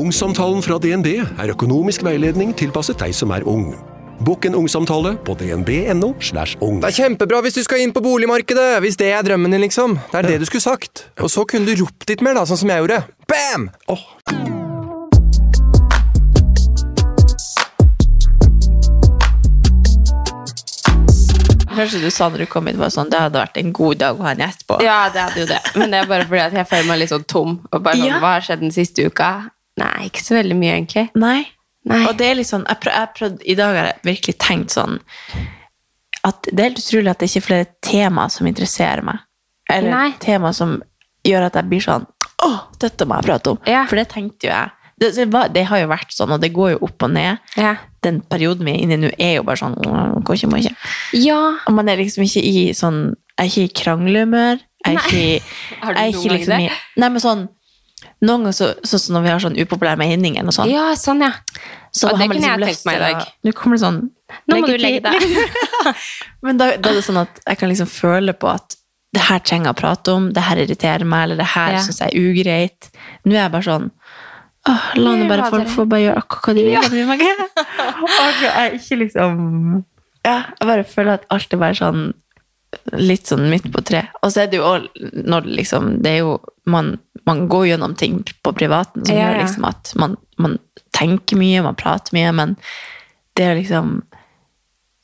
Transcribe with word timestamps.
Ungsamtalen 0.00 0.62
fra 0.64 0.78
DNB 0.80 1.08
er 1.20 1.50
økonomisk 1.52 2.06
veiledning 2.06 2.54
tilpasset 2.56 2.96
deg 3.02 3.12
som 3.12 3.34
er 3.36 3.44
ung. 3.44 3.74
Bokk 4.24 4.46
en 4.48 4.56
ungsamtale 4.56 5.12
på 5.26 5.34
dnb.no. 5.36 6.14
slash 6.24 6.56
ung. 6.64 6.78
Det 6.80 6.88
er 6.88 6.96
kjempebra 7.02 7.42
hvis 7.44 7.58
du 7.58 7.60
skal 7.66 7.82
inn 7.84 7.92
på 7.92 8.00
boligmarkedet, 8.04 8.78
hvis 8.80 8.96
det 9.00 9.10
er 9.12 9.26
drømmen 9.26 9.52
din, 9.52 9.60
liksom. 9.66 9.98
Det 10.12 10.22
er 10.22 10.28
det 10.30 10.38
du 10.40 10.46
skulle 10.48 10.64
sagt. 10.64 11.04
Og 11.20 11.28
så 11.32 11.44
kunne 11.48 11.68
du 11.68 11.82
ropt 11.82 12.08
litt 12.08 12.24
mer, 12.24 12.38
da, 12.40 12.46
sånn 12.48 12.62
som 12.62 12.72
jeg 12.72 12.84
gjorde. 12.84 13.02
Bam! 13.28 13.68
Oh. 13.92 14.08
Kanskje 21.76 22.00
du 22.00 22.10
sa 22.12 22.32
når 22.32 22.46
du 22.46 22.50
kom 22.50 22.66
inn, 22.68 22.80
var 22.80 22.90
sånn 22.92 23.12
Det 23.12 23.20
hadde 23.20 23.40
vært 23.40 23.60
en 23.60 23.70
god 23.76 24.00
dag 24.00 24.16
å 24.16 24.24
ha 24.26 24.32
en 24.32 24.44
gjest 24.46 24.64
på. 24.68 24.80
Ja, 24.84 24.98
det 25.12 25.28
hadde 25.28 25.44
jo 25.44 25.48
det. 25.52 25.60
Men 25.76 25.92
det 25.92 26.00
er 26.02 26.12
bare 26.16 26.28
fordi 26.28 26.44
at 26.48 26.60
jeg 26.64 26.72
føler 26.72 26.88
meg 26.88 27.04
litt 27.04 27.12
sånn 27.12 27.28
tom. 27.28 27.56
Og 27.68 27.80
bare 27.84 28.00
sånn, 28.00 28.12
Ja. 28.14 28.20
Hva 28.20 28.36
har 28.38 28.44
skjedd 28.48 28.64
den 28.64 28.72
siste 28.74 29.04
uka? 29.08 29.32
Nei, 29.80 30.10
ikke 30.10 30.24
så 30.24 30.36
veldig 30.36 30.58
mye, 30.58 30.76
egentlig. 30.76 31.06
Nei. 31.20 31.40
Nei. 31.88 32.02
Og 32.10 32.16
det 32.20 32.28
er 32.28 32.42
sånn 32.44 32.66
jeg 32.68 32.80
prøv, 32.82 32.92
jeg 32.92 33.12
prøv, 33.16 33.36
I 33.48 33.56
dag 33.56 33.76
har 33.78 33.88
jeg 33.88 34.04
virkelig 34.10 34.36
tenkt 34.42 34.74
sånn 34.76 34.98
at 36.28 36.50
det 36.50 36.58
er 36.60 36.68
helt 36.68 36.82
utrolig 36.82 37.08
at 37.08 37.22
det 37.22 37.30
ikke 37.30 37.40
er 37.40 37.46
flere 37.46 37.68
temaer 37.86 38.32
som 38.32 38.48
interesserer 38.50 39.04
meg. 39.06 39.22
Eller 39.72 39.94
Nei. 39.94 40.08
tema 40.20 40.50
som 40.56 40.76
gjør 41.24 41.46
at 41.46 41.56
jeg 41.56 41.70
blir 41.70 41.84
sånn 41.84 42.04
Å, 42.40 42.50
dette 42.80 43.06
må 43.08 43.18
jeg 43.18 43.28
prate 43.28 43.54
om. 43.54 43.58
Ja. 43.68 43.84
For 43.88 44.00
det 44.00 44.06
tenkte 44.12 44.48
jo 44.48 44.52
jeg. 44.52 44.72
Det, 45.00 45.26
det, 45.52 45.62
har 45.68 45.80
jo 45.80 45.88
vært 45.88 46.12
sånn, 46.12 46.32
og 46.32 46.40
det 46.42 46.50
går 46.52 46.74
jo 46.74 46.78
opp 46.84 47.04
og 47.06 47.12
ned. 47.12 47.40
Ja. 47.56 47.74
Den 48.04 48.20
perioden 48.28 48.68
vi 48.68 48.74
er 48.74 48.84
inne 48.84 48.96
i 48.96 49.00
nå, 49.00 49.10
er 49.16 49.34
jo 49.38 49.44
bare 49.48 49.60
sånn 49.60 49.76
«Åh, 49.80 50.18
Går 50.24 50.36
ikke, 50.36 50.50
må 50.52 50.60
ikke. 50.60 50.74
ja. 51.20 51.38
Og 51.68 51.76
man 51.76 51.88
er 51.88 52.00
liksom 52.00 52.24
ikke 52.26 52.42
i 52.44 52.66
sånn 52.76 52.98
Jeg 53.10 53.40
er 53.40 53.48
ikke 53.48 53.64
i 53.64 53.72
kranglehumør. 53.82 54.60
Jeg 54.86 54.96
er 54.96 55.00
ikke, 55.04 55.56
jeg 55.84 55.96
er 56.00 56.06
ikke 56.08 56.30
liksom 56.32 56.62
i 56.64 56.68
Nei, 56.70 57.08
men 57.12 57.20
sånn 57.20 57.42
Noen 58.22 58.42
ganger 58.44 58.52
så, 58.56 58.66
sånn 58.84 59.00
som 59.02 59.14
når 59.16 59.22
vi 59.26 59.30
har 59.34 59.40
sånn 59.44 59.58
upopulære 59.60 59.98
meninger 60.00 60.44
og 60.46 60.52
sånn. 60.56 60.70
ja, 60.72 60.90
sånn, 60.96 61.20
ja. 61.24 61.32
Så 61.92 62.06
Ja, 62.08 62.12
det 62.16 62.18
har 62.20 62.28
man 62.28 62.36
kunne 62.36 62.50
jeg 62.50 62.60
lyst 62.60 62.84
tenkt 62.84 62.86
meg 62.86 62.94
i 62.94 62.98
til 62.98 63.04
å- 63.04 63.18
dag. 63.18 63.32
Nå 63.44 63.52
kommer 63.52 63.76
det 63.76 63.84
sånn 63.84 64.00
Nå 64.48 64.58
må 64.60 64.66
du 64.66 64.76
legge 64.78 65.00
deg. 65.02 65.94
Men 66.46 66.56
da, 66.60 66.68
da 66.76 66.90
er 66.92 66.94
det 67.00 67.04
sånn 67.06 67.18
at 67.20 67.40
jeg 67.46 67.58
kan 67.58 67.68
liksom 67.72 67.88
føle 67.90 68.32
på 68.38 68.48
at 68.52 68.76
det 69.12 69.24
her 69.26 69.40
trenger 69.42 69.66
jeg 69.72 69.74
å 69.74 69.80
prate 69.80 70.12
om, 70.14 70.28
det 70.32 70.42
her 70.46 70.56
irriterer 70.62 71.04
meg, 71.04 71.24
eller 71.24 71.40
det 71.42 71.48
her 71.56 71.72
Ja. 71.72 71.80
synes 71.82 71.98
jeg 71.98 72.12
er 72.14 72.30
ugreit. 72.30 72.90
Nå 73.26 73.34
er 73.34 73.42
jeg 73.48 73.52
bare 73.56 73.66
sånn 73.66 73.90
Åh, 74.68 74.82
la 75.00 75.14
nå 75.16 75.26
bare 75.26 75.46
folk 75.50 75.68
få 75.72 75.86
bare 75.88 76.02
gjøre 76.04 76.20
akkurat 76.20 76.44
hva 76.44 76.54
de 76.54 76.64
vil. 76.66 76.74
Jeg 76.76 76.90
bryr 76.92 77.06
meg 77.08 77.22
ikke. 77.24 77.46
Og 78.04 78.42
jeg 78.44 78.50
er 78.54 78.74
ikke 78.76 78.98
liksom 79.00 79.84
Ja, 80.24 80.34
jeg 80.60 80.68
bare 80.68 80.84
føler 80.84 81.12
at 81.16 81.24
alt 81.32 81.52
er 81.56 81.56
bare 81.62 81.74
sånn 81.78 82.12
litt 82.94 83.26
sånn 83.26 83.48
midt 83.50 83.66
på 83.72 83.82
tre. 83.82 84.04
Og 84.22 84.30
så 84.30 84.42
er 84.44 84.46
det 84.52 84.60
jo 84.60 84.66
òg 84.68 84.84
når 85.26 85.48
liksom 85.58 86.02
Det 86.04 86.12
er 86.12 86.18
jo 86.20 86.36
Man, 86.70 86.98
man 87.30 87.46
går 87.50 87.70
gjennom 87.72 87.96
ting 87.98 88.20
på 88.42 88.54
privaten 88.56 89.06
som 89.06 89.16
Ja, 89.16 89.30
gjør 89.30 89.42
liksom 89.44 89.68
at 89.70 89.92
man, 90.00 90.16
man 90.40 90.58
tenker 90.96 91.38
mye, 91.40 91.62
man 91.64 91.78
prater 91.78 92.16
mye, 92.16 92.32
men 92.36 92.56
det 93.38 93.46
er 93.46 93.60
liksom 93.60 94.00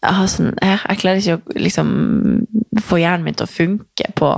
jeg, 0.06 0.12
har 0.18 0.28
sånn, 0.30 0.52
jeg, 0.60 0.82
jeg 0.82 1.00
klarer 1.02 1.22
ikke 1.22 1.38
å 1.38 1.62
liksom 1.66 1.88
få 2.84 3.00
hjernen 3.00 3.26
min 3.26 3.38
til 3.38 3.46
å 3.46 3.50
funke 3.50 4.10
på, 4.18 4.28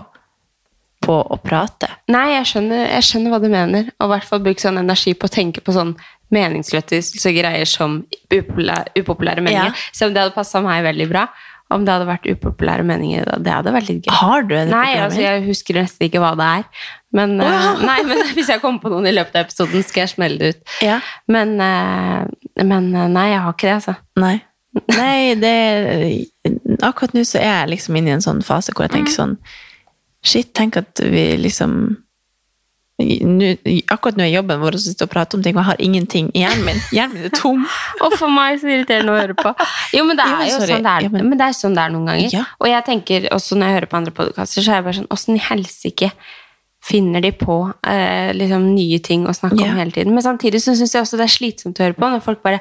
på 1.05 1.17
å 1.19 1.39
prate. 1.43 1.91
Nei, 2.13 2.29
jeg 2.37 2.47
skjønner, 2.53 2.85
jeg 2.95 3.09
skjønner 3.09 3.35
hva 3.35 3.43
du 3.43 3.51
mener. 3.53 3.91
Og 3.99 4.09
i 4.09 4.13
hvert 4.15 4.31
fall 4.31 4.43
bruke 4.45 4.63
sånn 4.63 4.81
energi 4.81 5.15
på 5.19 5.29
å 5.29 5.35
tenke 5.35 5.65
på 5.65 5.75
sånn 5.77 5.97
meningsløse 6.35 7.33
greier 7.33 7.69
som 7.69 8.03
upopulære, 8.29 8.95
upopulære 9.01 9.45
meninger. 9.45 9.73
Ja. 9.73 9.93
Selv 9.97 10.13
om 10.13 10.17
det 10.17 10.27
hadde 10.27 10.37
passa 10.37 10.63
meg 10.65 10.85
veldig 10.87 11.09
bra. 11.11 11.29
Om 11.73 11.85
det 11.85 11.93
hadde 11.93 12.09
vært 12.09 12.29
upopulære 12.31 12.85
meninger, 12.89 13.29
det 13.45 13.53
hadde 13.53 13.73
vært 13.75 13.91
litt 13.91 14.07
gøy. 14.07 14.15
Har 14.17 14.47
du 14.49 14.55
en 14.57 14.71
Nei, 14.73 14.95
altså 15.03 15.21
jeg 15.21 15.45
husker 15.51 15.77
nesten 15.77 16.07
ikke 16.07 16.23
hva 16.23 16.33
det 16.39 16.47
er. 16.61 16.87
Men, 17.17 17.41
eh, 17.41 17.79
nei, 17.89 18.03
men 18.05 18.19
hvis 18.37 18.51
jeg 18.53 18.61
kommer 18.61 18.83
på 18.83 18.91
noen 18.93 19.07
i 19.09 19.15
løpet 19.17 19.37
av 19.39 19.47
episoden, 19.47 19.83
skal 19.87 20.03
jeg 20.05 20.13
smelle 20.13 20.39
det 20.43 20.51
ut. 20.57 20.75
Ja. 20.85 20.99
Men, 21.27 21.55
eh, 21.61 22.27
men 22.65 22.91
eh, 22.95 23.09
nei, 23.09 23.31
jeg 23.33 23.41
har 23.47 23.55
ikke 23.57 23.69
det, 23.71 23.77
altså. 23.79 23.97
Nei. 24.21 24.35
Nei, 24.93 25.35
det 25.41 25.55
Akkurat 26.85 27.15
nå 27.17 27.23
så 27.27 27.39
er 27.41 27.49
jeg 27.65 27.71
liksom 27.73 27.97
inne 27.99 28.13
i 28.13 28.17
en 28.19 28.23
sånn 28.23 28.43
fase 28.47 28.71
hvor 28.77 28.85
jeg 28.85 28.93
tenker 28.93 29.11
sånn 29.15 29.33
Shit, 30.23 30.53
tenk 30.55 30.77
at 30.79 31.01
vi 31.03 31.23
liksom 31.41 31.73
nu, 32.99 33.47
Akkurat 33.95 34.17
nå 34.19 34.25
er 34.27 34.33
jobben 34.33 34.59
vår 34.61 34.75
å 34.77 34.81
sitte 34.83 35.07
og 35.07 35.11
prate 35.13 35.39
om 35.39 35.43
ting, 35.43 35.55
og 35.57 35.63
jeg 35.63 35.69
har 35.71 35.83
ingenting 35.83 36.29
i 36.35 36.41
hjernen 36.43 36.65
min. 36.67 36.81
Hjernen 36.95 37.15
min 37.21 37.29
er 37.29 37.35
tom. 37.39 37.61
Og 38.05 38.17
for 38.19 38.31
meg 38.35 38.59
så 38.59 38.67
irriterende 38.73 39.15
å 39.15 39.19
høre 39.21 39.37
på. 39.39 39.53
Jo, 39.95 40.03
men 40.09 40.19
det 40.19 40.27
er 40.27 40.43
jo 40.49 40.57
sorry. 40.57 40.73
sånn 40.75 40.83
det 40.89 40.93
er, 40.97 41.07
Ja, 41.07 41.13
men- 41.15 41.29
men 41.31 41.39
det 41.39 41.47
er 41.47 41.55
sånn 41.61 41.77
det 41.79 41.85
er 41.85 41.95
noen 41.95 42.11
ganger. 42.11 42.33
Ja. 42.35 42.43
Og 42.59 42.67
jeg 42.73 42.85
tenker 42.89 43.29
også 43.37 43.55
når 43.59 43.71
jeg 43.71 43.77
hører 43.79 43.91
på 43.93 43.99
andre 44.01 44.15
podkaster, 44.19 44.63
så 44.67 44.73
er 44.73 44.81
jeg 44.81 44.87
bare 44.89 44.99
sånn 44.99 45.11
Åssen 45.15 45.39
i 45.39 45.45
helsike 45.47 46.11
finner 46.89 47.21
de 47.21 47.31
på 47.37 47.57
eh, 47.87 48.31
liksom 48.37 48.65
nye 48.75 48.99
ting 49.05 49.27
å 49.29 49.35
snakke 49.37 49.59
yeah. 49.61 49.73
om 49.75 49.81
hele 49.83 49.93
tiden? 49.95 50.15
Men 50.17 50.25
samtidig 50.25 50.63
så 50.65 50.73
syns 50.79 50.95
jeg 50.97 51.05
også 51.05 51.19
det 51.21 51.27
er 51.27 51.35
slitsomt 51.35 51.81
å 51.81 51.85
høre 51.85 51.97
på 51.99 52.09
når 52.09 52.25
folk 52.25 52.41
bare 52.47 52.61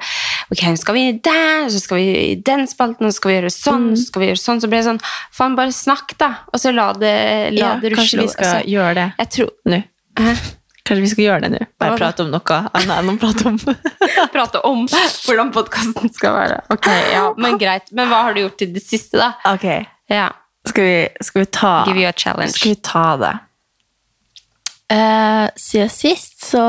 Ok, 0.52 0.62
nå 0.68 0.78
skal 0.80 0.96
vi 0.96 1.06
der, 1.24 1.66
så 1.72 1.80
skal 1.84 2.00
vi 2.00 2.06
i 2.34 2.36
den 2.48 2.68
spalten, 2.72 3.08
og 3.08 3.12
så 3.12 3.20
skal 3.22 3.32
vi 3.32 3.38
gjøre 3.40 3.52
sånn, 3.54 3.88
Mm. 3.88 3.96
så 4.00 4.06
skal 4.10 4.22
vi 4.24 4.28
gjøre 4.30 4.42
sånn. 4.42 4.62
Så 4.64 4.70
blir 4.72 4.80
det 4.82 4.88
sånn 4.88 5.02
Faen, 5.36 5.56
bare 5.58 5.74
snakk, 5.76 6.14
da! 6.20 6.30
Og 6.54 6.60
så 6.64 6.72
la 6.76 6.92
det, 6.96 7.16
la 7.58 7.60
Ja, 7.60 7.74
det 7.82 7.92
kanskje 7.96 8.22
vi 8.22 8.28
skal 8.32 8.48
Altså, 8.48 8.70
gjøre 8.72 8.94
det 9.00 9.08
jeg 9.18 9.30
tror 9.38 9.52
nå. 9.74 9.82
Hæ? 10.18 10.36
Kanskje 10.88 11.04
vi 11.04 11.10
skal 11.12 11.24
gjøre 11.26 11.42
det 11.44 11.50
nå. 11.52 11.66
Bare 11.84 11.98
prate 12.00 12.24
om 12.24 12.30
noe 12.32 12.58
annet 12.72 12.94
enn 12.96 13.10
å 13.12 13.18
prate 13.20 13.48
om 13.50 13.58
prate 14.36 14.62
om 14.64 14.86
hvordan 15.28 15.52
podkasten 15.56 16.14
skal 16.16 16.36
være. 16.38 16.62
Ok, 16.72 16.88
ja, 17.12 17.26
Men 17.38 17.58
greit. 17.60 17.92
Men 17.92 18.08
hva 18.12 18.22
har 18.28 18.38
du 18.38 18.46
gjort 18.46 18.64
i 18.64 18.70
det 18.72 18.84
siste, 18.86 19.20
da? 19.20 19.34
Ok, 19.52 19.68
Ja. 20.10 20.30
skal 20.68 20.84
vi, 20.88 20.96
skal 21.28 21.44
vi 21.44 21.50
ta 21.52 21.74
Give 21.90 22.00
you 22.00 22.08
a 22.08 22.14
challenge. 22.16 22.56
Skal 22.56 22.76
vi 22.76 22.80
ta 22.88 23.06
det? 23.20 23.34
Eh, 24.90 25.48
siden 25.60 25.90
sist 25.92 26.46
så 26.48 26.64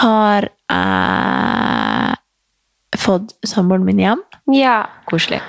har 0.00 0.46
jeg 0.70 2.16
fått 3.00 3.34
samboeren 3.46 3.84
min 3.86 3.98
hjem. 4.00 4.22
Ja, 4.54 4.78
koselig. 5.10 5.40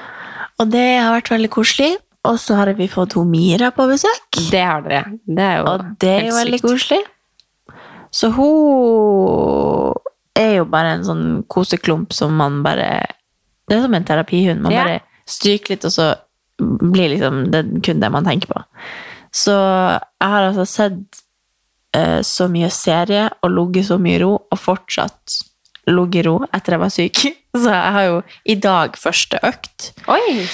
Og 0.60 0.70
det 0.74 0.84
har 1.02 1.16
vært 1.18 1.32
veldig 1.34 1.52
koselig. 1.54 1.94
Og 2.28 2.36
så 2.38 2.54
har 2.60 2.70
vi 2.78 2.86
fått 2.92 3.16
hun 3.18 3.32
Mira 3.32 3.72
på 3.74 3.88
besøk. 3.90 4.28
Det 4.52 4.62
har 4.62 4.82
dere. 4.86 5.04
Det 5.26 5.42
er 5.48 5.56
jo 5.58 5.66
Og 5.72 5.86
det 6.04 6.12
er 6.20 6.26
jo 6.28 6.36
veldig 6.38 6.60
sykt. 6.60 6.68
koselig. 6.70 7.02
Så 8.14 8.30
hun 8.36 9.96
er 10.38 10.58
jo 10.60 10.66
bare 10.70 10.92
en 10.98 11.04
sånn 11.08 11.24
koseklump 11.50 12.14
som 12.14 12.36
man 12.38 12.62
bare 12.64 13.08
Det 13.68 13.78
er 13.78 13.82
som 13.86 13.94
en 13.96 14.04
terapihund. 14.04 14.62
Man 14.62 14.72
Ja. 14.74 14.84
bare 14.84 15.00
stryker 15.26 15.70
litt, 15.70 15.86
og 15.86 15.92
så 15.92 16.16
blir 16.60 17.10
liksom 17.10 17.50
det 17.52 17.82
kun 17.84 18.00
det 18.02 18.12
man 18.12 18.26
tenker 18.26 18.48
på. 18.48 18.64
Så 19.32 19.54
jeg 19.56 20.28
har 20.34 20.50
altså 20.50 20.66
sett 20.68 21.22
eh, 21.96 22.20
så 22.28 22.50
mye 22.52 22.70
serie 22.74 23.30
og 23.42 23.54
ligget 23.56 23.88
så 23.92 23.98
mye 24.02 24.18
i 24.20 24.22
ro, 24.24 24.34
og 24.52 24.60
fortsatt 24.60 25.40
ligget 25.90 26.22
i 26.22 26.28
ro 26.28 26.36
etter 26.52 26.76
jeg 26.76 26.84
var 26.84 26.94
syk. 26.94 27.24
Så 27.52 27.68
jeg 27.68 27.96
har 27.96 28.06
jo 28.08 28.20
i 28.48 28.56
dag 28.64 28.94
første 28.96 29.40
økt. 29.44 29.90
Oi! 30.08 30.46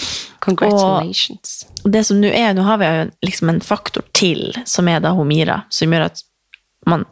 Congratulations. 0.41 1.59
Og 1.83 1.91
Det 1.93 2.01
som 2.07 2.17
nå 2.21 2.31
er, 2.31 2.55
nå 2.57 2.63
har 2.65 2.79
vi 2.81 2.87
jo 2.89 3.03
liksom 3.27 3.51
en 3.51 3.61
faktor 3.61 4.05
til, 4.17 4.49
som 4.65 4.89
er 4.89 5.03
da 5.03 5.11
Homira, 5.13 5.59
som 5.69 5.93
gjør 5.93 6.07
at 6.07 6.23
man 6.89 7.05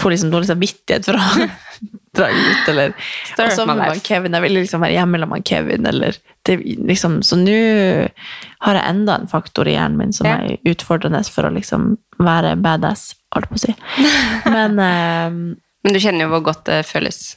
får 0.00 0.10
liksom 0.14 0.30
dårlig 0.32 0.48
samvittighet 0.50 1.04
for 1.08 1.16
å 1.18 1.46
dra 2.16 2.26
ut, 2.28 2.68
eller 2.68 2.92
Og 2.92 3.52
så 3.56 3.62
of 3.62 3.70
man. 3.70 4.00
Kevin, 4.04 4.34
jeg 4.36 4.42
vil 4.44 4.52
liksom 4.58 4.82
være 4.84 4.96
hjemme 4.98 5.22
med 5.30 5.44
Kevin, 5.48 5.86
eller 5.88 6.18
det, 6.44 6.58
liksom, 6.88 7.22
Så 7.24 7.38
nå 7.40 7.56
har 8.66 8.74
jeg 8.78 8.84
enda 8.90 9.14
en 9.20 9.28
faktor 9.30 9.68
i 9.68 9.74
hjernen 9.78 9.96
min 9.98 10.12
som 10.12 10.26
Ja. 10.28 10.36
er 10.42 10.58
utfordrende 10.68 11.22
for 11.30 11.48
å 11.48 11.54
liksom 11.54 11.96
være 12.20 12.54
badass, 12.60 13.14
holdt 13.34 13.48
på 13.48 13.56
å 13.56 13.64
si. 13.64 13.74
Men 14.56 14.78
eh, 14.78 15.30
Men 15.82 15.96
du 15.96 15.98
kjenner 15.98 16.26
jo 16.26 16.34
hvor 16.36 16.44
godt 16.52 16.64
det 16.68 16.82
føles. 16.86 17.36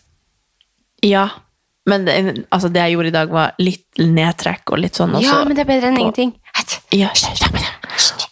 ja. 1.02 1.30
Men 1.88 2.02
det, 2.08 2.14
altså 2.50 2.66
det 2.74 2.82
jeg 2.82 2.96
gjorde 2.96 3.10
i 3.12 3.14
dag, 3.14 3.30
var 3.30 3.52
litt 3.62 4.00
nedtrekk 4.02 4.72
og 4.74 4.80
litt 4.82 4.96
sånn. 4.98 5.12
Også, 5.14 5.28
Ja, 5.30 5.44
men 5.46 5.54
det 5.54 5.62
er 5.62 5.70
bedre 5.70 5.92
enn 5.92 6.00
og, 6.00 6.08
ingenting. 6.08 6.32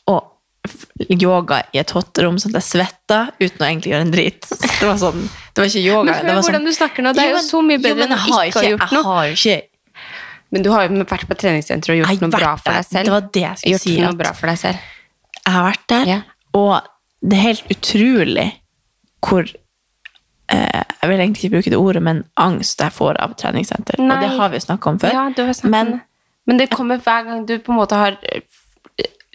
Og 0.10 0.24
yoga 1.10 1.64
i 1.74 1.80
et 1.82 1.90
hotterom 1.96 2.38
sånn 2.38 2.54
at 2.56 2.62
jeg 2.62 2.68
svetta 2.70 3.20
uten 3.40 3.60
å 3.64 3.68
egentlig 3.68 3.92
gjøre 3.94 4.06
en 4.08 4.12
drit. 4.14 4.42
Det 4.80 4.88
var 4.88 4.98
sånn, 5.02 5.24
det 5.54 5.64
var 5.64 5.70
ikke 5.70 5.84
yoga. 5.84 6.04
Men 6.12 6.14
det 6.14 6.30
hør 6.30 6.36
var 6.36 6.42
sånn, 6.44 6.52
hvordan 6.54 6.66
du 6.66 6.74
snakker 6.78 7.04
nå. 7.06 7.14
Det 7.14 7.24
er 7.24 7.30
jo 7.32 7.38
men- 7.40 7.48
så 7.50 7.62
mye 7.66 7.82
bedre 7.82 7.98
jo, 7.98 8.06
enn 8.06 8.14
å 8.14 8.20
ikke 8.48 8.54
ha 8.62 8.70
gjort 8.70 8.92
noe. 8.92 9.04
har 9.04 9.26
ikke 9.34 9.62
Men 10.54 10.62
du 10.62 10.70
har 10.70 10.84
jo 10.88 11.04
vært 11.10 11.26
på 11.28 11.36
treningssenter 11.36 11.90
og 11.90 11.98
gjort 11.98 12.10
jeg 12.14 12.22
noe 12.22 12.30
bra 12.30 12.56
for 12.62 12.72
deg 12.74 12.86
selv. 12.86 13.04
Det 13.06 13.12
var 13.12 13.22
det 13.34 13.42
jeg 13.42 13.58
skulle 13.58 13.74
gjort 13.74 13.82
si, 13.82 14.02
noe 14.02 14.14
bra 14.20 14.34
for 14.34 14.48
deg 14.48 14.58
selv. 14.62 14.78
Jeg 15.46 15.54
har 15.54 15.72
vært 15.72 15.88
der, 15.88 16.06
Ja. 16.06 16.22
og 16.54 16.82
det 17.28 17.38
er 17.40 17.42
helt 17.42 17.68
utrolig 17.70 18.54
hvor 19.26 19.42
eh, 20.50 20.84
Jeg 21.02 21.10
vil 21.10 21.20
egentlig 21.20 21.44
ikke 21.44 21.52
bruke 21.56 21.70
det 21.72 21.78
ordet, 21.80 22.02
men 22.04 22.24
angst 22.38 22.78
jeg 22.80 22.92
får 22.92 23.18
av 23.20 23.34
treningssenter. 23.36 23.98
Nei. 23.98 24.14
Og 24.16 24.22
det 24.22 24.38
har 24.38 24.50
vi 24.50 24.58
jo 24.58 24.66
snakka 24.68 24.88
om 24.88 25.00
før. 25.00 25.12
Ja, 25.12 25.24
har 25.64 25.70
men 25.70 25.92
det. 25.92 26.02
Men 26.46 26.58
det 26.58 26.70
kommer 26.70 26.98
hver 27.00 27.26
gang 27.26 27.46
du 27.46 27.58
på 27.60 27.70
en 27.74 27.80
måte 27.80 27.96
har 27.96 28.18
eh, 28.32 28.42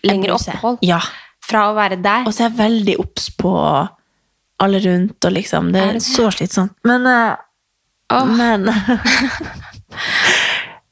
lengre 0.05 0.35
opphold 0.37 0.79
Ja. 0.83 1.01
Fra 1.49 1.69
å 1.71 1.77
være 1.77 1.97
der. 2.05 2.27
Og 2.29 2.35
så 2.35 2.45
er 2.45 2.49
jeg 2.51 2.59
veldig 2.59 2.97
obs 3.03 3.31
på 3.41 3.53
alle 4.61 4.81
rundt, 4.85 5.25
og 5.25 5.33
liksom 5.33 5.73
Det 5.73 5.81
Er 5.83 5.89
er 5.89 5.93
det 6.01 6.05
så 6.05 6.31
slitsomt. 6.35 6.73
Men 6.85 7.07
uh, 7.07 7.37
oh. 8.13 8.27
Men 8.27 8.67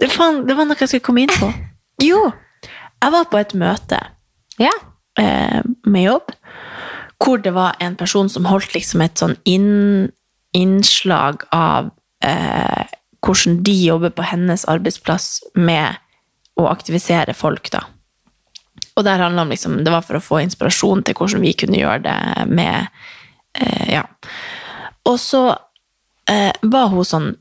det, 0.01 0.09
faen, 0.13 0.43
det 0.49 0.57
var 0.57 0.69
noe 0.69 0.79
jeg 0.81 0.91
skulle 0.93 1.07
komme 1.07 1.25
inn 1.27 1.35
på. 1.37 1.51
Jo! 2.07 2.31
Jeg 3.03 3.13
var 3.13 3.27
på 3.31 3.39
et 3.41 3.53
møte 3.57 3.99
Ja. 4.61 4.73
eh, 5.21 5.63
med 5.85 6.03
jobb, 6.07 6.33
hvor 7.23 7.41
det 7.41 7.53
var 7.57 7.77
en 7.81 7.97
person 7.97 8.29
som 8.29 8.45
holdt 8.49 8.75
liksom 8.75 9.01
et 9.05 9.17
sånn 9.21 9.37
inn, 9.49 10.11
innslag 10.57 11.45
av 11.57 11.91
eh, 12.25 12.85
hvordan 13.25 13.61
de 13.65 13.75
jobber 13.87 14.13
på 14.17 14.27
hennes 14.29 14.65
arbeidsplass 14.69 15.39
med 15.57 15.97
å 16.61 16.67
aktivisere 16.71 17.35
folk, 17.37 17.71
da. 17.73 17.83
Og 18.97 19.05
der 19.05 19.21
handla 19.21 19.45
om 19.45 19.53
liksom, 19.53 19.81
det 19.85 19.93
var 19.93 20.05
for 20.07 20.19
å 20.19 20.25
få 20.25 20.41
inspirasjon 20.45 21.03
til 21.05 21.17
hvordan 21.19 21.43
vi 21.45 21.53
kunne 21.59 21.81
gjøre 21.81 22.03
det 22.07 22.47
med 22.49 22.87
eh, 23.61 23.91
Ja. 23.99 24.05
Og 25.07 25.19
så 25.23 25.43
eh, 26.31 26.53
var 26.67 26.89
hun 26.91 27.05
sånn 27.07 27.35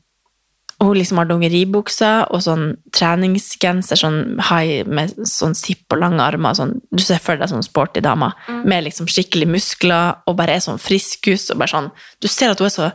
Hun 0.76 0.92
liksom 0.92 1.16
har 1.16 1.24
dongeribukser 1.30 2.26
og 2.36 2.42
sånn 2.44 2.66
treningsgenser 2.92 3.96
sånn 3.96 4.18
high 4.50 4.84
med 4.84 5.14
sånn 5.24 5.54
zipp 5.56 5.94
og 5.96 6.02
lange 6.02 6.20
armer. 6.20 6.52
Sånn, 6.52 6.74
du 6.92 7.00
ser 7.00 7.16
for 7.24 7.40
deg 7.40 7.48
sånn 7.48 7.64
sporty 7.64 8.02
dame 8.04 8.28
med 8.68 8.84
liksom 8.84 9.08
skikkelig 9.08 9.48
muskler 9.54 10.18
og 10.28 10.36
bare 10.36 10.58
er 10.58 10.60
sånn 10.60 10.76
friskus. 10.76 11.48
og 11.50 11.62
bare 11.62 11.72
sånn, 11.72 11.88
Du 12.20 12.28
ser 12.28 12.52
at 12.52 12.60
hun 12.60 12.68
er 12.68 12.74
så 12.74 12.90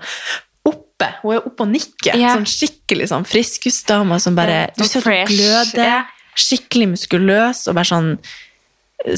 oppe. 0.70 1.10
Hun 1.24 1.34
er 1.34 1.42
oppe 1.42 1.66
og 1.66 1.72
nikker. 1.74 2.14
Yeah. 2.14 2.38
Sånn 2.38 2.46
skikkelig 2.46 3.10
sånn 3.10 3.26
friskusdame 3.26 4.22
som 4.22 4.38
bare 4.38 4.60
yeah, 4.60 4.78
Du 4.78 4.86
ser 4.86 5.02
at 5.02 5.10
hun 5.10 5.34
gløder. 5.34 5.82
Yeah. 5.82 6.06
Skikkelig 6.38 6.92
muskuløs 6.94 7.66
og 7.66 7.80
bare 7.82 7.90
sånn 7.90 8.14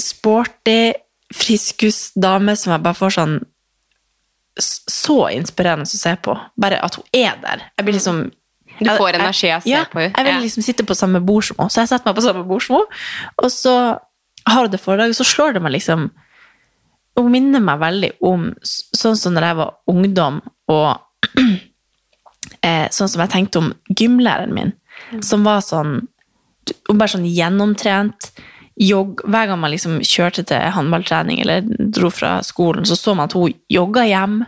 sporty 0.01 0.93
friskusdame 1.33 2.55
som 2.59 2.75
jeg 2.75 2.83
bare 2.83 2.97
får 2.97 3.15
sånn 3.17 3.35
så 4.59 5.17
inspirerende 5.33 5.87
å 5.87 5.97
se 5.97 6.13
på. 6.21 6.35
Bare 6.61 6.77
at 6.85 6.97
hun 6.99 7.05
er 7.15 7.39
der. 7.41 7.67
Jeg 7.77 7.87
blir 7.87 7.97
liksom 7.97 8.23
Du 8.79 8.89
får 8.89 9.17
energi 9.17 9.49
av 9.53 9.61
å 9.61 9.65
se 9.65 9.71
ja, 9.71 9.83
på 9.89 10.01
henne. 10.01 10.13
Jeg 10.17 10.27
vil 10.27 10.45
liksom 10.45 10.65
sitte 10.65 10.85
på 10.85 10.97
samme 10.97 11.21
bord 11.25 11.45
som 11.47 11.57
henne. 11.61 11.73
Så 11.73 11.81
jeg 11.81 11.91
setter 11.91 12.09
meg 12.09 12.17
på 12.17 12.25
samme 12.25 12.43
bord 12.49 12.65
som 12.65 12.77
henne, 12.77 13.01
og 13.41 13.49
så 13.53 13.75
har 14.43 14.65
hun 14.65 14.73
det 14.73 14.81
foredraget, 14.81 15.17
så 15.17 15.25
slår 15.27 15.55
det 15.55 15.63
meg 15.63 15.77
liksom 15.77 16.11
Hun 17.13 17.29
minner 17.29 17.61
meg 17.61 17.77
veldig 17.77 18.09
om 18.25 18.47
sånn 18.65 19.17
som 19.17 19.35
når 19.35 19.45
jeg 19.45 19.57
var 19.59 19.75
ungdom, 19.91 20.39
og 20.73 21.37
eh, 22.65 22.87
sånn 22.89 23.11
som 23.11 23.21
jeg 23.21 23.29
tenkte 23.29 23.61
om 23.61 23.67
gymlæreren 23.85 24.55
min, 24.55 24.73
som 25.21 25.45
var 25.45 25.61
sånn 25.61 25.99
hun 26.87 26.97
bare 26.97 27.11
sånn 27.11 27.27
gjennomtrent. 27.27 28.31
Jogg, 28.81 29.21
hver 29.29 29.49
gang 29.51 29.59
man 29.61 29.69
liksom 29.69 29.99
kjørte 30.01 30.41
til 30.49 30.71
håndballtrening 30.73 31.43
eller 31.43 31.65
dro 31.93 32.09
fra 32.09 32.39
skolen, 32.45 32.87
så 32.89 32.97
så 32.97 33.13
man 33.13 33.29
at 33.29 33.35
hun 33.37 33.53
jogga 33.69 34.05
hjem. 34.09 34.39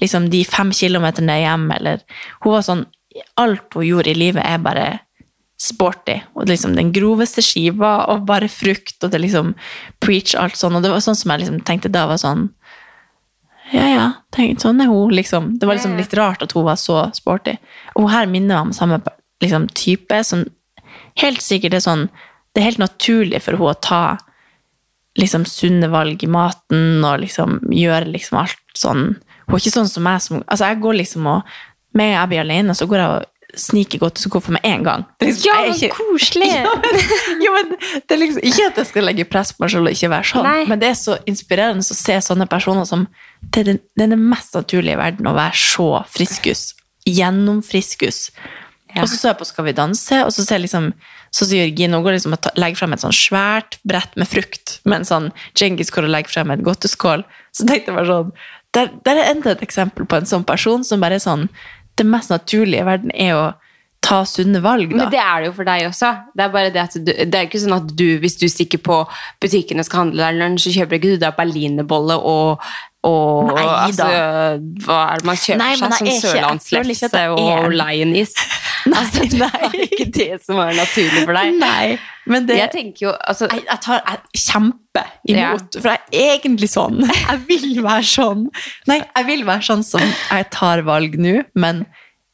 Liksom 0.00 0.30
de 0.32 0.44
fem 0.48 0.72
kilometerne 0.72 1.40
hjem, 1.42 1.70
eller 1.76 2.00
Hun 2.44 2.52
var 2.52 2.64
sånn 2.64 2.86
Alt 3.40 3.72
hun 3.72 3.86
gjorde 3.86 4.10
i 4.12 4.16
livet, 4.16 4.44
er 4.44 4.58
bare 4.60 4.86
sporty. 5.60 6.18
Og 6.36 6.50
liksom 6.50 6.74
den 6.76 6.90
groveste 6.92 7.40
skiva, 7.44 8.06
og 8.12 8.26
bare 8.28 8.48
frukt, 8.52 8.98
og 9.02 9.12
det 9.12 9.22
liksom 9.22 9.54
preach 10.04 10.34
alt 10.36 10.56
sånn. 10.56 10.76
Og 10.76 10.84
det 10.84 10.92
var 10.92 11.00
sånn 11.04 11.16
som 11.16 11.32
jeg 11.32 11.44
liksom 11.44 11.62
tenkte 11.64 11.92
da 11.92 12.06
var 12.10 12.20
sånn 12.20 12.50
Ja, 13.72 13.86
ja, 13.90 14.04
tenk, 14.30 14.60
sånn 14.62 14.78
er 14.84 14.86
hun, 14.86 15.10
liksom. 15.16 15.56
Det 15.58 15.66
var 15.66 15.74
liksom 15.74 15.96
litt 15.98 16.12
rart 16.14 16.44
at 16.44 16.52
hun 16.54 16.68
var 16.68 16.76
så 16.78 17.08
sporty. 17.16 17.56
Og 17.96 18.04
hun 18.04 18.12
her 18.12 18.28
minner 18.30 18.60
meg 18.60 18.68
om 18.68 18.76
samme 18.76 19.00
liksom, 19.42 19.66
type, 19.74 20.20
som 20.24 20.44
helt 21.18 21.42
sikkert 21.42 21.74
er 21.74 21.82
sånn 21.82 22.04
Det 22.56 22.62
er 22.62 22.70
helt 22.70 22.80
naturlig 22.80 23.42
for 23.44 23.52
henne 23.58 23.74
å 23.74 23.80
ta 23.84 24.00
liksom 25.20 25.44
sunne 25.48 25.88
valg 25.92 26.24
i 26.24 26.28
maten 26.32 27.04
og 27.04 27.20
liksom 27.22 27.58
gjøre 27.72 28.08
liksom 28.14 28.38
alt 28.40 28.60
sånn 28.76 29.04
Hun 29.46 29.54
er 29.54 29.60
ikke 29.62 29.72
sånn 29.76 29.88
som 29.92 30.04
meg 30.04 30.20
som 30.24 30.42
Altså, 30.42 30.70
jeg 30.72 30.80
går 30.82 30.96
liksom 31.02 31.28
og 31.30 31.54
Med 31.96 32.14
jeg 32.14 32.28
blir 32.32 32.42
alene, 32.42 32.74
så 32.76 32.88
går 32.88 33.00
jeg 33.02 33.14
og 33.14 33.32
sniker 33.56 34.00
godt 34.02 34.18
og 34.18 34.24
så 34.24 34.28
går 34.34 34.42
for 34.44 34.52
meg 34.52 34.64
én 34.68 34.82
gang. 34.84 35.04
Liksom- 35.22 35.46
Ja, 35.46 35.54
men 35.62 35.72
ikke- 35.72 35.94
koselig! 35.96 36.48
ja, 36.52 36.74
men, 36.82 36.98
ja, 37.40 37.52
men 37.54 37.70
det 38.04 38.12
er 38.12 38.20
liksom 38.20 38.42
Ikke 38.44 38.66
at 38.66 38.76
jeg 38.82 38.86
skal 38.90 39.04
legge 39.08 39.24
press 39.30 39.52
på 39.52 39.64
meg 39.64 39.70
selv 39.72 39.88
og 39.88 39.94
ikke 39.94 40.10
være 40.12 40.28
sånn, 40.28 40.44
Nei. 40.44 40.64
men 40.68 40.78
det 40.82 40.88
er 40.90 40.98
så 40.98 41.16
inspirerende 41.24 41.80
å 41.86 41.96
se 41.96 42.18
sånne 42.20 42.48
personer 42.50 42.84
som 42.84 43.06
Det 43.40 43.62
er 43.62 43.78
den, 43.96 44.12
er 44.12 44.16
mest 44.20 44.52
naturlige 44.58 44.98
i 44.98 45.00
verden 45.00 45.26
å 45.30 45.36
være 45.36 45.56
så 45.56 45.88
friskus. 46.10 46.74
Gjennomfriskus. 47.06 48.30
Ja. 48.94 49.02
Og 49.02 49.08
så 49.08 49.16
så 49.16 49.28
jeg 49.30 49.38
på 49.38 49.46
Skal 49.46 49.64
vi 49.64 49.72
danse, 49.72 50.24
og 50.24 50.32
så 50.32 50.44
ser 50.44 50.58
jeg 50.58 50.68
liksom 50.68 50.92
så 51.34 51.46
sier 51.48 51.66
Jørgine 51.66 51.98
hun 51.98 52.06
går 52.06 52.16
liksom 52.16 52.36
og 52.36 52.48
legger 52.60 52.80
frem 52.80 52.96
et 52.96 53.02
sånn 53.02 53.16
svært 53.16 53.78
brett 53.88 54.14
med 54.16 54.30
frukt, 54.30 54.78
med 54.84 55.02
en 55.02 55.08
sånn 55.08 55.28
Djengis 55.58 55.92
går 55.94 56.08
og 56.08 56.14
legger 56.14 56.32
frem 56.32 56.54
et 56.54 56.64
godteskål. 56.66 57.26
Så 57.56 57.66
tenkte 57.68 57.92
jeg 57.92 57.98
bare 57.98 58.10
sånn 58.10 58.32
Der, 58.76 58.90
der 59.06 59.20
er 59.20 59.30
enda 59.30 59.54
et 59.54 59.62
eksempel 59.64 60.08
på 60.08 60.18
en 60.18 60.28
sånn 60.28 60.44
person 60.44 60.82
som 60.84 61.00
bare 61.00 61.16
er 61.16 61.24
sånn 61.24 61.46
Det 61.96 62.04
mest 62.04 62.32
naturlige 62.32 62.82
i 62.84 62.88
verden 62.88 63.14
er 63.14 63.36
å 63.36 63.46
ta 64.06 64.20
sunne 64.28 64.60
valg, 64.62 64.92
da. 64.92 65.00
Men 65.00 65.10
det 65.10 65.18
er 65.18 65.40
det 65.42 65.48
jo 65.48 65.54
for 65.56 65.66
deg 65.66 65.86
også. 65.88 66.10
Det 66.36 66.44
er 66.44 66.50
bare 66.54 66.70
det 66.70 66.82
at 66.82 66.96
du, 67.00 67.08
det 67.10 67.38
er 67.38 67.48
ikke 67.48 67.58
sånn 67.62 67.74
at 67.74 67.88
du, 67.98 68.04
hvis 68.22 68.36
du 68.38 68.44
stikker 68.50 68.78
på 68.86 69.00
butikken 69.42 69.82
og 69.82 69.88
skal 69.88 70.04
handle 70.04 70.22
deg 70.22 70.38
lunsj, 70.38 70.68
så 70.68 70.74
kjøper 70.76 70.98
ikke 70.98 71.14
du 71.16 71.22
deg 71.24 71.38
berlinerbolle 71.38 72.18
og, 72.20 72.68
og 73.06 73.52
Nei 73.54 73.64
altså, 73.64 74.06
Hva 74.84 75.00
er 75.12 75.20
det 75.22 75.28
man 75.28 75.38
kjøper 75.38 75.60
Nei, 75.62 75.72
seg? 75.72 75.82
som 75.82 75.96
Sånn 75.96 76.22
sørlandslefse 76.24 77.24
og 77.36 77.74
lionis? 77.76 78.34
altså, 79.00 79.24
det 79.30 79.46
er 79.46 79.74
ikke 79.86 80.06
det 80.14 80.28
som 80.44 80.60
er 80.62 80.76
naturlig 80.76 81.24
for 81.24 81.36
deg. 81.36 81.56
Nei, 81.60 81.96
men 82.30 82.46
det 82.48 82.58
Jeg 82.60 82.72
tenker 82.74 83.06
jo 83.08 83.14
altså, 83.16 83.48
jeg, 83.52 83.64
jeg 83.66 83.82
tar 83.82 84.02
jeg 84.02 84.44
kjemper 84.46 85.10
imot, 85.32 85.78
for 85.80 85.92
jeg 85.92 86.22
er 86.22 86.34
egentlig 86.36 86.70
sånn. 86.72 87.02
Jeg 87.26 87.42
vil 87.48 87.82
være 87.84 88.06
sånn. 88.06 88.46
Nei, 88.90 89.00
jeg 89.02 89.26
vil 89.28 89.42
være 89.48 89.66
sånn 89.66 89.82
som 89.86 90.02
jeg 90.02 90.46
tar 90.54 90.82
valg 90.86 91.16
nå, 91.20 91.40
men 91.58 91.84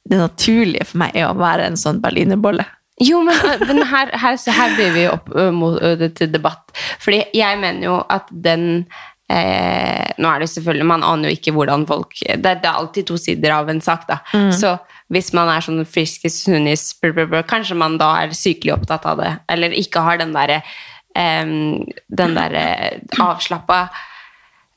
det 0.09 0.19
naturlige 0.21 0.87
for 0.91 1.03
meg 1.03 1.17
er 1.17 1.31
å 1.31 1.39
være 1.39 1.67
en 1.71 1.79
sånn 1.81 2.01
berlinerbolle. 2.03 2.67
Jo, 3.03 3.23
men, 3.25 3.39
men 3.67 3.81
her, 3.89 4.13
her, 4.21 4.37
så 4.39 4.53
her 4.55 4.75
blir 4.77 4.93
vi 4.95 5.07
opp 5.11 5.31
ø, 5.33 5.49
mot, 5.55 5.79
det 5.99 6.13
til 6.19 6.31
debatt. 6.31 6.75
Fordi 7.03 7.23
jeg 7.35 7.59
mener 7.63 7.87
jo 7.89 7.97
at 8.13 8.29
den 8.45 8.85
eh, 9.33 10.13
Nå 10.21 10.29
er 10.29 10.43
det 10.45 10.51
selvfølgelig, 10.53 10.87
Man 10.91 11.05
aner 11.09 11.31
jo 11.31 11.39
ikke 11.39 11.55
hvordan 11.57 11.87
folk 11.89 12.13
Det, 12.21 12.37
det 12.45 12.69
er 12.69 12.77
alltid 12.77 13.07
to 13.09 13.17
sider 13.21 13.55
av 13.57 13.71
en 13.73 13.81
sak. 13.81 14.07
da. 14.11 14.21
Så 14.53 14.77
hvis 15.13 15.33
man 15.37 15.49
er 15.53 15.65
sånn 15.65 15.83
friskis, 15.89 16.39
sunnis, 16.45 16.87
kanskje 17.49 17.77
man 17.77 17.99
da 18.01 18.13
er 18.23 18.37
sykelig 18.37 18.77
opptatt 18.79 19.05
av 19.11 19.19
det. 19.21 19.33
Eller 19.53 19.75
ikke 19.77 20.01
har 20.05 20.21
den 20.21 20.33
derre 20.37 20.63
eh, 21.17 21.45
Den 22.09 22.35
derre 22.39 22.65
avslappa 23.21 23.83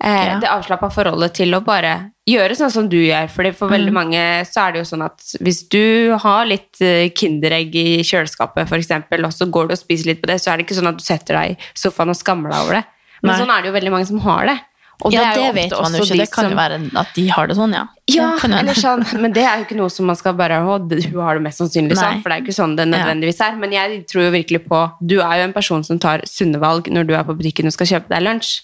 eh, 0.03 0.25
Ja. 0.27 0.39
det 0.41 0.49
avslappa 0.51 0.89
forholdet 0.91 1.37
til 1.39 1.55
å 1.55 1.61
bare 1.63 1.93
gjøre 2.27 2.55
sånn 2.57 2.71
som 2.73 2.89
du 2.89 2.97
gjør. 2.97 3.29
Fordi 3.31 3.53
for 3.55 3.71
veldig 3.71 3.93
mange 3.95 4.23
så 4.49 4.65
er 4.65 4.73
det 4.75 4.81
jo 4.83 4.89
sånn 4.91 5.05
at 5.05 5.23
hvis 5.39 5.61
du 5.71 6.15
har 6.23 6.47
litt 6.49 6.81
eh, 6.83 7.07
Kinderegg 7.15 7.75
i 7.79 8.01
kjøleskapet, 8.03 8.71
eksempel, 8.79 9.23
og 9.27 9.33
så 9.35 9.47
går 9.47 9.69
du 9.69 9.77
og 9.77 9.79
spiser 9.79 10.11
litt 10.11 10.21
på 10.23 10.31
det, 10.31 10.39
så 10.41 10.51
er 10.51 10.57
det 10.57 10.67
ikke 10.67 10.79
sånn 10.81 10.91
at 10.91 10.99
du 10.99 11.05
setter 11.05 11.39
deg 11.39 11.55
i 11.55 11.71
sofaen 11.77 12.11
og 12.11 12.19
skammer 12.19 12.51
deg 12.51 12.65
over 12.65 12.79
det. 12.79 12.83
Men 13.25 13.33
Nei. 13.33 13.41
sånn 13.41 13.51
er 13.57 13.61
det 13.65 13.69
jo 13.71 13.75
veldig 13.79 13.91
mange 13.91 14.07
som 14.07 14.19
har 14.25 14.45
det. 14.51 14.57
Og 15.03 15.11
ja, 15.11 15.25
det, 15.35 15.41
det 15.41 15.47
vet 15.55 15.71
man 15.75 15.91
jo 15.91 16.03
ikke. 16.05 16.15
Det 16.21 16.31
kan 16.31 16.45
jo 16.45 16.51
som- 16.53 16.59
være 16.61 16.75
at 17.01 17.09
de 17.17 17.23
har 17.27 17.47
det 17.47 17.55
sånn, 17.57 17.73
ja. 17.75 17.81
ja, 18.07 18.27
Det 18.39 18.75
sånn, 18.79 19.01
men 19.21 19.33
det 19.35 19.43
er 19.43 19.57
jo 19.59 19.65
ikke 19.65 19.75
noe 19.75 19.89
som 19.91 20.05
man 20.07 20.15
skal 20.15 20.33
bare 20.39 20.61
Å, 20.63 20.77
det- 20.87 21.09
hun 21.11 21.19
har 21.21 21.35
det 21.35 21.43
mest 21.43 21.59
sannsynlig 21.59 21.97
sånn, 21.99 22.21
for 22.23 22.29
det 22.29 22.37
er 22.37 22.39
jo 22.39 22.45
ikke 22.47 22.55
sånn 22.61 22.75
det 22.77 22.85
nødvendigvis 22.87 23.41
er. 23.43 23.57
Men 23.59 23.71
jeg 23.75 24.05
tror 24.07 24.23
jo 24.23 24.31
virkelig 24.31 24.61
på 24.69 24.79
Du 25.05 25.19
er 25.19 25.41
jo 25.41 25.43
en 25.49 25.53
person 25.53 25.83
som 25.83 25.99
tar 25.99 26.21
sunne 26.23 26.57
valg 26.63 26.87
når 26.87 27.07
du 27.07 27.13
er 27.13 27.23
på 27.27 27.35
butikken 27.35 27.65
og 27.67 27.73
skal 27.75 27.87
kjøpe 27.91 28.07
deg 28.07 28.23
lunsj. 28.23 28.61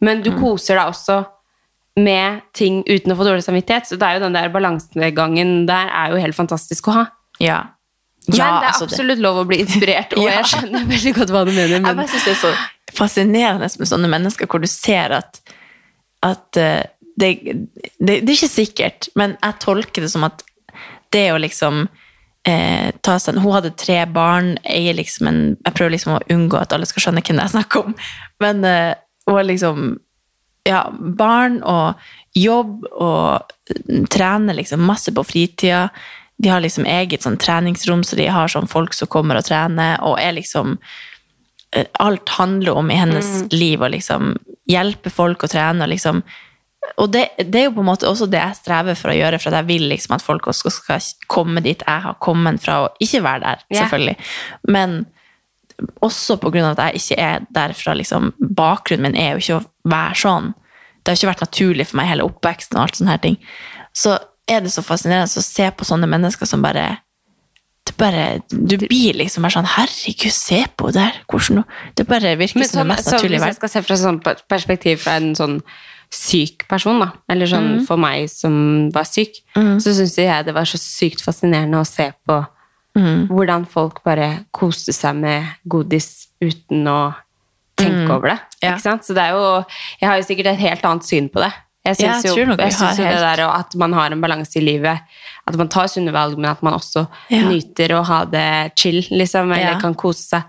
Men 0.00 0.22
Mm. 0.22 0.24
du 0.24 0.30
koser 0.40 0.76
deg 0.80 0.88
også 0.88 1.26
med 1.96 2.40
ting 2.54 2.82
uten 2.88 3.12
å 3.12 3.16
få 3.16 3.24
dårlig 3.28 3.44
samvittighet. 3.44 3.84
Så 3.86 3.98
det 3.98 4.02
er 4.08 4.14
jo 4.18 4.24
den 4.24 4.32
der 4.32 4.48
balansegangen 4.48 5.66
der 5.66 5.88
er 5.92 6.10
jo 6.10 6.16
helt 6.16 6.34
fantastisk 6.34 6.88
å 6.88 6.92
ha. 6.92 7.04
Ja. 7.40 7.62
Men 8.26 8.36
Ja, 8.38 8.44
det 8.60 8.64
er 8.64 8.72
altså 8.72 8.86
det- 8.88 8.98
absolutt 8.98 9.18
lov 9.20 9.36
å 9.44 9.46
bli 9.46 9.58
inspirert, 9.60 10.12
og 10.16 10.24
Ja. 10.28 10.40
jeg 10.40 10.44
skjønner 10.46 10.86
veldig 10.88 11.14
godt 11.14 11.28
hva 11.30 11.44
du 11.44 11.52
mener. 11.52 11.76
Jeg 11.76 11.82
bare 11.96 12.08
synes 12.08 12.24
det 12.24 12.32
er 12.32 12.40
så 12.40 12.54
fascinerende 12.96 13.68
med 13.78 13.90
sånne 13.90 14.10
mennesker, 14.10 14.48
hvor 14.50 14.62
du 14.62 14.68
ser 14.70 15.14
at, 15.18 15.40
at 16.24 16.60
eh, 16.60 16.82
det, 17.16 17.30
det, 17.98 18.20
det 18.24 18.28
er 18.28 18.36
ikke 18.36 18.50
sikkert, 18.50 19.10
men 19.18 19.36
jeg 19.38 19.60
tolker 19.62 20.04
det 20.04 20.10
som 20.12 20.26
at 20.26 20.42
det 21.14 21.28
å 21.30 21.38
liksom 21.38 21.84
eh, 22.48 22.90
ta 23.06 23.18
seg 23.22 23.38
Hun 23.38 23.54
hadde 23.54 23.74
tre 23.78 24.00
barn, 24.10 24.56
eier 24.66 24.96
liksom 24.98 25.28
en 25.30 25.42
Jeg 25.54 25.76
prøver 25.76 25.94
liksom 25.94 26.16
å 26.16 26.24
unngå 26.34 26.58
at 26.58 26.74
alle 26.74 26.88
skal 26.90 27.06
skjønne 27.06 27.22
hvem 27.22 27.38
det 27.38 27.46
er 27.46 27.54
snakk 27.54 27.78
om, 27.78 27.94
men 28.42 28.66
eh, 28.66 28.92
hun 29.28 29.38
har 29.38 29.48
liksom 29.48 29.94
ja, 30.64 30.82
barn 30.90 31.60
og 31.68 32.00
jobb 32.34 32.86
og 32.90 33.52
trener 34.12 34.56
liksom 34.56 34.80
masse 34.84 35.12
på 35.12 35.24
fritida. 35.24 35.90
De 36.40 36.48
har 36.50 36.62
liksom 36.64 36.86
eget 36.88 37.24
sånn 37.24 37.36
treningsrom, 37.40 38.02
så 38.04 38.16
de 38.16 38.30
har 38.32 38.48
sånn 38.50 38.68
folk 38.68 38.96
som 38.96 39.10
kommer 39.12 39.38
og 39.38 39.46
trener, 39.46 39.98
og 40.00 40.16
er 40.20 40.34
liksom 40.38 40.78
Alt 42.02 42.28
handler 42.38 42.78
om 42.78 42.90
i 42.90 42.98
hennes 42.98 43.52
liv 43.52 43.82
å 43.82 43.90
liksom 43.90 44.34
hjelpe 44.70 45.10
folk 45.12 45.44
å 45.44 45.50
trene 45.50 45.84
og 45.84 45.92
liksom 45.92 46.22
og 47.00 47.08
det, 47.14 47.22
det 47.48 47.58
er 47.58 47.64
jo 47.68 47.74
på 47.78 47.80
en 47.80 47.88
måte 47.88 48.06
også 48.06 48.26
det 48.30 48.40
jeg 48.42 48.58
strever 48.58 48.96
for 48.98 49.10
å 49.10 49.16
gjøre, 49.16 49.38
for 49.40 49.56
jeg 49.56 49.66
vil 49.70 49.86
liksom 49.88 50.14
at 50.18 50.22
folk 50.22 50.50
også 50.50 50.70
skal 50.70 51.06
komme 51.32 51.62
dit 51.64 51.80
jeg 51.80 52.02
har 52.04 52.18
kommet 52.22 52.60
fra, 52.62 52.82
og 52.84 53.02
ikke 53.02 53.22
være 53.24 53.40
der, 53.40 53.62
selvfølgelig. 53.64 54.16
selvfølgelig. 54.20 54.74
Men 54.76 54.98
også 56.04 56.36
på 56.42 56.52
grunn 56.52 56.68
av 56.68 56.76
at 56.76 56.92
jeg 56.92 57.00
ikke 57.00 57.24
er 57.24 57.46
derfra, 57.56 57.96
liksom, 57.98 58.34
bakgrunnen 58.38 59.08
min 59.08 59.18
er 59.18 59.32
jo 59.32 59.42
ikke 59.42 59.58
å 59.62 59.94
være 59.94 60.20
sånn. 60.20 60.52
Det 61.00 61.12
har 61.12 61.18
ikke 61.18 61.32
vært 61.32 61.46
naturlig 61.46 61.88
for 61.88 62.00
meg 62.00 62.10
hele 62.12 62.28
oppveksten 62.28 62.78
og 62.78 62.84
alt 62.84 63.00
sånne 63.00 63.16
her 63.16 63.24
ting. 63.24 63.40
Så 63.96 64.18
er 64.50 64.62
det 64.64 64.72
så 64.74 64.84
fascinerende 64.84 65.40
å 65.40 65.44
se 65.44 65.70
på 65.72 65.88
sånne 65.88 66.08
mennesker 66.10 66.48
som 66.48 66.64
bare 66.64 66.98
bare, 67.98 68.42
du 68.50 68.76
blir 68.78 69.14
liksom 69.18 69.42
bare 69.46 69.56
sånn 69.58 69.68
Herregud, 69.76 70.32
se 70.34 70.60
på 70.76 70.92
det 70.94 71.02
her! 71.06 71.18
Hvordan, 71.30 71.64
det 71.96 72.06
bare 72.08 72.36
virker 72.40 72.58
Men 72.62 72.68
som 72.68 72.78
sånn, 72.80 72.88
det 72.88 72.92
mest 72.94 73.08
så 73.08 73.16
naturlige 73.16 73.36
i 73.36 73.42
hvis 73.42 73.52
jeg 73.52 73.58
skal 73.60 73.72
se 73.74 73.82
fra 73.88 73.96
sånn 73.96 74.20
perspektiv 74.48 75.02
fra 75.04 75.16
en 75.20 75.34
sånn 75.38 75.58
syk 76.14 76.66
person, 76.70 77.00
da, 77.02 77.08
eller 77.32 77.46
sånn 77.50 77.70
Mm. 77.80 77.86
for 77.88 77.96
meg 77.98 78.28
som 78.30 78.90
var 78.94 79.04
syk, 79.08 79.40
så 79.56 79.92
syns 79.96 80.14
jeg 80.16 80.44
det 80.46 80.54
var 80.54 80.64
så 80.70 80.78
sykt 80.78 81.22
fascinerende 81.24 81.80
å 81.80 81.86
se 81.86 82.12
på 82.28 82.46
Mm. 82.96 83.26
hvordan 83.28 83.66
folk 83.66 84.04
bare 84.04 84.44
koste 84.52 84.92
seg 84.94 85.16
med 85.16 85.48
godis 85.66 86.28
uten 86.40 86.84
å 86.86 87.14
tenke 87.76 88.10
over 88.14 88.28
det. 88.28 88.38
Mm. 88.38 88.62
Ja. 88.62 88.72
Ikke 88.76 88.82
sant? 88.82 89.02
Så 89.02 89.14
det 89.14 89.24
er 89.24 89.30
jo 89.34 89.64
Jeg 90.00 90.08
har 90.08 90.16
jo 90.20 90.22
sikkert 90.22 90.46
et 90.52 90.58
helt 90.58 90.82
annet 90.84 91.02
syn 91.04 91.28
på 91.28 91.40
det. 91.42 91.52
Jeg 91.84 91.96
syns 91.96 92.22
jeg 92.24 92.30
jo, 92.30 92.36
jeg 92.56 92.72
har 92.72 92.94
jo 92.96 93.02
det 93.02 93.20
der 93.20 93.40
at 93.50 93.74
man 93.74 93.92
har 93.92 94.12
en 94.12 94.20
balanse 94.20 94.56
i 94.56 94.60
livet. 94.64 95.00
At 95.46 95.56
man 95.60 95.68
tar 95.68 95.86
sunne 95.92 96.12
valg, 96.12 96.36
men 96.38 96.50
at 96.50 96.62
man 96.62 96.74
også 96.74 97.06
Ja. 97.28 97.42
nyter 97.48 97.88
å 97.98 98.04
ha 98.04 98.24
det 98.24 98.72
chill, 98.76 99.02
liksom, 99.10 99.52
eller 99.52 99.72
Ja. 99.74 99.80
kan 99.80 99.94
kose 99.94 100.22
seg. 100.28 100.44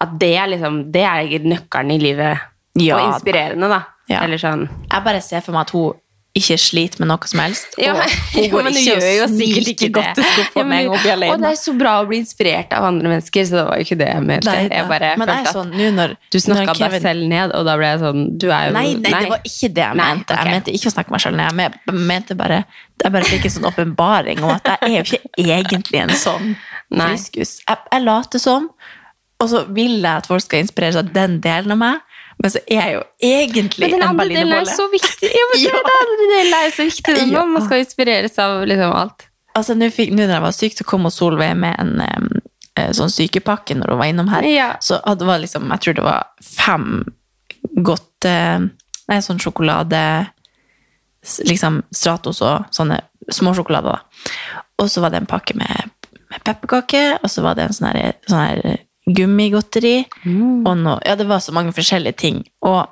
At 0.00 0.18
det 0.18 0.34
er 0.36 0.46
liksom 0.48 0.90
Det 0.92 1.02
er 1.02 1.38
nøkkelen 1.44 1.92
i 1.92 1.98
livet. 1.98 2.38
Ja, 2.78 2.96
og 2.96 3.14
inspirerende, 3.14 3.68
da. 3.68 3.82
Eller 4.08 4.38
sånn 4.38 4.68
Jeg 4.90 5.04
bare 5.04 5.20
ser 5.20 5.40
for 5.40 5.52
meg 5.52 5.60
at 5.62 5.70
hun 5.70 5.92
ikke 6.38 6.54
sliter 6.62 7.00
med 7.02 7.08
noe 7.10 7.26
som 7.26 7.40
helst. 7.42 7.72
Ja, 7.80 7.90
og 7.90 7.98
men- 7.98 8.12
hun 8.34 8.44
går 8.52 8.62
men 8.68 8.76
ikke 8.78 8.84
gjør 8.94 9.06
jo 9.16 9.22
og 9.24 9.32
sikkert 9.34 9.68
ikke 9.72 9.86
det. 9.88 9.92
godteskuffa 9.96 10.60
Ja, 10.60 10.62
men- 10.62 10.68
meg 10.70 10.84
gang 10.86 11.24
og 11.24 11.32
Og 11.34 11.40
det 11.42 11.48
er 11.50 11.58
så 11.58 11.72
bra 11.78 11.94
å 12.00 12.06
bli 12.06 12.18
inspirert 12.22 12.72
av 12.76 12.84
andre 12.86 13.08
mennesker, 13.10 13.42
så 13.48 13.56
det 13.58 13.64
var 13.66 13.80
jo 13.80 13.86
ikke 13.88 13.98
det 13.98 14.08
jeg 14.12 14.22
mente. 14.28 14.46
Nei, 14.46 14.68
jeg 14.70 14.86
bare 14.92 15.10
Men 15.18 15.28
følte 15.32 15.54
sånn, 15.56 15.72
nå 15.74 15.88
når, 15.96 16.14
du 16.30 16.38
snakka 16.38 16.74
Kevin- 16.78 16.94
deg 16.94 17.02
selv 17.02 17.26
ned, 17.34 17.50
og 17.58 17.64
da 17.66 17.76
ble 17.80 17.90
jeg 17.90 18.00
sånn 18.04 18.22
Du 18.38 18.46
er 18.50 18.68
jo 18.68 18.72
Nei, 18.78 18.86
nei, 18.94 19.10
det 19.10 19.28
var 19.34 19.42
ikke 19.50 19.72
det 19.74 19.84
jeg 19.88 19.96
Nei, 19.96 20.08
mente. 20.14 20.30
Okay. 20.34 20.44
Jeg 20.44 20.54
mente 20.54 20.70
ikke 20.78 20.88
å 20.92 20.94
snakke 20.94 21.10
meg 21.16 21.20
selv 21.26 21.36
ned. 21.36 21.74
Jeg 21.88 21.94
mente 22.14 22.34
bare, 22.38 22.64
jeg 23.02 23.12
bare 23.12 23.24
fikk 23.24 23.44
en 23.50 23.56
sånn 23.58 23.68
åpenbaring 23.72 24.42
om 24.44 24.50
at 24.54 24.64
jeg 24.70 24.78
er 24.86 24.96
jo 25.02 25.02
ikke 25.02 25.22
egentlig 25.50 26.00
en 26.04 26.14
sånn 26.14 26.56
friskus. 26.94 27.58
Jeg, 27.66 27.78
jeg 27.92 28.02
later 28.06 28.38
som, 28.38 28.70
og 29.40 29.48
så 29.48 29.64
vil 29.72 29.98
jeg 30.02 30.14
at 30.20 30.26
folk 30.28 30.42
skal 30.44 30.62
inspireres 30.62 30.96
av 31.00 31.10
den 31.14 31.40
delen 31.40 31.72
av 31.72 31.78
meg, 31.80 32.00
men 32.40 32.52
så 32.52 32.60
er 32.64 32.78
jeg 32.80 32.94
jo 32.94 33.00
egentlig 33.30 33.84
Men 33.84 33.92
den 33.92 34.02
en 34.02 34.08
andre 34.08 34.26
delen 34.28 34.52
er 34.52 34.62
berlinerbolle. 34.64 34.76
så 34.76 34.86
viktig. 34.92 35.28
Ja, 35.36 35.48
men 35.50 35.60
Ja. 35.66 35.72
Den 35.76 35.98
andre 36.02 36.28
delen 36.30 36.54
er 36.58 36.70
så 36.76 36.86
viktig. 36.88 37.16
Ja. 37.32 37.44
Man 37.44 37.66
skal 37.66 37.84
inspireres 37.84 38.38
av 38.40 38.64
liksom 38.68 38.94
alt. 38.96 39.26
Altså, 39.58 39.74
nå 39.74 39.90
når 39.90 40.32
jeg 40.32 40.42
var 40.46 40.56
syk, 40.56 40.76
så 40.78 40.86
kom 40.86 41.08
Solveig 41.10 41.56
med 41.58 41.76
en 41.82 42.00
eh, 42.78 42.92
sånn 42.96 43.12
sykepakke 43.12 43.76
når 43.76 43.92
hun 43.92 44.00
var 44.00 44.12
innom 44.12 44.30
her. 44.32 44.46
Ja. 44.48 44.68
Så 44.80 45.00
det 45.04 45.26
var 45.28 45.42
liksom, 45.42 45.68
jeg 45.74 45.84
tror 45.84 45.98
det 45.98 46.06
var 46.06 46.28
fem 46.46 46.90
godt 47.84 48.28
eh, 48.30 48.68
Nei, 49.10 49.16
sånn 49.26 49.40
sjokolade 49.42 49.98
Liksom 51.48 51.80
Stratos 51.90 52.38
og 52.46 52.68
sånne 52.72 53.00
småsjokolader, 53.34 53.98
da. 53.98 54.30
Og 54.80 54.86
så 54.88 55.02
var 55.02 55.12
det 55.12 55.18
en 55.20 55.28
pakke 55.28 55.56
med, 55.58 55.90
med 56.30 56.44
pepperkaker, 56.46 57.18
og 57.20 57.28
så 57.28 57.42
var 57.44 57.58
det 57.58 57.66
en 57.66 57.76
sånn 57.76 57.90
her, 57.90 58.78
sånn 59.16 60.06
Mm. 60.24 60.66
Og 60.66 60.76
noe 60.78 61.00
Ja, 61.06 61.16
det 61.16 61.26
var 61.28 61.40
så 61.40 61.52
mange 61.52 61.72
forskjellige 61.72 62.16
ting. 62.16 62.44
Og 62.62 62.86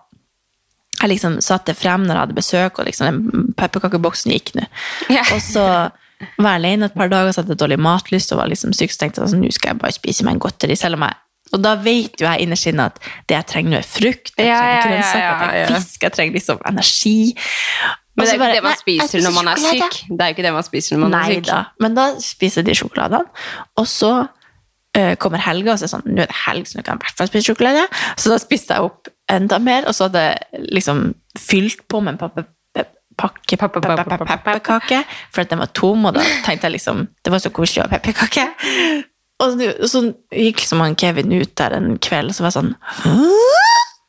jeg 1.00 1.12
liksom 1.12 1.38
satte 1.44 1.74
frem 1.74 2.06
når 2.06 2.14
jeg 2.14 2.22
hadde 2.24 2.38
besøk, 2.38 2.78
og 2.78 2.86
liksom 2.88 3.06
den 3.06 3.54
pepperkakeboksen 3.58 4.32
gikk 4.34 4.54
nå. 4.58 4.66
Yeah. 5.08 5.30
Og 5.34 5.40
så 5.44 5.64
var 6.38 6.56
jeg 6.56 6.60
alene 6.64 6.88
et 6.88 6.98
par 6.98 7.10
dager, 7.12 7.30
så 7.32 7.42
hadde 7.42 7.54
jeg 7.54 7.62
dårlig 7.62 7.78
matlyst 7.78 8.32
og 8.34 8.40
var 8.40 8.50
liksom 8.50 8.74
syk, 8.74 8.90
så 8.90 9.04
tenkte 9.04 9.22
jeg 9.22 9.30
sånn, 9.30 9.44
nå 9.44 9.54
skal 9.54 9.74
jeg 9.74 9.82
bare 9.84 9.94
spise 9.94 10.26
meg 10.26 10.34
en 10.34 10.42
godteri, 10.42 10.74
selv 10.78 10.98
om 10.98 11.06
jeg 11.06 11.14
og 11.48 11.62
da 11.64 11.74
vet 11.80 12.20
jo 12.20 12.26
jeg 12.26 12.44
innerst 12.44 12.68
inne 12.68 12.88
at 12.90 12.98
det 13.28 13.36
jeg 13.38 13.48
trenger 13.48 13.72
nå 13.72 13.78
er 13.78 13.86
frukt, 13.88 14.34
jeg 14.34 14.36
trenger 14.36 14.50
ja, 14.52 14.74
ja, 14.74 14.82
grønnsaker, 14.84 15.54
jeg 15.56 15.68
trenger 15.68 15.86
fisk, 15.86 16.02
jeg 16.02 16.14
trenger 16.16 16.36
liksom 16.36 16.58
energi. 16.68 17.14
Men 18.18 18.26
det 18.26 18.32
er 18.32 18.34
jo 18.34 18.42
ikke 18.42 18.56
det 18.58 18.64
man 18.66 18.80
spiser 18.80 19.22
når 19.24 19.34
man 19.36 19.48
er 19.48 19.62
syk. 19.62 19.96
Det 20.08 20.18
er 20.18 20.32
jo 20.32 20.36
ikke 20.36 20.44
det 20.48 20.52
man 20.56 20.66
spiser 20.66 20.96
når 20.96 21.02
man 21.04 21.14
er 21.14 21.22
Nei 21.22 21.38
syk. 21.38 21.46
da, 21.48 21.60
men 21.84 21.96
da 21.96 22.06
spiser 22.20 22.66
de 22.66 22.74
sjokoladene. 22.76 23.44
Og 23.78 23.88
så 23.88 24.12
kommer 25.22 25.42
helga 25.42 25.74
og 25.74 25.80
så 25.80 25.84
er 25.84 25.88
det 25.88 25.94
sånn, 25.94 26.06
nå 26.10 26.22
er 26.24 26.30
det 26.30 26.38
helg, 26.44 26.68
så 26.68 26.78
nå 26.78 26.84
kan 26.84 26.96
jeg 26.96 27.00
i 27.00 27.06
hvert 27.06 27.18
fall 27.20 27.30
spise 27.30 27.48
sjokolade. 27.50 27.84
Så 28.18 28.32
da 28.32 28.38
spiste 28.42 28.76
jeg 28.76 28.90
opp 28.90 29.10
enda 29.30 29.58
mer, 29.62 29.88
og 29.88 29.96
så 29.96 30.08
hadde 30.08 30.24
jeg 30.24 30.70
liksom 30.78 31.02
fylt 31.38 31.84
på 31.90 32.00
med 32.04 32.16
en 32.16 32.22
pakke 33.18 33.58
pepperkake, 33.58 35.02
for 35.34 35.42
at 35.42 35.50
den 35.52 35.62
var 35.62 35.70
tom, 35.74 36.06
og 36.08 36.16
da 36.16 36.24
tenkte 36.46 36.68
jeg 36.68 36.78
liksom, 36.78 37.06
det 37.24 37.34
var 37.34 37.42
så 37.42 37.52
koselig 37.54 37.82
å 37.82 37.88
ha 37.88 37.98
pepperkake. 37.98 38.44
Og 39.42 39.60
så, 39.86 40.02
gikk 40.34 40.64
liksom 40.64 40.82
han 40.82 40.96
Kevin 40.98 41.34
ut 41.34 41.52
der 41.58 41.76
en 41.76 41.92
kveld, 42.02 42.32
og 42.32 42.36
så 42.36 42.44
var 42.44 42.52
jeg 42.52 42.58
sånn, 42.58 42.72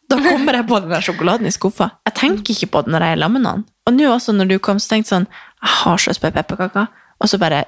da 0.09 0.17
kommer 0.25 0.57
jeg 0.57 0.65
på 0.69 0.79
den 0.81 0.93
der 0.93 1.05
sjokoladen 1.05 1.45
i 1.45 1.53
skuffa. 1.53 1.91
Jeg 2.07 2.15
tenker 2.17 2.55
ikke 2.55 2.71
på 2.73 2.81
den 2.85 2.95
når 2.95 3.05
jeg 3.05 3.17
er 3.17 3.21
sammen 3.21 3.37
med 3.37 3.45
noen. 3.45 3.65
Og 3.85 3.93
nå 3.93 4.07
også 4.09 4.33
når 4.33 4.49
du 4.49 4.55
kom, 4.65 4.79
så 4.81 4.95
tenkte 4.95 5.05
jeg 5.05 5.13
sånn, 5.13 5.27
jeg 5.59 5.73
har 5.83 6.01
så 6.01 6.09
lyst 6.09 6.23
på 6.23 6.31
pepperkaker, 6.33 6.89
og 7.19 7.29
så 7.29 7.37
bare 7.41 7.65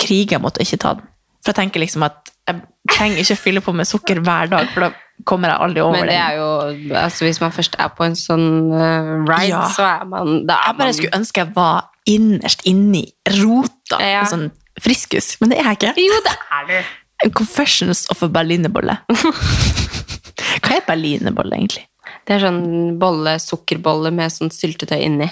kriger 0.00 0.38
jeg 0.38 0.44
mot 0.44 0.56
å 0.56 0.64
ikke 0.64 0.80
ta 0.80 0.94
den. 0.96 1.08
For 1.42 1.52
jeg 1.52 1.58
tenker 1.58 1.82
liksom 1.82 2.06
at 2.06 2.31
jeg 2.52 2.96
trenger 2.96 3.22
ikke 3.24 3.36
å 3.38 3.40
fylle 3.42 3.62
på 3.64 3.74
med 3.74 3.88
sukker 3.88 4.20
hver 4.24 4.50
dag, 4.52 4.68
for 4.74 4.86
da 4.86 4.92
kommer 5.28 5.52
jeg 5.52 5.58
aldri 5.66 5.82
over 5.84 5.98
det. 5.98 6.06
Men 6.06 6.10
det 6.10 6.20
er 6.20 6.38
jo 6.40 6.96
altså 6.98 7.24
Hvis 7.28 7.40
man 7.42 7.52
først 7.54 7.76
er 7.78 7.92
på 7.94 8.04
en 8.06 8.16
sånn 8.18 8.46
uh, 8.72 9.12
ride, 9.28 9.48
Ja. 9.52 9.62
så 9.70 9.84
er 9.86 10.04
man 10.10 10.32
er 10.42 10.56
Jeg 10.66 10.76
bare 10.78 10.88
man 10.88 10.96
skulle 10.98 11.18
ønske 11.20 11.44
jeg 11.44 11.52
var 11.54 11.84
innerst 12.10 12.64
inni 12.66 13.04
rota, 13.38 14.00
Ja. 14.02 14.24
sånn 14.26 14.50
friskus, 14.82 15.36
men 15.40 15.50
det 15.52 15.58
er 15.60 15.68
jeg 15.70 15.78
ikke. 15.78 15.92
Jo, 16.00 16.18
det 16.24 16.36
er 16.58 16.66
du! 16.72 17.30
Confessions 17.38 18.06
of 18.10 18.22
a 18.24 18.28
berlinerbolle. 18.28 18.96
Hva 20.62 20.76
er 20.78 20.84
berlinerbolle 20.88 21.54
egentlig? 21.58 21.84
Det 22.26 22.34
er 22.36 22.42
sånn 22.46 22.98
bolle, 22.98 23.36
sukkerbolle 23.42 24.10
med 24.14 24.32
sånn 24.34 24.50
syltetøy 24.54 24.98
inni. 25.06 25.28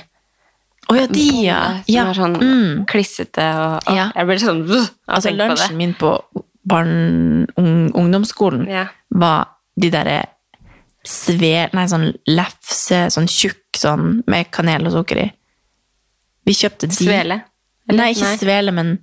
Å 0.90 0.96
ja, 0.96 1.06
de, 1.10 1.24
ja. 1.44 1.58
Som 1.84 1.94
ja. 1.94 2.04
er 2.10 2.18
sånn 2.18 2.36
Mm. 2.40 2.86
klissete 2.90 3.44
og 3.56 3.88
og 3.88 3.94
Ja. 3.96 4.10
Jeg 4.14 4.26
blir 4.26 4.38
sånn 4.42 4.62
Altså, 5.08 5.30
lunsjen 5.34 5.76
min 5.76 5.94
på 5.94 6.14
barn, 6.70 7.46
ung, 7.60 7.90
ungdomsskolen 7.98 8.66
Ja. 8.70 8.86
var 9.10 9.48
de 9.80 9.90
derre 9.92 10.18
sver... 11.06 11.70
Nei, 11.76 11.86
sånn 11.90 12.10
lefse, 12.30 13.06
sånn 13.12 13.28
tjukk 13.30 13.78
sånn 13.80 14.22
med 14.30 14.50
kanel 14.54 14.88
og 14.90 14.98
sukker 14.98 15.22
i. 15.22 15.28
Vi 16.48 16.56
kjøpte 16.56 16.88
de. 16.90 16.96
Svele? 16.96 17.40
Nei, 17.90 18.10
ikke 18.14 18.34
svele, 18.40 18.72
men 18.74 18.98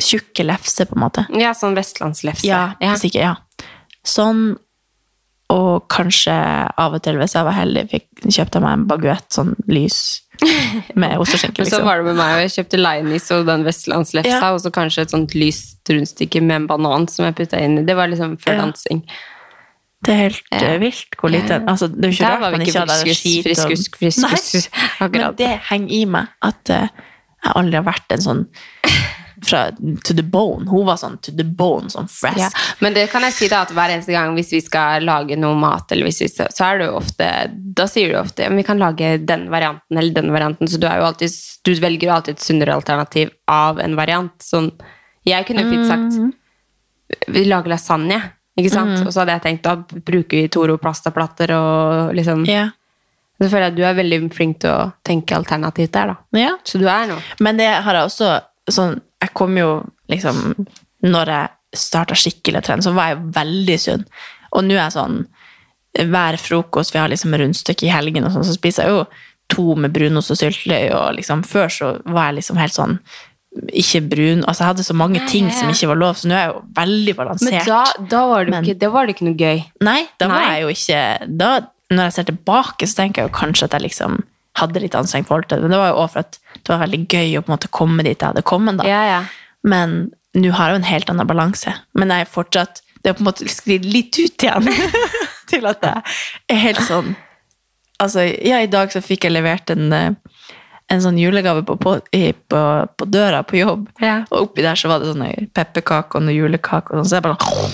tjukke 0.00 0.46
lefse, 0.46 0.86
på 0.88 0.96
en 0.96 1.02
måte. 1.04 1.24
Ja, 1.38 1.52
sånn 1.54 1.76
vestlandslefse. 1.76 2.46
Ja, 2.46 2.74
ja. 2.82 2.94
sikkert, 2.98 3.22
ja. 3.22 3.68
Sånn, 4.04 4.56
og 5.54 5.84
kanskje 5.92 6.34
av 6.80 6.96
og 6.96 7.02
til, 7.04 7.18
hvis 7.20 7.34
jeg 7.36 7.46
var 7.46 7.54
heldig, 7.56 7.84
fikk, 7.92 8.06
kjøpte 8.26 8.58
jeg 8.58 8.64
meg 8.64 8.72
en 8.78 8.86
baguett, 8.90 9.26
sånn 9.34 9.52
lys, 9.70 9.98
med 11.00 11.14
ost 11.22 11.36
og 11.36 11.40
skinke, 11.44 11.62
liksom. 11.62 11.84
var 11.86 12.00
det 12.02 12.08
med 12.08 12.18
meg, 12.18 12.32
jeg 12.42 12.54
kjøpte 12.56 12.80
Leinis 12.80 13.28
og 13.36 13.44
den 13.46 13.62
vestlandslefsa, 13.66 14.40
Ja. 14.40 14.50
og 14.56 14.58
så 14.64 14.72
kanskje 14.74 15.04
et 15.06 15.14
sånt 15.14 15.36
lyst 15.38 15.92
rundstykke 15.94 16.42
med 16.42 16.56
en 16.62 16.66
banan 16.72 17.06
som 17.12 17.28
jeg 17.28 17.36
putta 17.38 17.60
inn 17.62 17.78
i. 17.78 17.86
Det 17.86 17.94
var 17.96 18.10
liksom 18.10 18.34
før 18.42 18.56
Ja. 18.58 18.64
dansing. 18.66 19.04
Det 20.04 20.12
er 20.12 20.18
helt 20.26 20.42
Ja. 20.52 20.58
eh, 20.74 20.78
vilt 20.82 21.14
hvor 21.16 21.30
lite 21.32 21.62
altså, 21.64 21.86
Det 21.88 22.04
er 22.04 22.10
jo 22.10 22.12
ikke 22.12 22.26
Der 22.28 22.40
rart 22.42 22.52
man 22.52 22.60
ikke 22.66 22.80
hadde 22.82 23.14
skit 23.14 23.38
og- 23.38 23.44
friskus, 23.46 23.88
friskus, 23.94 24.68
Nei. 25.00 25.08
Men 25.08 25.36
det 25.38 25.60
henger 25.70 25.92
i 25.96 26.04
meg 26.04 26.26
at 26.42 26.70
uh, 26.70 26.88
jeg 27.44 27.52
aldri 27.56 27.74
har 27.78 27.86
vært 27.86 28.12
en 28.12 28.20
sånn 28.26 28.42
fra 29.46 29.66
to 30.04 30.14
the 30.16 30.22
bone. 30.22 30.66
Hun 30.70 30.86
var 30.86 30.98
sånn 31.00 31.16
to 31.24 31.32
the 31.36 31.46
bone, 31.46 31.90
sånn 31.92 32.08
fresh. 32.10 32.40
Ja. 32.40 32.50
Men 32.84 32.96
det 32.96 33.06
kan 33.12 33.24
jeg 33.26 33.36
si 33.36 33.48
da, 33.52 33.62
at 33.64 33.72
hver 33.74 33.92
eneste 33.94 34.14
gang 34.14 34.34
hvis 34.36 34.52
vi 34.56 34.60
skal 34.64 35.04
lage 35.06 35.38
noe 35.40 35.56
mat, 35.58 35.92
vi, 35.94 36.12
så 36.12 36.48
er 36.66 36.80
det 36.80 36.88
jo 36.88 36.98
ofte 36.98 37.30
Da 37.76 37.86
sier 37.90 38.12
du 38.12 38.18
ofte 38.20 38.46
ja, 38.46 38.52
vi 38.54 38.66
kan 38.66 38.80
lage 38.80 39.16
den 39.22 39.48
varianten 39.52 39.98
eller 39.98 40.14
den 40.14 40.32
varianten, 40.34 40.70
så 40.70 40.80
du, 40.80 40.88
alltid, 40.88 41.34
du 41.64 41.74
velger 41.82 42.08
jo 42.08 42.14
alltid 42.16 42.38
et 42.38 42.46
sunnere 42.46 42.76
alternativ 42.76 43.34
av 43.50 43.80
en 43.82 43.96
variant. 43.98 44.34
Sånn, 44.42 44.70
jeg 45.24 45.46
kunne 45.48 45.66
fint 45.68 45.88
sagt 45.88 47.28
Vi 47.32 47.44
lager 47.46 47.72
lasagne, 47.74 48.20
ikke 48.58 48.72
sant? 48.72 48.96
Og 49.02 49.12
så 49.12 49.22
hadde 49.22 49.36
jeg 49.38 49.46
tenkt 49.48 49.66
da 49.66 49.76
bruker 49.82 50.40
vi 50.40 50.48
Toro 50.52 50.78
plastaplater 50.80 51.54
og 51.56 52.16
liksom 52.16 52.48
yeah. 52.48 52.72
Så 53.40 53.48
føler 53.50 53.66
jeg 53.66 53.72
at 53.72 53.78
du 53.78 53.84
er 53.84 53.96
veldig 53.98 54.18
flink 54.34 54.60
til 54.62 54.70
å 54.70 54.90
tenke 55.06 55.34
alternativt 55.36 55.92
der, 55.96 56.12
da. 56.12 56.38
Ja. 56.38 56.52
Så 56.62 56.78
du 56.78 56.86
er 56.86 57.08
noe. 57.10 57.22
Men 57.42 57.58
det 57.58 57.66
har 57.82 57.98
jeg 57.98 58.06
også 58.06 58.28
sånn 58.72 59.00
Jeg 59.20 59.34
kom 59.34 59.56
jo 59.58 59.84
liksom 60.08 60.66
Når 61.02 61.26
jeg 61.26 61.48
starta 61.74 62.14
skikkelig 62.14 62.60
å 62.60 62.64
trene, 62.64 62.82
så 62.82 62.92
var 62.94 63.08
jeg 63.12 63.18
veldig 63.34 63.78
sunn. 63.80 64.04
Og 64.52 64.64
nå 64.64 64.74
er 64.76 64.84
jeg 64.88 64.92
sånn 64.96 65.26
Hver 66.10 66.36
frokost, 66.38 66.92
vi 66.94 66.98
har 66.98 67.08
liksom 67.08 67.34
rundstykke 67.38 67.86
i 67.86 67.92
helgen, 67.92 68.24
og 68.24 68.32
sånn, 68.32 68.44
så 68.44 68.54
spiser 68.56 68.84
jeg 68.88 68.90
jo 68.96 69.04
to 69.52 69.74
med 69.76 69.92
brunost 69.92 70.30
og 70.32 70.38
syltetøy. 70.40 70.90
Og 70.96 71.14
liksom, 71.18 71.42
før 71.46 71.68
så 71.70 71.90
var 72.06 72.30
jeg 72.32 72.40
liksom 72.40 72.56
helt 72.58 72.72
sånn 72.74 72.98
ikke 73.70 74.00
brun 74.10 74.40
Altså, 74.48 74.64
jeg 74.64 74.66
hadde 74.72 74.82
så 74.88 74.94
mange 74.98 75.20
ting 75.30 75.46
som 75.54 75.68
ikke 75.70 75.86
var 75.92 75.96
lov, 76.00 76.16
så 76.18 76.26
nå 76.26 76.34
er 76.34 76.40
jeg 76.48 76.54
jo 76.54 76.62
veldig 76.74 77.12
Men 77.14 77.18
balansert. 77.20 77.66
da, 77.66 77.84
da, 78.10 78.26
var 78.26 78.44
det 78.44 78.50
Men- 78.50 78.64
ikke, 78.64 78.90
var 78.90 79.06
det 79.06 79.14
ikke 79.14 79.26
noe 79.28 79.38
gøy. 79.38 79.64
Nei, 79.80 80.08
da 80.18 80.26
var 80.28 80.40
jeg 80.42 80.62
jo 80.62 80.68
ikke 80.68 81.36
da, 81.38 81.60
Når 81.90 82.02
jeg 82.08 82.12
ser 82.12 82.24
tilbake, 82.24 82.86
så 82.88 82.96
tenker 82.96 83.22
jeg 83.22 83.30
jo 83.30 83.38
kanskje 83.38 83.64
at 83.64 83.70
jeg 83.72 83.82
liksom 83.82 84.22
hadde 84.58 84.82
litt 84.82 84.94
anstrengt 84.98 85.28
forhold 85.28 85.48
til 85.48 85.58
det. 85.58 85.66
Men 85.66 85.74
det 85.74 85.80
var 85.82 85.92
jo 85.92 86.02
også 86.04 86.14
for 86.14 86.26
at 86.26 86.38
det 86.54 86.72
var 86.72 86.82
veldig 86.84 87.00
gøy 87.10 87.38
å 87.38 87.42
på 87.42 87.50
en 87.50 87.56
måte 87.56 87.72
komme 87.74 88.06
dit 88.06 88.14
jeg 88.14 88.28
hadde 88.28 88.46
kommet. 88.46 88.78
da. 88.80 88.86
Ja, 88.88 89.02
ja. 89.08 89.20
Men 89.66 89.96
nå 90.34 90.50
har 90.54 90.70
jeg 90.70 90.76
jo 90.76 90.82
en 90.82 90.90
helt 90.90 91.12
annen 91.12 91.30
balanse. 91.30 91.76
Men 91.94 92.12
jeg 92.12 92.26
er 92.26 92.30
fortsatt 92.30 92.82
Det 93.04 93.10
er 93.10 93.16
på 93.18 93.20
en 93.20 93.28
måte 93.28 93.46
sklidd 93.52 93.84
litt 93.84 94.16
ut 94.16 94.44
igjen. 94.46 94.68
til 95.50 95.68
at 95.68 95.82
jeg 95.84 96.02
er 96.54 96.60
helt 96.68 96.84
sånn 96.86 97.14
Altså, 98.02 98.24
ja, 98.26 98.58
i 98.58 98.70
dag 98.70 98.90
så 98.90 98.98
fikk 99.04 99.28
jeg 99.28 99.32
levert 99.36 99.70
en, 99.70 99.92
eh, 99.94 100.48
en 100.90 101.02
sånn 101.04 101.18
julegave 101.20 101.62
på, 101.64 101.76
på, 101.78 101.92
på, 102.02 102.62
på 102.98 103.06
døra 103.06 103.44
på 103.46 103.60
jobb. 103.60 103.84
Ja. 104.02 104.16
Og 104.32 104.48
oppi 104.48 104.64
der 104.64 104.74
så 104.76 104.90
var 104.90 105.00
det 105.00 105.12
sånne 105.12 105.28
pepperkaker 105.54 106.18
og 106.18 106.26
noen 106.26 106.34
julekake, 106.34 106.90
og 106.90 106.98
sånn, 106.98 107.12
så 107.12 107.20
jeg 107.20 107.26
bare 107.28 107.70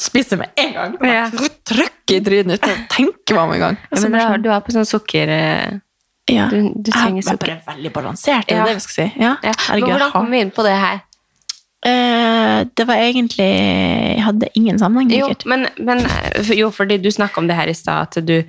spiser 0.00 0.40
med 0.40 0.62
en 0.62 0.70
gang. 0.76 0.94
Ja. 1.10 1.24
Trykker 1.66 2.20
i 2.20 2.22
trynet 2.22 2.62
uten 2.62 2.70
å 2.70 2.86
tenke 2.94 3.34
meg 3.34 3.42
om 3.42 3.56
en 3.56 3.64
gang. 3.64 3.80
Ja, 3.90 3.98
men 3.98 4.14
du 4.14 4.20
er, 4.22 4.38
du 4.46 4.48
er 4.54 4.62
på 4.62 4.76
sånn 4.78 4.88
sukker... 4.88 5.34
ja. 6.30 6.48
du- 6.48 6.72
du 6.76 6.90
trenger 6.90 7.22
jeg 7.22 7.32
er 7.32 7.36
bare 7.36 7.60
veldig 7.76 7.92
balansert, 7.92 8.44
er 8.48 8.54
det 8.54 8.56
Ja. 8.56 8.64
det 8.66 8.74
vi 8.74 8.80
skal 8.80 8.94
si? 9.04 9.12
Ja, 9.20 9.36
Ja. 9.42 9.52
herregud, 9.68 9.88
hvordan 9.90 10.12
kom 10.12 10.30
vi 10.30 10.40
inn 10.40 10.50
på 10.50 10.62
det 10.62 10.76
her? 10.78 11.00
Uh, 11.86 12.64
det 12.76 12.86
var 12.88 12.94
egentlig 12.96 13.44
Jeg 14.16 14.22
hadde 14.24 14.48
ingen 14.54 14.78
sammenheng, 14.78 15.10
Jo, 15.18 15.28
men, 15.44 15.66
men 15.78 15.98
jo, 16.56 16.70
fordi 16.70 16.96
du 16.96 17.10
snakka 17.10 17.38
om 17.38 17.46
det 17.46 17.56
her 17.56 17.66
i 17.68 17.74
stad, 17.74 18.08
at 18.16 18.26
du 18.26 18.42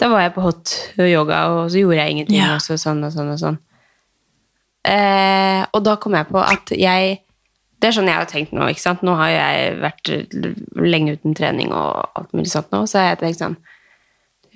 Da 0.00 0.08
var 0.08 0.20
jeg 0.20 0.32
på 0.34 0.40
hot 0.42 0.72
yoga, 0.98 1.44
og 1.46 1.70
så 1.70 1.78
gjorde 1.78 1.96
jeg 2.02 2.10
ingenting, 2.10 2.42
og 2.42 2.58
så 2.60 2.74
sånn 2.74 3.04
og 3.04 3.12
sånn 3.12 3.30
og 3.32 3.38
sånn. 3.38 3.58
Uh, 4.82 5.62
og 5.72 5.84
da 5.86 5.94
kom 6.02 6.16
jeg 6.18 6.26
på 6.26 6.40
at 6.42 6.72
jeg 6.74 7.20
Det 7.80 7.88
er 7.88 7.94
sånn 7.94 8.06
jeg 8.10 8.14
har 8.18 8.26
tenkt 8.30 8.52
nå, 8.54 8.66
ikke 8.70 8.80
sant. 8.82 9.00
Nå 9.02 9.14
har 9.18 9.28
jeg 9.28 9.76
vært 9.82 10.10
lenge 10.78 11.16
uten 11.16 11.34
trening 11.34 11.72
og 11.74 12.10
alt 12.18 12.32
mulig 12.32 12.50
sånt 12.50 12.70
nå, 12.70 12.82
så 12.86 12.98
jeg 13.10 13.18
tenkt 13.18 13.38
sånn 13.42 13.56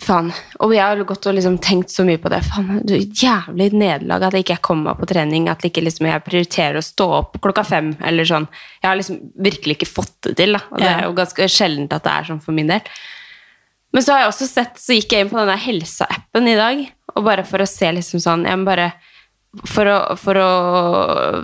Faen. 0.02 0.28
Og 0.60 0.74
jeg 0.76 0.84
har 0.84 1.00
gått 1.08 1.26
og 1.26 1.34
liksom 1.38 1.56
tenkt 1.64 1.92
så 1.92 2.04
mye 2.04 2.20
på 2.20 2.28
det. 2.32 2.42
Faen, 2.44 2.82
du, 2.84 2.94
jævlig 2.96 3.70
nederlag 3.72 4.26
at 4.26 4.36
jeg 4.36 4.44
ikke 4.44 4.58
kommer 4.68 4.90
meg 4.90 5.00
på 5.00 5.08
trening. 5.08 5.48
At 5.48 5.64
ikke 5.64 5.84
liksom 5.84 6.08
jeg 6.10 6.24
prioriterer 6.26 6.80
å 6.80 6.84
stå 6.84 7.06
opp 7.22 7.38
klokka 7.44 7.64
fem. 7.66 7.94
eller 8.04 8.28
sånn. 8.28 8.48
Jeg 8.82 8.90
har 8.90 8.98
liksom 9.00 9.20
virkelig 9.46 9.78
ikke 9.78 9.92
fått 9.94 10.16
det 10.28 10.36
til. 10.42 10.58
da. 10.58 10.62
Og 10.70 10.82
det 10.82 10.90
er 10.90 11.06
jo 11.06 11.16
ganske 11.16 11.48
sjeldent 11.52 11.96
at 11.96 12.04
det 12.04 12.12
er 12.12 12.28
sånn 12.30 12.44
for 12.44 12.56
min 12.56 12.72
del. 12.74 12.92
Men 13.96 14.04
så 14.04 14.12
har 14.12 14.24
jeg 14.24 14.32
også 14.34 14.48
sett, 14.50 14.80
så 14.82 14.96
gikk 14.96 15.14
jeg 15.14 15.24
inn 15.24 15.32
på 15.32 15.38
den 15.40 15.48
der 15.48 15.62
helsa-appen 15.62 16.48
i 16.50 16.56
dag, 16.58 16.82
og 17.14 17.22
bare 17.24 17.46
for 17.48 17.64
å 17.64 17.68
se 17.70 17.88
liksom 17.96 18.20
sånn 18.20 18.42
jeg 18.44 18.58
må 18.60 18.66
bare 18.68 18.90
for 19.64 19.88
å, 19.88 19.96
for 20.20 20.36
å 20.36 20.50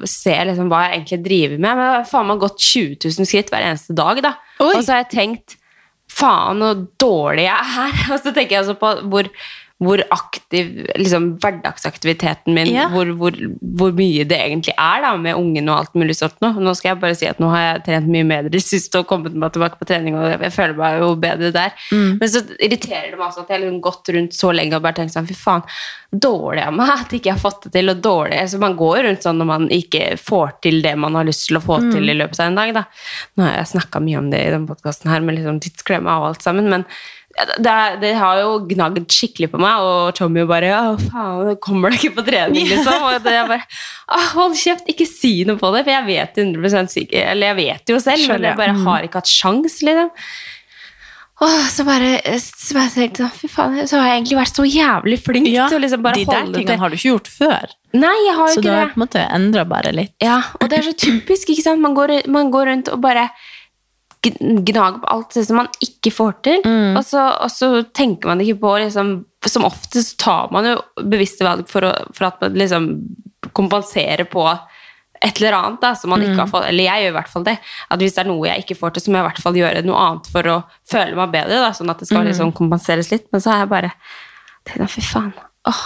se 0.04 0.34
liksom 0.50 0.68
hva 0.68 0.82
jeg 0.84 0.98
egentlig 0.98 1.20
driver 1.24 1.56
med. 1.56 1.70
Men 1.70 1.86
jeg 1.86 1.94
har 1.94 2.08
faen 2.10 2.28
meg 2.28 2.42
gått 2.42 2.60
20 2.60 2.98
000 3.06 3.28
skritt 3.30 3.52
hver 3.52 3.64
eneste 3.70 3.96
dag, 3.96 4.20
da. 4.24 4.34
Oi. 4.60 4.74
Og 4.74 4.82
så 4.82 4.92
har 4.92 5.04
jeg 5.04 5.12
tenkt 5.14 5.56
faen 6.12 6.62
så 6.64 6.86
dårlig 7.00 7.46
jeg 7.48 7.76
er. 7.86 8.00
Og 8.12 8.20
så 8.20 8.32
tenker 8.32 8.56
jeg 8.56 8.64
også 8.64 8.78
på 8.80 8.92
hvor, 9.12 9.30
hvor 9.82 9.98
aktiv 10.14 10.84
liksom 10.94 11.24
hverdagsaktiviteten 11.42 12.54
min, 12.54 12.68
Ja. 12.72 12.84
hvor, 12.92 13.08
hvor, 13.18 13.34
hvor 13.60 13.92
mye 13.96 14.24
det 14.28 14.38
egentlig 14.38 14.74
er 14.78 15.02
da, 15.02 15.16
med 15.18 15.34
ungen 15.34 15.68
og 15.68 15.78
alt 15.80 15.94
mulig 15.98 16.14
sånt 16.16 16.36
nå. 16.44 16.52
Nå 16.62 16.74
skal 16.78 16.92
jeg 16.92 17.00
bare 17.02 17.16
si 17.18 17.26
at 17.26 17.40
nå 17.42 17.48
har 17.50 17.64
jeg 17.64 17.84
trent 17.88 18.06
mye 18.14 18.26
mer 18.28 18.46
i 18.46 18.52
det 18.52 18.62
siste 18.62 19.00
og 19.02 19.08
kommet 19.10 19.34
meg 19.34 19.52
tilbake 19.54 19.80
på 19.80 19.88
trening, 19.90 20.14
og 20.18 20.28
jeg 20.46 20.52
føler 20.54 20.76
meg 20.78 21.00
jo 21.02 21.10
bedre 21.18 21.50
der. 21.54 21.74
Men 21.92 22.28
så 22.30 22.44
irriterer 22.62 23.10
det 23.10 23.18
meg 23.18 23.26
også 23.28 23.42
at 23.42 23.50
jeg 23.50 23.58
har 23.58 23.64
liksom 23.64 23.80
gått 23.88 24.12
rundt 24.16 24.38
så 24.38 24.52
lenge 24.54 24.78
og 24.78 24.84
bare 24.86 25.00
tenkt 25.00 25.16
sånn, 25.16 25.26
fy 25.26 25.34
faen, 25.38 25.64
dårlig 26.12 26.62
av 26.66 26.74
meg 26.76 26.90
at 26.92 27.12
ikke 27.16 27.30
jeg 27.30 27.38
har 27.38 27.40
fått 27.42 27.66
det 27.66 27.72
til, 27.78 27.88
og 27.88 28.02
dårlig. 28.04 28.36
altså 28.42 28.58
man 28.62 28.76
går 28.76 28.98
rundt 29.08 29.24
sånn 29.24 29.38
når 29.40 29.48
man 29.48 29.68
ikke 29.72 30.04
får 30.20 30.52
til 30.62 30.82
det 30.84 30.92
man 31.00 31.16
har 31.18 31.24
lyst 31.24 31.46
til 31.48 31.56
å 31.58 31.64
få 31.64 31.78
til 31.90 32.04
i 32.12 32.14
løpet 32.18 32.38
av 32.40 32.50
en 32.52 32.60
dag, 32.60 32.74
da. 32.76 32.84
Nå 33.36 33.46
har 33.48 33.56
jeg 33.58 33.70
snakket 33.72 34.04
mye 34.04 34.18
om 34.20 34.30
det 34.30 34.42
i 34.46 34.50
denne 34.52 34.68
podcasten 34.68 35.10
her, 35.10 35.24
med 35.24 35.38
liksom 35.38 35.58
tidsklemma 35.64 36.18
og 36.20 36.28
alt 36.32 36.44
sammen, 36.44 36.68
men 36.70 36.84
det, 37.64 37.74
det 38.02 38.10
har 38.20 38.40
jo 38.42 38.50
gnagd 38.68 39.06
skikkelig 39.12 39.48
på 39.54 39.60
meg, 39.62 39.80
og 39.88 40.10
Tommy 40.18 40.42
bare 40.48 40.68
Ja, 40.68 40.82
faen, 41.00 41.54
kommer 41.64 41.90
du 41.90 41.96
ikke 41.96 42.14
på 42.18 42.24
trening, 42.26 42.66
liksom? 42.68 43.06
Og 43.08 43.22
det 43.24 43.32
jeg 43.38 43.48
bare 43.48 43.64
«Åh, 44.12 44.26
Hold 44.36 44.56
kjeft, 44.60 44.88
ikke 44.92 45.06
si 45.08 45.34
noe 45.48 45.56
på 45.60 45.70
det, 45.74 45.84
for 45.86 45.94
jeg 45.94 46.08
vet 46.10 46.42
100 46.44 46.90
sikker 46.92 47.30
Eller 47.32 47.52
jeg 47.54 47.60
vet 47.62 47.94
jo 47.94 48.00
selv, 48.04 48.26
men 48.34 48.48
jeg 48.50 48.58
bare 48.60 48.74
jeg. 48.76 48.84
har 48.84 49.06
ikke 49.08 49.22
hatt 49.22 49.32
sjans, 49.32 49.78
liksom. 49.86 50.10
Og 51.42 51.54
så 51.74 51.82
bare, 51.82 52.10
så 52.38 52.74
bare 52.76 52.90
tenkte 52.94 53.24
jeg, 53.24 53.32
fy 53.40 53.48
faen, 53.50 53.80
så 53.90 53.98
har 53.98 54.12
jeg 54.12 54.18
egentlig 54.20 54.36
vært 54.38 54.58
så 54.60 54.66
jævlig 54.68 55.16
flink 55.24 55.48
Ja, 55.50 55.64
til 55.72 55.80
å 55.80 55.82
liksom 55.82 56.04
bare 56.04 56.20
de 56.20 56.26
der 56.28 56.44
tingene 56.52 56.68
det. 56.68 56.76
har 56.78 56.92
du 56.92 56.98
ikke 57.00 57.08
gjort 57.16 57.30
før. 57.32 57.72
Nei, 57.98 58.12
jeg 58.28 58.36
har 58.36 58.52
jo 58.52 58.52
ikke 58.52 58.60
det. 58.60 58.62
Så 58.62 58.62
du 58.62 58.70
har 58.70 58.84
det. 58.84 58.92
på 58.92 59.00
en 59.00 59.02
måte 59.02 59.24
endra 59.40 59.64
bare 59.72 59.94
litt. 59.96 60.12
Ja, 60.22 60.36
og 60.60 60.68
det 60.70 60.78
er 60.78 60.86
så 60.86 60.94
typisk, 61.02 61.50
ikke 61.50 61.64
sant? 61.64 61.82
Man 61.82 61.96
går, 61.98 62.14
man 62.30 62.52
går 62.54 62.70
rundt 62.70 62.92
og 62.94 63.00
bare 63.02 63.24
gn- 64.22 64.62
gnager 64.64 65.00
på 65.02 65.10
alt 65.12 65.34
det 65.34 65.44
som 65.46 65.56
man 65.56 65.68
ikke 65.82 66.12
får 66.14 66.32
til, 66.46 66.60
Mm. 66.64 66.96
og, 66.96 67.04
så, 67.04 67.22
og 67.42 67.50
så 67.50 67.70
tenker 67.92 68.26
man 68.32 68.40
ikke 68.40 68.60
på 68.60 68.74
liksom, 68.84 69.24
Som 69.44 69.64
oftest 69.66 70.18
tar 70.22 70.52
man 70.54 70.64
jo 70.64 70.76
bevisste 71.02 71.42
valg 71.42 71.66
for, 71.68 71.82
å, 71.82 71.92
for 72.14 72.26
at 72.28 72.40
man 72.40 72.52
liksom 72.54 72.84
kompenserer 73.52 74.24
på 74.30 74.44
et 75.22 75.36
eller 75.40 75.52
annet 75.58 75.80
da, 75.82 75.94
som 75.98 76.10
man 76.10 76.20
ikke 76.22 76.34
Mm. 76.34 76.38
har 76.38 76.46
fått, 76.50 76.68
eller 76.68 76.84
jeg 76.84 77.02
gjør 77.02 77.10
i 77.12 77.16
hvert 77.16 77.28
fall 77.32 77.44
det, 77.44 77.56
at 77.90 77.98
hvis 77.98 78.14
det 78.14 78.22
er 78.24 78.28
noe 78.30 78.46
jeg 78.48 78.62
ikke 78.64 78.78
får 78.78 78.92
til, 78.94 79.02
så 79.02 79.10
må 79.10 79.18
jeg 79.18 79.24
i 79.24 79.28
hvert 79.28 79.42
fall 79.42 79.54
gjøre 79.58 79.82
noe 79.86 79.98
annet 79.98 80.26
for 80.30 80.42
å 80.50 80.56
føle 80.86 81.14
meg 81.18 81.30
bedre, 81.34 81.58
da, 81.62 81.70
sånn 81.74 81.90
at 81.90 81.98
det 81.98 82.06
Mm. 82.08 82.14
skal 82.14 82.24
liksom 82.26 82.52
kompenseres 82.52 83.10
litt, 83.10 83.26
men 83.32 83.40
så 83.40 83.50
er 83.52 83.58
jeg 83.62 83.68
bare 83.68 83.92
fy 84.88 85.00
faen, 85.02 85.32
åh, 85.66 85.82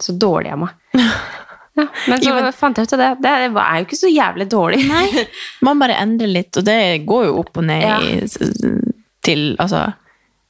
så 0.00 0.16
dårlig 0.18 0.52
av 0.52 0.58
meg. 0.58 0.70
Ja, 1.76 1.88
men 2.08 2.20
så 2.22 2.30
Jo, 2.30 2.50
fant 2.54 2.76
jeg 2.78 2.86
ut 2.86 2.92
av 2.94 3.00
det, 3.02 3.08
det 3.24 3.30
er 3.34 3.44
jo 3.48 3.84
ikke 3.84 3.98
så 3.98 4.10
jævlig 4.12 4.46
dårlig. 4.52 4.82
Nei, 4.86 5.24
man 5.66 5.80
bare 5.82 5.96
endrer 5.98 6.30
litt, 6.30 6.56
og 6.60 6.64
det 6.68 6.76
går 7.08 7.24
jo 7.26 7.38
opp 7.40 7.56
og 7.58 7.64
ned 7.66 7.82
Ja. 7.82 7.98
til 9.24 9.56
Altså, 9.58 9.92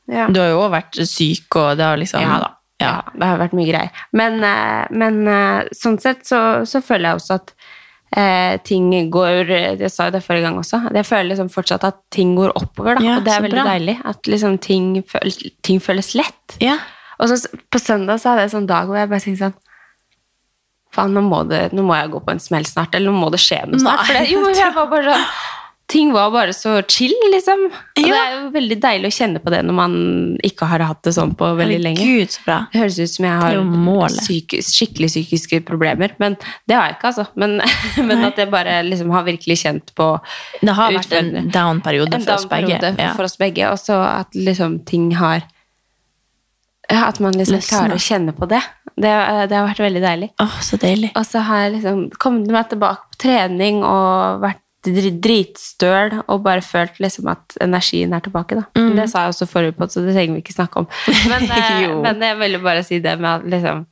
Ja. 0.08 0.26
du 0.28 0.40
har 0.40 0.50
jo 0.50 0.58
også 0.60 0.74
vært 0.74 0.98
syk, 1.08 1.56
og 1.56 1.76
det 1.78 1.84
har 1.86 1.96
liksom 1.96 2.20
Ja 2.20 2.38
da. 2.42 2.50
Ja, 2.82 3.00
det 3.14 3.22
har 3.24 3.38
vært 3.38 3.54
mye 3.56 3.70
greier. 3.70 3.90
Men, 4.12 4.42
eh, 4.44 4.86
men 4.90 5.26
eh, 5.30 5.68
sånn 5.72 5.98
sett 6.02 6.26
så, 6.26 6.66
så 6.68 6.82
føler 6.84 7.08
jeg 7.14 7.20
også 7.20 7.34
at 7.38 7.52
eh, 8.16 8.56
ting 8.66 8.90
går 9.10 9.46
Jeg 9.78 9.90
sa 9.90 10.08
jo 10.10 10.10
det 10.18 10.22
forrige 10.26 10.42
gang 10.42 10.58
også. 10.58 10.82
Jeg 10.92 11.06
føler 11.06 11.30
liksom 11.30 11.48
fortsatt 11.54 11.84
at 11.88 12.02
ting 12.12 12.34
går 12.36 12.52
oppover, 12.58 12.98
da. 12.98 13.16
Og 13.16 13.24
det 13.24 13.32
er 13.32 13.40
veldig 13.46 13.62
bra. 13.62 13.64
deilig. 13.72 13.96
At 14.04 14.26
liksom 14.28 14.58
ting, 14.60 15.02
føl, 15.08 15.32
ting 15.62 15.80
føles 15.80 16.12
lett. 16.18 16.58
Ja. 16.60 16.76
Og 17.20 17.30
så 17.30 17.38
på 17.70 17.78
søndag 17.80 18.20
så 18.20 18.34
hadde 18.34 18.42
jeg 18.44 18.50
en 18.52 18.56
sånn 18.58 18.68
dag 18.68 18.86
hvor 18.90 18.98
jeg 18.98 19.08
bare 19.08 19.20
tenkte 19.24 19.46
sånn 19.46 19.54
Faen, 20.94 21.16
nå, 21.16 21.24
nå 21.24 21.84
må 21.84 21.98
jeg 21.98 22.14
gå 22.14 22.22
på 22.24 22.34
en 22.34 22.42
smell 22.42 22.66
snart, 22.68 22.94
eller 22.94 23.10
nå 23.12 23.26
må 23.26 23.32
det 23.34 23.42
skje 23.42 23.64
noe 23.66 23.82
snart. 23.82 24.04
Nei. 24.04 24.08
For 24.08 24.20
det, 24.20 24.24
jo, 24.32 24.46
jeg 24.54 24.72
var 24.78 24.90
bare 24.92 25.12
sånn 25.12 25.28
Ting 25.86 26.12
var 26.12 26.30
bare 26.32 26.52
så 26.56 26.78
chill, 26.88 27.12
liksom. 27.28 27.66
Og 27.68 28.06
det 28.08 28.16
er 28.16 28.30
jo 28.32 28.46
veldig 28.54 28.76
deilig 28.80 29.10
å 29.10 29.14
kjenne 29.18 29.40
på 29.44 29.52
det 29.52 29.58
når 29.68 29.76
man 29.76 29.96
ikke 30.48 30.66
har 30.70 30.80
hatt 30.88 31.02
det 31.04 31.12
sånn 31.12 31.34
på 31.36 31.50
veldig 31.58 31.76
lenge. 31.84 32.06
Gud, 32.08 32.32
så 32.32 32.40
bra. 32.46 32.56
Det 32.72 32.80
høres 32.80 32.96
ut 33.02 33.12
som 33.12 33.26
jeg 33.28 33.42
har 33.42 34.14
psykisk, 34.14 34.70
skikkelig 34.78 35.10
psykiske 35.12 35.60
problemer, 35.68 36.14
men 36.22 36.38
det 36.64 36.78
har 36.78 36.88
jeg 36.88 36.96
ikke, 36.96 37.12
altså. 37.12 37.26
Men, 37.36 37.58
men 38.08 38.24
at 38.30 38.40
jeg 38.40 38.48
bare 38.54 38.78
liksom 38.88 39.12
har 39.12 39.26
virkelig 39.28 39.58
kjent 39.60 39.92
på 39.98 40.08
Det 40.62 40.78
har 40.80 40.96
vært 40.96 41.18
en 41.20 41.50
down-periode 41.52 42.16
en 42.16 42.24
for 42.24 42.38
oss 42.38 42.48
begge. 42.48 42.80
Ja. 42.96 43.12
for 43.12 43.28
oss 43.28 43.36
begge, 43.44 43.68
og 43.68 43.76
så 43.84 44.00
at 44.08 44.32
liksom 44.32 44.80
ting 44.88 45.12
har 45.20 45.44
ja, 46.94 47.04
At 47.10 47.20
man 47.24 47.34
liksom 47.36 47.58
Løsne. 47.58 47.70
klarer 47.74 47.98
å 47.98 48.02
kjenne 48.06 48.34
på 48.36 48.48
det. 48.50 48.62
Det, 48.94 49.10
det 49.50 49.56
har 49.58 49.66
vært 49.66 49.82
veldig 49.82 50.02
deilig. 50.04 50.28
Oh, 50.42 50.58
så 50.62 50.78
deilig. 50.78 51.10
Og 51.18 51.24
så 51.26 51.42
har 51.48 51.64
jeg 51.64 51.72
liksom 51.80 52.04
kommet 52.22 52.52
meg 52.54 52.68
tilbake 52.70 53.08
på 53.10 53.18
trening 53.26 53.80
og 53.82 54.42
vært 54.44 54.60
dri- 54.86 55.14
dritstøl 55.24 56.20
og 56.28 56.42
bare 56.44 56.62
følt 56.62 57.00
liksom 57.02 57.30
at 57.32 57.56
energien 57.64 58.12
er 58.14 58.22
tilbake. 58.24 58.58
Da. 58.60 58.66
Mm. 58.78 58.92
Det 59.00 59.08
sa 59.10 59.24
jeg 59.24 59.34
også 59.34 59.48
forrige 59.50 59.74
på, 59.78 59.88
så 59.90 60.04
det 60.04 60.14
trenger 60.14 60.36
vi 60.38 60.44
ikke 60.44 60.54
snakke 60.58 60.84
om. 60.84 60.86
Men, 61.32 61.48
eh, 61.58 61.96
men 62.04 62.22
jeg 62.28 62.38
ville 62.44 62.62
bare 62.62 62.84
si 62.86 63.00
det 63.04 63.16
med 63.18 63.30
at 63.40 63.50
liksom 63.56 63.84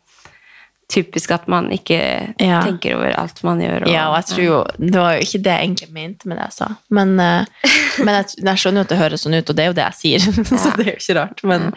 Typisk 0.93 1.31
at 1.33 1.47
man 1.49 1.71
ikke 1.73 2.35
Ja. 2.43 2.59
tenker 2.67 2.99
over 2.99 3.15
alt 3.17 3.39
man 3.47 3.61
gjør. 3.63 3.87
Ja, 3.89 4.11
og 4.11 4.17
jeg 4.19 4.27
tror 4.29 4.43
jo 4.45 4.57
Det 4.77 4.99
var 5.01 5.15
jo 5.17 5.23
ikke 5.25 5.39
det 5.47 5.53
jeg 5.55 5.63
egentlig 5.69 5.89
mente 5.95 6.29
med 6.29 6.37
det 6.37 6.45
jeg 6.51 6.53
sa. 6.59 6.69
Men, 6.91 7.15
eh, 7.23 7.47
men 8.05 8.15
jeg, 8.19 8.27
jeg 8.45 8.61
skjønner 8.61 8.83
jo 8.83 8.85
at 8.85 8.93
det 8.93 8.99
høres 9.01 9.25
sånn 9.25 9.39
ut, 9.39 9.49
og 9.49 9.57
det 9.57 9.65
er 9.65 9.71
jo 9.71 9.77
det 9.79 9.87
jeg 9.87 9.97
sier. 10.03 10.27
så 10.61 10.75
det 10.77 10.85
er 10.85 10.91
jo 10.91 10.99
ikke 11.01 11.17
rart. 11.17 11.41
Men, 11.49 11.71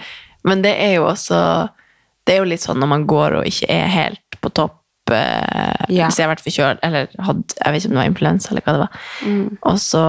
men 0.45 0.61
det 0.63 0.71
er 0.79 0.93
jo 0.99 1.07
også 1.09 1.39
Det 2.25 2.33
er 2.35 2.39
jo 2.41 2.47
litt 2.49 2.61
sånn 2.63 2.79
når 2.81 2.89
man 2.89 3.03
går 3.09 3.35
og 3.39 3.45
ikke 3.49 3.67
er 3.69 3.87
helt 3.93 4.37
på 4.41 4.49
topp. 4.57 4.79
eh, 5.11 5.85
Ja. 5.93 6.07
Hvis 6.07 6.17
jeg 6.17 6.25
har 6.25 6.31
vært 6.35 6.41
forkjølt, 6.45 6.79
eller 6.81 7.07
hadde, 7.21 7.43
jeg 7.59 7.73
vet 7.73 7.83
ikke 7.83 7.89
om 7.91 7.95
det 7.95 8.01
var 8.01 8.09
influensa, 8.09 8.49
eller 8.51 8.63
hva 8.65 8.73
det 8.73 8.81
var. 8.81 9.03
Mm. 9.25 9.57
Og 9.61 9.77
så 9.83 10.01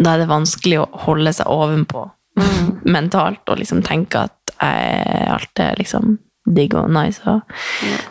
Da 0.00 0.14
er 0.14 0.18
det 0.22 0.28
vanskelig 0.30 0.78
å 0.80 0.88
holde 1.06 1.32
seg 1.36 1.46
ovenpå 1.46 2.10
Mm. 2.40 2.80
mentalt 2.96 3.48
og 3.50 3.58
liksom 3.58 3.82
tenke 3.84 4.22
at 4.30 4.52
jeg, 4.62 5.26
alt 5.34 5.60
er 5.60 5.74
liksom 5.76 6.14
digg 6.46 6.72
og 6.78 6.88
nice. 6.94 7.20
Og, 7.28 7.42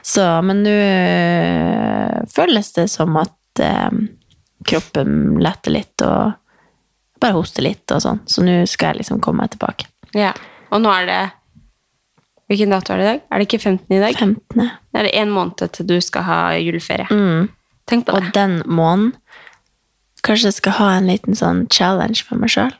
så, 0.05 0.25
men 0.45 0.61
nå 0.61 0.69
øh, 0.69 2.19
føles 2.35 2.71
det 2.75 2.87
som 2.91 3.15
at 3.17 3.63
øh, 3.63 3.97
kroppen 4.69 5.39
letter 5.41 5.73
litt 5.73 6.03
og 6.05 6.35
bare 7.19 7.35
hoster 7.35 7.65
litt 7.65 7.91
og 7.95 8.03
sånn. 8.03 8.21
Så 8.29 8.43
nå 8.45 8.61
skal 8.69 8.93
jeg 8.93 9.01
liksom 9.03 9.21
komme 9.23 9.43
meg 9.43 9.55
tilbake. 9.55 9.87
Ja. 10.15 10.33
Og 10.69 10.81
nå 10.83 10.91
er 10.93 11.05
det 11.09 11.21
Hvilken 12.49 12.71
dato 12.73 12.93
er 12.93 12.97
det 12.97 13.05
i 13.05 13.09
dag? 13.11 13.19
Er 13.29 13.37
det 13.37 13.45
ikke 13.45 13.61
15 13.61 13.93
i 13.93 14.01
dag? 14.01 14.15
15. 14.17 14.69
Da 14.89 14.99
er 14.99 15.05
det 15.05 15.11
en 15.19 15.29
måned 15.29 15.69
til 15.75 15.85
du 15.85 15.99
skal 16.01 16.25
ha 16.25 16.37
juleferie. 16.57 17.05
Mm. 17.13 17.49
Tenk 17.89 18.07
på 18.07 18.15
Og 18.17 18.31
den 18.33 18.63
måneden 18.65 19.13
Kanskje 20.25 20.49
jeg 20.49 20.57
skal 20.57 20.75
ha 20.79 20.87
en 20.97 21.07
liten 21.07 21.37
sånn 21.37 21.61
challenge 21.71 22.25
for 22.27 22.41
meg 22.41 22.51
sjøl? 22.51 22.73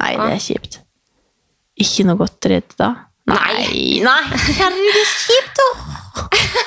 Nei, 0.00 0.14
det 0.16 0.30
er 0.32 0.40
kjipt. 0.40 0.78
Ikke 1.80 2.06
noe 2.08 2.16
godteri 2.22 2.60
til 2.64 2.78
da. 2.80 2.88
Nei, 3.28 4.00
nei, 4.04 4.20
herregud, 4.30 5.12
kjipt, 5.26 5.60
da! 5.60 5.66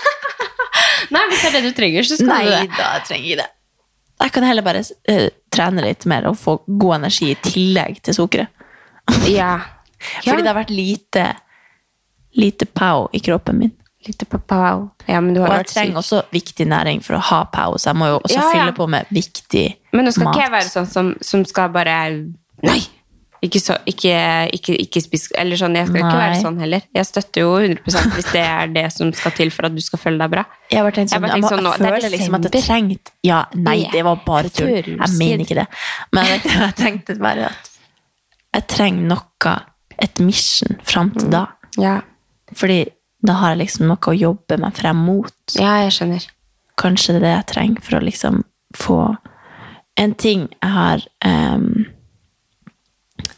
Nei, 1.16 1.24
hvis 1.30 1.42
det 1.42 1.50
er 1.50 1.56
det 1.56 1.64
du 1.66 1.76
trenger, 1.78 2.06
så 2.06 2.18
skal 2.20 2.30
Nei 2.30 2.44
du 2.46 2.52
det. 2.52 2.60
Nei 2.60 2.78
da, 2.78 2.92
jeg 2.98 3.06
trenger 3.10 3.42
det. 3.42 3.48
Jeg 4.18 4.34
kan 4.34 4.48
heller 4.48 4.66
bare 4.66 4.84
uh, 4.86 5.28
trene 5.54 5.86
litt 5.86 6.08
mer 6.10 6.30
og 6.30 6.38
få 6.42 6.58
god 6.68 7.00
energi 7.00 7.32
i 7.34 7.40
tillegg 7.46 8.02
til 8.06 8.18
sukkeret. 8.18 8.66
Ja. 9.30 9.52
Fordi 10.24 10.44
det 10.44 10.52
har 10.52 10.58
vært 10.60 10.74
lite, 10.74 11.26
lite 12.38 12.66
pow 12.66 13.08
i 13.14 13.22
kroppen 13.24 13.62
min. 13.64 13.76
Lite 14.08 14.26
pow. 14.26 14.90
Ja, 15.08 15.22
men 15.22 15.34
du 15.34 15.42
Og 15.42 15.50
jeg 15.52 15.68
trenger 15.72 16.00
også 16.00 16.22
viktig 16.32 16.68
næring 16.70 17.02
for 17.04 17.18
å 17.18 17.24
ha 17.32 17.40
pow, 17.52 17.78
så 17.82 17.92
jeg 17.92 18.00
må 18.00 18.12
jo 18.12 18.20
også 18.22 18.38
Ja, 18.38 18.44
ja. 18.44 18.52
fylle 18.54 18.76
på 18.78 18.88
med 18.88 19.10
viktig 19.12 19.66
mat. 19.74 19.96
Men 19.98 20.06
nå 20.06 20.14
skal 20.14 20.30
mat. 20.30 20.36
ikke 20.36 20.46
jeg 20.46 20.54
være 20.54 20.70
sånn 20.70 20.92
som, 20.92 21.16
som 21.22 21.44
skal 21.48 21.74
bare 21.74 21.98
Nei! 22.64 22.80
Ikke, 23.46 23.60
så, 23.62 23.76
ikke, 23.86 24.14
ikke, 24.58 24.74
ikke 24.82 25.02
spis 25.04 25.28
Eller 25.38 25.60
sånn, 25.60 25.76
jeg 25.78 25.86
skal 25.92 26.00
ikke 26.02 26.18
være 26.18 26.40
sånn 26.42 26.56
heller. 26.58 26.82
Jeg 26.98 27.06
støtter 27.06 27.44
jo 27.44 27.52
100% 27.60 28.16
hvis 28.16 28.30
det 28.34 28.42
er 28.42 28.72
det 28.74 28.86
som 28.96 29.12
skal 29.14 29.36
til 29.38 29.52
for 29.54 29.68
at 29.70 29.76
du 29.76 29.82
skal 29.86 30.02
føle 30.02 30.18
deg 30.24 30.32
bra. 30.34 30.44
Jeg 30.72 30.80
har 30.80 30.88
bare 30.88 30.98
tenkt 30.98 31.14
sånn, 31.14 31.28
jeg, 31.28 31.34
tenkt 31.36 31.50
sånn 31.54 31.68
jeg 31.68 31.76
er 31.76 31.98
føler 31.98 32.14
liksom 32.16 32.38
at 32.40 32.48
jeg 32.48 32.66
trengte 32.66 33.14
Ja, 33.28 33.44
nei, 33.54 33.78
det 33.94 34.02
var 34.08 34.24
bare 34.26 34.50
tull. 34.50 34.74
Jeg 34.74 35.14
mener 35.20 35.46
ikke 35.46 35.60
det. 35.60 35.68
Men 36.18 36.32
jeg, 36.32 36.44
jeg 36.50 36.78
tenkte 36.82 37.18
bare 37.22 37.52
at 37.52 37.72
jeg 38.58 38.68
trenger 38.74 39.12
noe, 39.14 39.56
et 40.04 40.20
mission 40.24 40.78
fram 40.88 41.12
til 41.16 41.30
da. 41.34 41.46
Ja, 41.78 42.02
Fordi 42.56 42.86
da 43.26 43.34
har 43.42 43.56
jeg 43.56 43.64
liksom 43.66 43.88
noe 43.90 44.12
å 44.12 44.16
jobbe 44.16 44.58
meg 44.62 44.76
frem 44.78 45.00
mot. 45.08 45.34
ja 45.58 45.80
jeg 45.84 45.96
skjønner. 45.98 46.28
Kanskje 46.78 47.16
det 47.16 47.22
er 47.22 47.26
det 47.26 47.34
jeg 47.34 47.48
trenger 47.54 47.82
for 47.88 47.98
å 47.98 48.06
liksom 48.06 48.44
få 48.78 49.00
En 49.98 50.14
ting 50.14 50.44
jeg 50.62 50.70
har 50.70 51.02
um, 51.26 51.88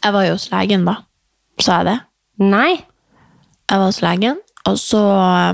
Jeg 0.04 0.12
var 0.12 0.26
jo 0.26 0.34
hos 0.36 0.50
legen, 0.52 0.84
da. 0.84 0.98
Sa 1.60 1.78
jeg 1.80 1.86
det? 1.88 1.98
Nei! 2.44 2.72
Jeg 3.70 3.78
var 3.78 3.86
hos 3.86 4.02
legen, 4.04 4.40
og 4.68 4.76
så 4.78 5.00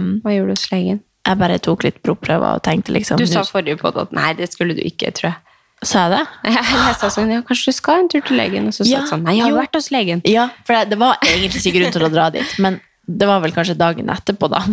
um, 0.00 0.08
Hva 0.24 0.34
gjorde 0.34 0.50
du 0.50 0.58
hos 0.58 0.70
legen? 0.72 1.02
Jeg 1.26 1.38
bare 1.38 1.58
tok 1.62 1.86
litt 1.86 2.02
blodprøver 2.02 2.58
og 2.58 2.62
tenkte 2.66 2.94
liksom 2.94 3.18
Du 3.22 3.26
sa 3.30 3.42
forrige 3.46 3.78
på 3.80 3.90
at 3.94 4.12
nei, 4.14 4.32
det 4.38 4.50
skulle 4.52 4.74
du 4.74 4.82
ikke, 4.82 5.10
tror 5.14 5.30
jeg. 5.32 5.45
Sa 5.84 6.06
jeg 6.06 6.16
det? 6.16 6.22
Jeg 6.56 6.96
sa 6.98 7.10
sånn, 7.12 7.30
ja, 7.34 7.42
kanskje 7.46 7.72
du 7.72 7.76
skal 7.76 8.00
en 8.00 8.08
tur 8.08 8.22
til 8.24 8.38
legen? 8.40 8.68
Og 8.70 8.74
så 8.74 8.84
sa 8.84 8.90
Ja, 8.90 9.00
jeg 9.04 9.10
sånn, 9.12 9.24
nei, 9.26 9.34
jeg 9.36 9.44
har 9.44 9.52
jo. 9.52 9.58
vært 9.60 9.76
hos 9.76 9.90
legen. 9.92 10.22
Ja, 10.24 10.46
for 10.64 10.72
det, 10.78 10.90
det 10.94 10.98
var 11.02 11.18
egentlig 11.26 11.60
ikke 11.62 11.74
grunn 11.78 11.92
til 11.92 12.06
å 12.06 12.12
dra 12.12 12.30
dit, 12.32 12.54
men 12.64 12.78
det 13.06 13.28
var 13.28 13.38
vel 13.44 13.52
kanskje 13.54 13.76
dagen 13.78 14.08
etterpå 14.10 14.48
da, 14.50 14.64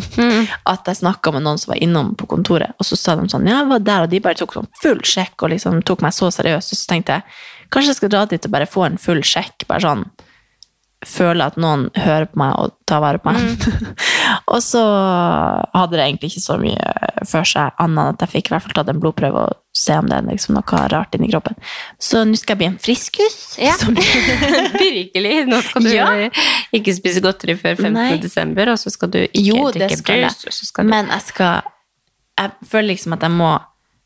at 0.66 0.88
jeg 0.90 0.98
snakket 1.04 1.36
med 1.36 1.44
noen 1.46 1.60
som 1.62 1.70
var 1.76 1.82
innom 1.86 2.14
på 2.18 2.26
kontoret, 2.32 2.72
og 2.82 2.88
så 2.88 2.98
sa 2.98 3.14
de 3.20 3.28
sånn, 3.30 3.46
ja, 3.46 3.60
jeg 3.62 3.70
var 3.70 3.84
der, 3.86 4.06
og 4.08 4.10
de 4.16 4.22
bare 4.26 4.40
tok 4.40 4.56
sånn 4.58 4.70
full 4.82 5.04
sjekk, 5.06 5.36
og 5.46 5.52
liksom 5.54 5.84
tok 5.86 6.02
meg 6.02 6.16
så 6.18 6.32
seriøst, 6.34 6.74
og 6.74 6.80
så 6.80 6.90
tenkte 6.96 7.20
jeg, 7.20 7.38
kanskje 7.76 7.92
jeg 7.94 8.00
skal 8.00 8.14
dra 8.16 8.24
dit 8.32 8.48
og 8.50 8.56
bare 8.56 8.66
få 8.70 8.88
en 8.88 8.98
full 8.98 9.22
sjekk, 9.28 9.68
bare 9.70 9.86
sånn, 9.86 10.02
føle 11.10 11.46
at 11.46 11.58
noen 11.60 11.88
hører 11.98 12.26
på 12.32 12.40
meg 12.42 12.54
og 12.60 12.74
tar 12.90 13.02
vare 13.04 13.20
på 13.24 13.32
meg. 13.34 13.66
og 14.54 14.60
så 14.64 14.82
hadde 15.74 15.98
det 15.98 16.06
egentlig 16.06 16.32
ikke 16.34 16.44
så 16.46 16.58
mye 16.62 16.94
for 17.30 17.48
seg, 17.48 17.74
annet 17.82 18.04
enn 18.04 18.14
at 18.14 18.24
jeg 18.26 18.32
fikk 18.36 18.50
i 18.50 18.54
hvert 18.56 18.66
fall 18.68 18.76
tatt 18.80 18.92
en 18.94 19.02
blodprøve 19.04 19.44
og 19.50 19.60
se 19.74 19.96
om 19.98 20.06
det 20.10 20.18
er 20.20 20.26
liksom 20.28 20.54
noe 20.58 20.82
rart 20.94 21.16
inni 21.18 21.30
kroppen. 21.32 21.56
Så 22.02 22.22
nå 22.28 22.38
skal 22.38 22.54
jeg 22.54 22.62
bli 22.62 22.70
en 22.70 22.80
friskus. 22.84 23.38
Ja. 23.62 23.74
Virkelig. 24.84 25.36
Nå 25.50 25.62
skal 25.66 25.88
du 25.88 25.92
Ja. 25.96 26.08
ikke 26.76 26.94
spise 26.96 27.22
godteri 27.24 27.56
før 27.60 27.76
15. 27.80 27.94
Nei. 27.98 28.18
desember, 28.22 28.74
og 28.74 28.80
så 28.82 28.92
skal 28.94 29.12
du 29.14 29.20
ikke 29.24 29.46
Jo, 29.48 29.68
drikke 29.74 30.02
brus. 30.04 30.72
du... 30.74 30.84
Men 30.88 31.10
jeg 31.14 31.22
skal 31.30 31.62
Jeg 32.40 32.52
føler 32.66 32.88
liksom 32.96 33.14
at 33.14 33.22
jeg 33.28 33.32
må 33.38 33.52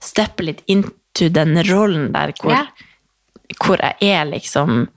steppe 0.04 0.44
litt 0.44 0.60
into 0.68 1.30
den 1.34 1.56
rollen 1.70 2.12
der 2.14 2.34
hvor, 2.42 2.52
Ja. 2.52 2.66
hvor 3.64 3.80
jeg 3.82 3.96
er 4.14 4.26
liksom 4.30 4.88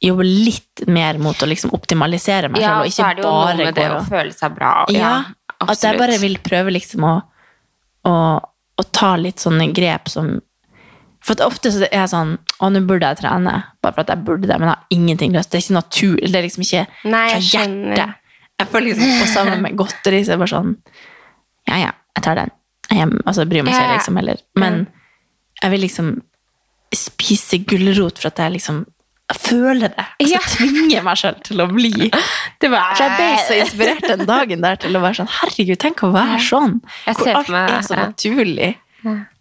Jobber 0.00 0.28
litt 0.28 0.84
mer 0.86 1.18
mot 1.18 1.40
å 1.42 1.46
liksom 1.50 1.72
optimalisere 1.74 2.50
meg 2.52 2.62
selv, 2.62 2.74
og 2.76 2.86
og 2.86 2.92
så 2.92 3.02
ikke 3.02 3.08
er 3.08 3.16
det 3.16 3.22
jo 3.24 3.30
noe 3.30 3.46
bare 3.46 3.64
med 3.64 3.78
det 3.78 3.86
å 3.90 4.02
føle 4.06 4.34
seg 4.36 4.52
bra. 4.54 4.72
Ja, 4.94 5.14
at 5.58 5.82
jeg 5.82 5.98
bare 5.98 6.18
vil 6.22 6.36
prøve 6.44 6.74
liksom 6.74 7.06
å, 7.08 7.14
å, 8.06 8.12
å 8.38 8.84
ta 8.94 9.16
litt 9.18 9.42
sånne 9.42 9.72
grep 9.74 10.10
som 10.12 10.36
For 11.18 11.34
at 11.34 11.42
ofte 11.42 11.72
så 11.74 11.82
er 11.88 11.96
jeg 11.96 12.10
sånn 12.12 12.36
Å, 12.62 12.68
nå 12.70 12.84
burde 12.86 13.08
jeg 13.10 13.18
trene, 13.24 13.56
bare 13.82 13.96
for 13.96 14.04
at 14.04 14.12
jeg 14.14 14.22
burde 14.28 14.46
det, 14.46 14.54
men 14.54 14.70
jeg 14.70 14.76
har 14.76 14.94
ingenting 14.94 15.34
lyst. 15.34 15.50
Det 15.50 15.58
er 15.58 15.64
ikke 15.64 15.78
natur, 15.80 16.14
det 16.22 16.38
er 16.38 16.46
liksom 16.46 16.64
ikke 16.66 16.84
Nei, 17.10 17.24
fra 17.32 17.40
hjertet. 17.42 18.14
Jeg 18.58 18.70
føler 18.72 18.88
liksom 18.92 19.18
på 19.18 19.26
sammen 19.32 19.66
med 19.66 19.76
godteri, 19.78 20.22
så 20.26 20.34
er 20.34 20.40
bare 20.44 20.54
sånn 20.54 20.72
Ja, 21.68 21.80
ja, 21.82 21.90
jeg 22.14 22.24
tar 22.24 22.38
den. 22.38 22.54
Jeg, 22.88 23.10
altså, 23.24 23.42
jeg 23.42 23.50
bryr 23.50 23.66
meg 23.66 23.74
ikke, 23.74 23.98
liksom, 23.98 24.22
heller. 24.22 24.40
Men 24.58 24.78
jeg 25.58 25.74
vil 25.74 25.84
liksom 25.84 26.14
spise 26.94 27.58
gulrot 27.68 28.22
for 28.22 28.30
at 28.30 28.40
jeg 28.40 28.54
liksom 28.56 28.84
jeg 29.28 29.40
føler 29.44 29.88
det. 29.92 30.04
Altså, 30.04 30.32
Ja. 30.32 30.38
Jeg 30.38 30.52
tvinger 30.56 31.02
meg 31.04 31.16
selv 31.20 31.42
til 31.44 31.60
å 31.60 31.66
bli 31.70 31.90
Det 32.60 32.70
var, 32.72 32.94
jeg 32.98 33.10
ble 33.18 33.28
så 33.46 33.56
inspirert 33.60 34.06
den 34.08 34.26
dagen 34.26 34.60
der 34.64 34.76
til 34.76 34.96
å 34.96 35.00
være 35.04 35.14
sånn 35.20 35.28
Herregud, 35.28 35.78
tenk 35.78 36.02
å 36.02 36.12
være 36.14 36.38
sånn! 36.40 36.80
Hvor 37.04 37.28
alt 37.36 37.48
meg- 37.52 37.70
er 37.70 37.82
så 37.86 37.94
ja. 37.98 38.06
naturlig 38.08 38.70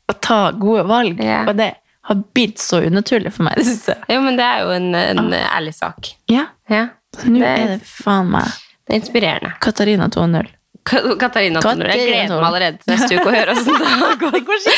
å 0.08 0.14
ta 0.22 0.52
gode 0.52 0.84
valg. 0.88 1.20
Ja. 1.24 1.42
Og 1.48 1.56
det 1.58 1.74
har 2.08 2.16
blitt 2.36 2.60
så 2.64 2.80
unaturlig 2.86 3.34
for 3.36 3.44
meg. 3.44 3.56
Det. 3.58 3.98
Jo, 4.10 4.22
men 4.22 4.38
det 4.40 4.46
er 4.46 4.60
jo 4.64 4.70
en, 4.76 4.94
en 4.96 5.34
ærlig 5.34 5.74
sak. 5.76 6.14
Ja, 6.32 6.46
Ja. 6.70 6.88
nå 7.26 7.40
Det- 7.40 7.48
er 7.48 7.68
det 7.78 7.82
faen 7.84 8.30
meg 8.32 8.44
Det 8.88 8.96
er 8.96 9.00
inspirerende. 9.02 9.54
Katarina 9.60 10.08
2.0. 10.10 10.48
Ka- 10.88 11.02
Katarina, 11.20 11.60
Tonner, 11.64 11.90
jeg 11.92 12.06
gleder 12.08 12.40
meg 12.40 12.46
allerede 12.48 12.78
til 12.80 12.94
neste 12.94 13.18
uke 13.18 13.28
å 13.28 13.34
høre 13.36 13.54
åssen 13.58 13.76
det 13.82 13.88
har 14.02 14.14
gått. 14.22 14.38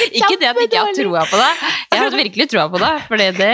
Ikke 0.09 0.37
det 0.41 0.47
at 0.49 0.59
jeg 0.61 0.69
ikke 0.69 0.83
har 0.87 0.95
troa 0.97 1.23
på 1.29 1.39
det. 1.41 1.49
Jeg 1.93 2.01
har 2.01 2.15
virkelig 2.17 2.47
troa 2.53 2.63
på 2.73 2.81
det, 2.81 2.91
for 3.09 3.21
det 3.21 3.49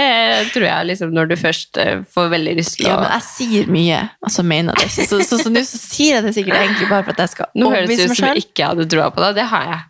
tror 0.54 0.68
jeg 0.70 0.88
liksom 0.92 1.12
når 1.18 1.32
du 1.32 1.36
først 1.42 1.80
eh, 1.84 1.98
får 2.16 2.30
veldig 2.36 2.54
lyst 2.62 2.78
til 2.80 2.88
Ja, 2.88 2.96
men 3.02 3.12
jeg 3.16 3.26
sier 3.28 3.72
mye, 3.76 4.00
og 4.24 4.32
så 4.38 4.46
mener 4.48 4.80
jeg 4.80 4.86
det 4.86 4.94
ikke. 4.94 5.08
Så, 5.12 5.20
så, 5.28 5.42
så 5.44 5.52
nå 5.52 5.64
så 5.68 5.82
sier 5.82 6.18
jeg 6.18 6.26
det 6.30 6.34
sikkert 6.38 6.62
egentlig 6.62 6.88
bare 6.94 7.04
for 7.10 7.18
at 7.18 7.24
jeg 7.26 7.34
skal 7.36 7.52
Nå 7.60 7.74
høres 7.74 7.92
det 7.92 8.00
ut 8.10 8.16
som 8.22 8.30
jeg 8.32 8.46
ikke 8.46 8.70
hadde 8.72 8.88
troa 8.96 9.10
på 9.16 9.26
det. 9.26 9.32
Det 9.42 9.48
har 9.52 9.68
jeg. 9.74 9.82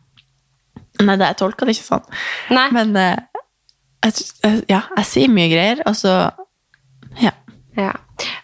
Nei, 1.06 1.18
det, 1.20 1.28
jeg 1.34 1.40
tolka 1.44 1.68
det 1.68 1.76
ikke 1.76 1.88
sånn. 1.92 2.06
Nei. 2.56 2.66
Men 2.80 2.96
uh, 2.96 3.44
jeg, 4.08 4.26
jeg, 4.46 4.64
ja, 4.72 4.82
jeg 5.02 5.08
sier 5.12 5.32
mye 5.38 5.52
greier, 5.54 5.86
og 5.90 5.96
så 6.00 6.16
Ja. 7.22 7.36
Ja. 7.78 7.92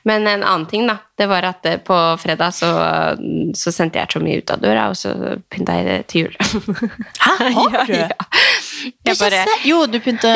Men 0.03 0.27
en 0.27 0.43
annen 0.43 0.65
ting, 0.67 0.87
da, 0.89 0.97
det 1.17 1.27
var 1.31 1.45
at 1.47 1.65
eh, 1.69 1.77
på 1.85 1.97
fredag 2.21 2.55
så, 2.57 2.69
så 3.57 3.73
sendte 3.73 4.01
jeg 4.01 4.11
Tommy 4.13 4.37
ut 4.41 4.53
av 4.53 4.63
døra, 4.63 4.87
og 4.91 4.97
så 4.99 5.13
pynta 5.51 5.77
jeg 5.79 5.87
det 5.87 5.97
til 6.11 6.25
jul. 6.25 6.35
Hæ, 7.21 7.35
har 7.57 7.85
du? 7.87 7.95
Ja, 7.95 8.07
ja. 9.05 9.15
Bare, 9.19 9.43
Jo, 9.67 9.83
du 9.85 9.99
pynta 10.01 10.33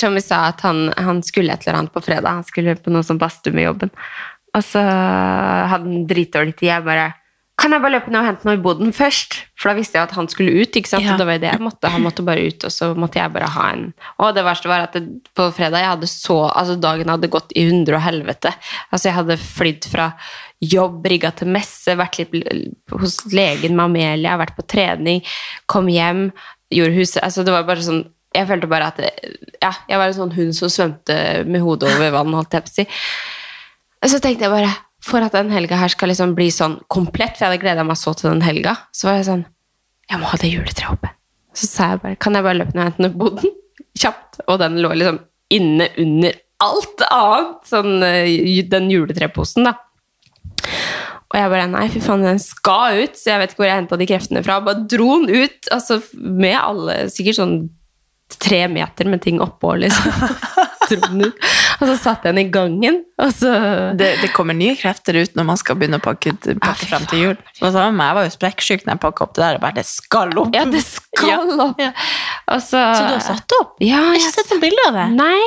Tommy, 0.00 0.22
sa 0.22 0.46
at 0.52 0.62
han, 0.66 0.86
han 0.96 1.22
skulle 1.26 1.52
et 1.52 1.66
eller 1.66 1.82
annet 1.82 1.94
på 1.94 2.04
fredag. 2.04 2.40
Han 2.40 2.46
skulle 2.46 2.76
på 2.78 2.94
noe 2.94 3.06
sånn 3.06 3.20
badstue 3.20 3.54
med 3.56 3.68
jobben. 3.68 3.92
Og 4.54 4.62
så 4.62 4.80
hadde 4.80 5.82
han 5.82 6.04
dritdårlig 6.06 6.54
tid. 6.56 6.68
Jeg 6.70 6.86
bare 6.86 7.10
Kan 7.54 7.70
jeg 7.70 7.84
bare 7.84 7.94
løpe 7.94 8.10
ned 8.10 8.18
og 8.18 8.26
hente 8.26 8.46
noe 8.48 8.56
i 8.58 8.62
boden 8.62 8.90
først? 8.94 9.36
For 9.60 9.70
da 9.70 9.76
visste 9.78 9.94
jeg 9.94 10.08
at 10.08 10.14
han 10.16 10.26
skulle 10.30 10.52
ut. 10.58 10.74
ikke 10.74 10.90
sant? 10.90 11.04
Ja. 11.06 11.14
Det 11.20 11.26
var 11.28 11.38
det 11.38 11.52
jeg 11.52 11.62
måtte. 11.62 11.90
Han 11.92 12.02
måtte 12.02 12.24
bare 12.26 12.48
ut, 12.50 12.64
og 12.66 12.72
så 12.74 12.88
måtte 12.98 13.20
jeg 13.20 13.30
bare 13.34 13.50
ha 13.54 13.66
en 13.76 13.84
Og 14.18 14.32
det 14.34 14.42
verste 14.44 14.70
var 14.70 14.88
at 14.88 14.96
det, 14.96 15.04
på 15.38 15.46
fredag 15.54 15.84
jeg 15.84 15.92
hadde 15.92 16.08
så 16.10 16.38
Altså 16.50 16.74
dagen 16.82 17.12
hadde 17.12 17.30
gått 17.30 17.54
i 17.54 17.66
hundre 17.68 18.00
og 18.00 18.02
helvete. 18.02 18.50
Altså 18.90 19.08
jeg 19.08 19.16
hadde 19.20 19.36
flydd 19.38 19.86
fra 19.92 20.08
jobb, 20.64 21.06
rigga 21.12 21.30
til 21.36 21.52
messe, 21.54 21.94
vært 21.98 22.18
litt 22.22 22.34
hos 22.90 23.20
legen 23.30 23.76
med 23.76 23.84
Amelia, 23.86 24.38
vært 24.40 24.56
på 24.56 24.64
trening, 24.74 25.22
kom 25.70 25.90
hjem, 25.92 26.30
gjorde 26.72 26.96
huset 26.96 27.22
Altså 27.22 27.44
det 27.44 27.52
var 27.54 27.66
bare 27.68 27.84
sånn 27.84 28.02
Jeg 28.34 28.48
følte 28.48 28.70
bare 28.70 28.88
at 28.90 28.98
Ja, 29.62 29.70
jeg 29.88 30.00
var 30.00 30.08
en 30.08 30.16
sånn 30.16 30.34
hund 30.34 30.56
som 30.58 30.72
svømte 30.72 31.44
med 31.46 31.62
hodet 31.62 31.92
over 31.92 32.10
vann, 32.18 32.34
holdt 32.34 32.56
jeg 32.56 32.66
på 32.66 32.72
å 32.72 32.76
si. 32.80 32.86
Og 34.04 34.10
så 34.12 34.18
tenkte 34.20 34.44
jeg 34.48 34.52
bare, 34.52 34.72
for 35.04 35.24
at 35.24 35.34
den 35.36 35.52
helga 35.52 35.78
her 35.78 35.92
skal 35.92 36.10
liksom 36.12 36.32
bli 36.36 36.48
sånn 36.54 36.78
komplett, 36.92 37.36
for 37.36 37.44
jeg 37.44 37.52
hadde 37.52 37.64
gleda 37.64 37.84
meg 37.86 37.98
så 38.00 38.14
til 38.16 38.30
den 38.30 38.44
helga, 38.44 38.76
så 38.94 39.10
var 39.10 39.20
jeg 39.20 39.28
sånn 39.28 39.44
Jeg 40.10 40.20
må 40.20 40.28
ha 40.30 40.38
det 40.40 40.50
juletreet 40.52 40.92
oppe. 40.92 41.12
Så 41.56 41.68
sa 41.70 41.92
jeg 41.92 42.02
bare 42.02 42.18
Kan 42.20 42.36
jeg 42.36 42.46
bare 42.46 42.58
løpe 42.58 42.76
ned 42.76 42.82
og 42.84 42.90
hente 42.90 43.18
boden? 43.20 43.54
Kjapt. 44.00 44.40
Og 44.48 44.58
den 44.62 44.80
lå 44.82 44.90
liksom 44.96 45.20
inne 45.54 45.88
under 46.00 46.36
alt 46.64 47.04
annet. 47.10 47.56
Sånn 47.68 48.04
eh, 48.06 48.62
den 48.70 48.90
juletreposen, 48.92 49.68
da. 49.68 49.76
Og 51.34 51.38
jeg 51.38 51.50
bare 51.50 51.70
Nei, 51.70 51.86
fy 51.92 52.02
faen, 52.02 52.24
den 52.26 52.42
skal 52.42 53.00
ut! 53.04 53.16
Så 53.18 53.32
jeg 53.32 53.42
vet 53.42 53.54
ikke 53.54 53.64
hvor 53.64 53.70
jeg 53.70 53.80
henta 53.80 54.00
de 54.00 54.08
kreftene 54.10 54.44
fra. 54.46 54.60
Bare 54.64 54.86
dro 54.90 55.18
den 55.22 55.44
ut, 55.44 55.72
altså 55.74 56.00
med 56.14 56.56
alle 56.58 56.98
Sikkert 57.12 57.40
sånn 57.40 57.56
tre 58.40 58.64
meter 58.72 59.06
med 59.06 59.22
ting 59.22 59.40
oppå, 59.44 59.74
liksom. 59.82 60.10
Dro. 60.90 61.30
Og 61.80 61.88
så 61.90 61.94
satte 61.98 62.28
jeg 62.28 62.34
den 62.36 62.42
i 62.46 62.50
gangen, 62.54 63.00
og 63.22 63.30
så 63.34 63.50
det, 63.98 64.08
det 64.22 64.28
kommer 64.34 64.54
nye 64.56 64.74
krefter 64.78 65.16
ut 65.22 65.34
når 65.38 65.46
man 65.48 65.58
skal 65.60 65.76
begynne 65.80 65.98
å 66.00 66.02
pakke, 66.04 66.32
ut- 66.34 66.48
pakke 66.62 66.88
frem 66.90 67.06
til 67.10 67.22
jul. 67.24 67.36
Og 67.60 67.66
så, 67.74 67.84
jeg 67.88 68.16
var 68.18 68.26
jo 68.26 68.32
sprekksyk 68.34 68.84
når 68.86 68.94
jeg 68.96 69.02
pakka 69.04 69.24
opp 69.26 69.34
det 69.36 69.42
der. 69.44 69.58
og 69.58 69.64
bare, 69.64 69.76
Det 69.80 69.86
skal 69.88 70.34
opp! 70.42 70.54
Ja, 70.54 70.64
det 70.70 70.82
skal 70.86 71.54
opp! 71.66 71.80
Og 71.80 72.60
så, 72.62 72.80
Så 72.94 73.06
du 73.08 73.14
har 73.14 73.24
satt 73.24 73.44
det 73.50 73.58
opp? 73.60 73.74
Ja, 73.82 73.86
Jeg 73.86 74.04
har 74.10 74.18
ikke 74.20 74.34
sett 74.36 74.52
noe 74.54 74.62
bilde 74.66 74.86
av 74.90 74.98
det. 74.98 75.06
Nei, 75.18 75.42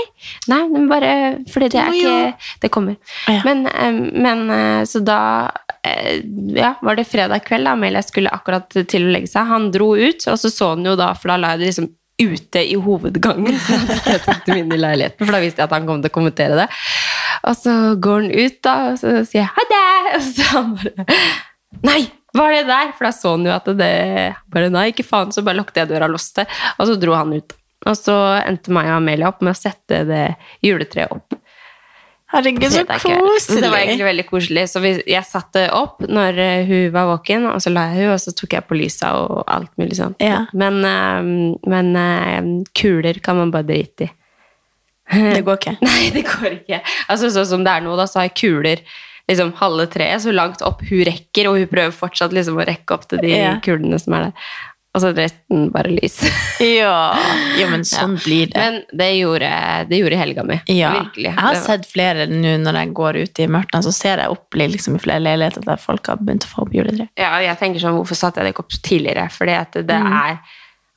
nei, 0.51 0.61
men 0.73 0.87
bare 0.91 1.11
fordi 1.53 1.69
det 1.75 1.81
er 1.83 1.97
ikke 1.99 2.15
Det 2.65 2.71
kommer. 2.73 2.97
Ja. 3.27 3.41
Men, 3.47 3.63
men 4.27 4.43
eh, 4.53 4.81
så 4.89 5.01
da 5.05 5.19
eh, 5.83 6.23
ja, 6.57 6.73
var 6.81 6.97
det 6.99 7.07
fredag 7.09 7.43
kveld. 7.47 7.67
da, 7.67 7.75
Amelia 7.77 8.01
skulle 8.05 8.31
akkurat 8.33 8.71
til 8.73 9.07
å 9.07 9.13
legge 9.13 9.29
seg. 9.31 9.47
Han 9.51 9.69
dro 9.75 9.93
ut, 9.97 10.27
og 10.31 10.39
så 10.41 10.51
så 10.53 10.73
han 10.73 10.85
jo 10.87 10.95
da, 10.99 11.11
for 11.17 11.33
da 11.33 11.37
la 11.41 11.53
jeg 11.55 11.63
det 11.65 11.71
liksom 11.71 11.89
ute 12.17 12.63
i 12.65 12.75
hovedgangen. 12.81 13.57
Jeg 13.57 14.21
tok 14.25 14.45
dem 14.47 14.63
inn 14.63 14.73
i 14.73 14.79
leiligheten, 14.79 15.21
for 15.23 15.35
da 15.35 15.41
visste 15.43 15.61
jeg 15.61 15.69
at 15.69 15.75
han 15.75 15.87
kom 15.89 16.01
til 16.01 16.11
å 16.11 16.15
kommentere 16.15 16.57
det. 16.57 16.67
Og 17.47 17.57
så 17.59 17.73
går 18.01 18.23
han 18.23 18.31
ut, 18.33 18.57
da, 18.65 18.75
og 18.91 18.97
så 19.01 19.13
sier 19.21 19.43
jeg 19.43 19.51
'ha 19.53 19.65
det'. 19.73 20.15
Og 20.15 20.23
så 20.25 20.47
han 20.53 20.73
bare 20.79 21.05
'nei, 21.83 22.01
hva 22.33 22.47
er 22.47 22.55
det 22.57 22.67
der?' 22.67 22.93
For 22.97 23.05
da 23.05 23.11
så 23.11 23.35
han 23.35 23.45
jo 23.45 23.53
at 23.53 23.65
det 23.65 24.35
bare 24.49 24.69
'nei, 24.73 24.87
ikke 24.91 25.05
faen'. 25.05 25.31
Så 25.31 25.45
bare 25.45 25.59
lukket 25.61 25.77
jeg 25.83 25.89
døra 25.93 26.09
låste, 26.09 26.47
og 26.79 26.87
så 26.87 26.99
dro 26.99 27.13
han 27.13 27.33
ut. 27.33 27.53
Og 27.85 27.95
så 27.95 28.15
endte 28.41 28.73
meg 28.73 28.89
og 28.89 28.97
Amelia 28.97 29.29
opp 29.29 29.41
med 29.41 29.53
å 29.53 29.59
sette 29.59 30.03
det 30.07 30.35
juletreet 30.65 31.11
opp. 31.11 31.37
Herregud, 32.33 32.65
så 32.73 32.81
koselig. 32.83 33.61
Det 33.63 33.69
var 33.71 33.77
egentlig 33.79 34.05
veldig 34.09 34.25
koselig. 34.27 34.65
Så 34.67 34.81
vi, 34.83 34.89
jeg 35.07 35.23
satte 35.23 35.61
opp 35.71 36.01
når 36.03 36.39
eh, 36.43 36.65
hun 36.67 36.89
var 36.91 37.07
våken, 37.13 37.45
og 37.53 37.61
så 37.63 37.71
la 37.71 37.85
jeg 37.93 38.01
hun, 38.03 38.13
og 38.17 38.19
så 38.19 38.33
tok 38.35 38.57
jeg 38.57 38.65
på 38.67 38.75
lysa 38.75 39.13
og 39.15 39.45
alt 39.47 39.71
mulig 39.79 39.95
sånt. 39.95 40.19
Ja. 40.23 40.41
Men, 40.51 40.81
eh, 40.83 41.31
men 41.71 41.93
eh, 41.95 42.49
kuler 42.75 43.21
kan 43.23 43.39
man 43.39 43.53
bare 43.55 43.69
drite 43.69 44.09
i. 44.09 44.11
Det 45.07 45.43
går 45.47 45.55
ikke. 45.61 45.77
Nei, 45.87 46.09
det 46.11 46.25
går 46.27 46.49
ikke. 46.59 46.81
Altså, 47.07 47.31
sånn 47.31 47.47
som 47.47 47.63
det 47.63 47.77
er 47.77 47.85
nå, 47.87 47.95
da, 47.95 48.09
så 48.11 48.19
har 48.19 48.27
jeg 48.27 48.35
kuler 48.43 48.83
liksom 49.27 49.53
halve 49.59 49.87
treet 49.91 50.21
så 50.23 50.31
langt 50.35 50.61
opp 50.67 50.83
hun 50.87 51.03
rekker, 51.07 51.47
og 51.49 51.61
hun 51.61 51.67
prøver 51.71 51.95
fortsatt 51.95 52.35
liksom 52.35 52.59
å 52.59 52.67
rekke 52.67 52.95
opp 52.95 53.07
til 53.11 53.23
de 53.23 53.31
Ja. 53.37 53.55
kulene 53.63 53.99
som 53.99 54.15
er 54.19 54.29
der. 54.29 54.49
Og 54.97 55.01
så 55.03 55.11
er 55.11 55.17
resten 55.19 55.67
bare 55.73 55.91
lys. 55.93 56.15
Ja, 56.57 57.13
ja 57.59 57.67
men 57.69 57.83
sånn 57.85 58.15
blir 58.17 58.47
det. 58.49 58.57
Men 58.57 58.77
det 58.97 59.09
gjorde, 59.19 59.49
det 59.91 59.99
gjorde 59.99 60.17
helga 60.17 60.43
mi. 60.47 60.55
Ja. 60.73 60.89
Virkelig. 60.95 61.27
Jeg 61.29 61.37
har 61.37 61.59
sett 61.61 61.85
flere 61.85 62.25
nå 62.31 62.55
når 62.63 62.79
jeg 62.81 62.93
går 62.97 63.19
ut 63.21 63.41
i 63.43 63.47
mørket, 63.53 63.85
så 63.85 63.93
ser 63.93 64.23
jeg 64.23 64.33
opp 64.33 64.57
liksom, 64.57 64.95
i 64.97 65.01
flere 65.03 65.21
leiligheter 65.21 65.61
der 65.67 65.77
folk 65.81 66.09
har 66.09 66.17
begynt 66.17 66.47
å 66.47 66.49
få 66.55 66.63
opp 66.65 66.73
juletre. 66.73 67.05
Ja, 67.19 67.35
og 67.37 67.45
jeg 67.45 67.59
tenker 67.61 67.83
sånn, 67.83 67.99
hvorfor 67.99 68.17
satte 68.17 68.41
jeg 68.41 68.47
det 68.49 68.55
ikke 68.55 68.65
opp 68.65 68.79
tidligere? 68.89 69.27
Fordi 69.37 69.53
at 69.59 69.77
det 69.77 69.99
Mm. 70.01 70.09
er, 70.17 70.39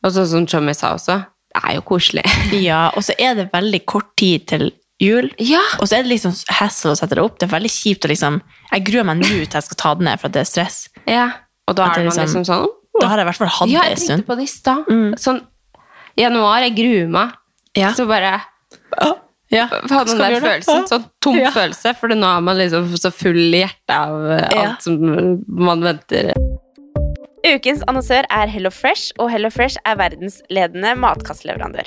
og 0.05 0.13
sånn 0.17 0.27
som 0.33 0.47
Tommy 0.49 0.73
sa 0.75 0.95
også, 0.97 1.19
det 1.53 1.61
er 1.67 1.75
jo 1.77 1.83
koselig. 1.93 2.25
Ja, 2.71 2.87
og 2.97 3.05
så 3.05 3.13
er 3.21 3.35
det 3.37 3.51
veldig 3.53 3.85
kort 3.85 4.15
tid 4.17 4.49
til 4.49 4.71
jul. 5.01 5.29
Ja. 5.39 5.61
Og 5.81 5.89
så 5.93 5.99
er 5.99 6.03
det 6.09 6.15
liksom 6.15 6.33
hassle 6.57 6.93
å 6.95 6.97
sette 6.99 7.17
det 7.21 7.23
opp. 7.25 7.37
Det 7.41 7.49
er 7.51 7.55
veldig 7.59 7.71
kjipt 7.73 8.05
å 8.05 8.11
liksom 8.13 8.41
Jeg 8.73 8.85
gruer 8.89 9.05
meg 9.09 9.21
nå 9.21 9.29
til 9.29 9.47
jeg 9.61 9.69
skal 9.69 9.77
ta 9.85 9.95
det 10.01 10.05
ned 10.09 10.21
for 10.21 10.29
at 10.33 10.37
det 10.41 10.41
er 10.47 10.51
stress. 10.57 10.83
Ja. 11.09 11.29
Og 11.69 11.77
da 11.77 11.85
er 11.91 11.95
det 12.01 12.05
man 12.05 12.17
liksom- 12.17 12.45
liksom 12.45 12.45
sånn, 12.49 12.69
Da 13.01 13.09
har 13.09 13.19
jeg 13.21 13.27
i 13.27 13.29
hvert 13.31 13.41
fall 13.41 13.53
hatt 13.57 13.69
ja, 13.73 13.81
det 13.81 13.89
jeg 13.89 13.91
en 13.91 13.97
tenkte 13.97 14.13
stund. 14.13 14.27
på 14.27 14.37
det 14.37 14.43
i 14.45 14.53
stad. 14.53 14.85
Mm. 14.91 15.11
Sånn, 15.19 15.41
januar, 16.21 16.61
jeg 16.67 16.77
gruer 16.77 17.09
meg. 17.09 17.35
Ja. 17.79 17.93
Så 17.97 18.07
bare, 18.11 18.41
Ja. 19.51 19.67
ha 19.67 19.81
den 19.81 19.89
Skal 19.89 20.19
vi 20.19 20.41
der 20.41 20.41
følelsen, 20.41 20.87
sånn 20.91 21.05
tom 21.21 21.37
Ja. 21.39 21.51
følelse, 21.51 21.97
for 21.97 22.09
nå 22.09 22.27
er 22.37 22.41
man 22.41 22.57
liksom 22.57 22.93
så 22.97 23.11
full 23.13 23.55
i 23.55 23.63
hjertet 23.65 23.97
av 23.97 24.29
Ja. 24.53 24.63
alt 24.71 24.83
som 24.83 25.43
man 25.49 25.81
venter. 25.83 26.33
Ukens 27.47 27.83
annonsør 27.89 28.25
er 28.31 28.47
Hello 28.49 28.71
Fresh, 28.71 29.13
og 29.19 29.31
Hello 29.31 29.49
Fresh 29.51 29.77
er 29.87 29.97
verdensledende 29.97 30.95
matkastleverandør. 30.99 31.87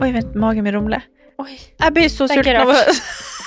Oi, 0.00 0.12
vent, 0.12 0.34
magen 0.34 0.64
min 0.64 0.74
rumler. 0.74 1.02
Jeg 1.44 1.92
blir 1.92 2.08
så 2.08 2.24
er 2.24 2.36
sulten 2.42 2.56
av 2.56 2.68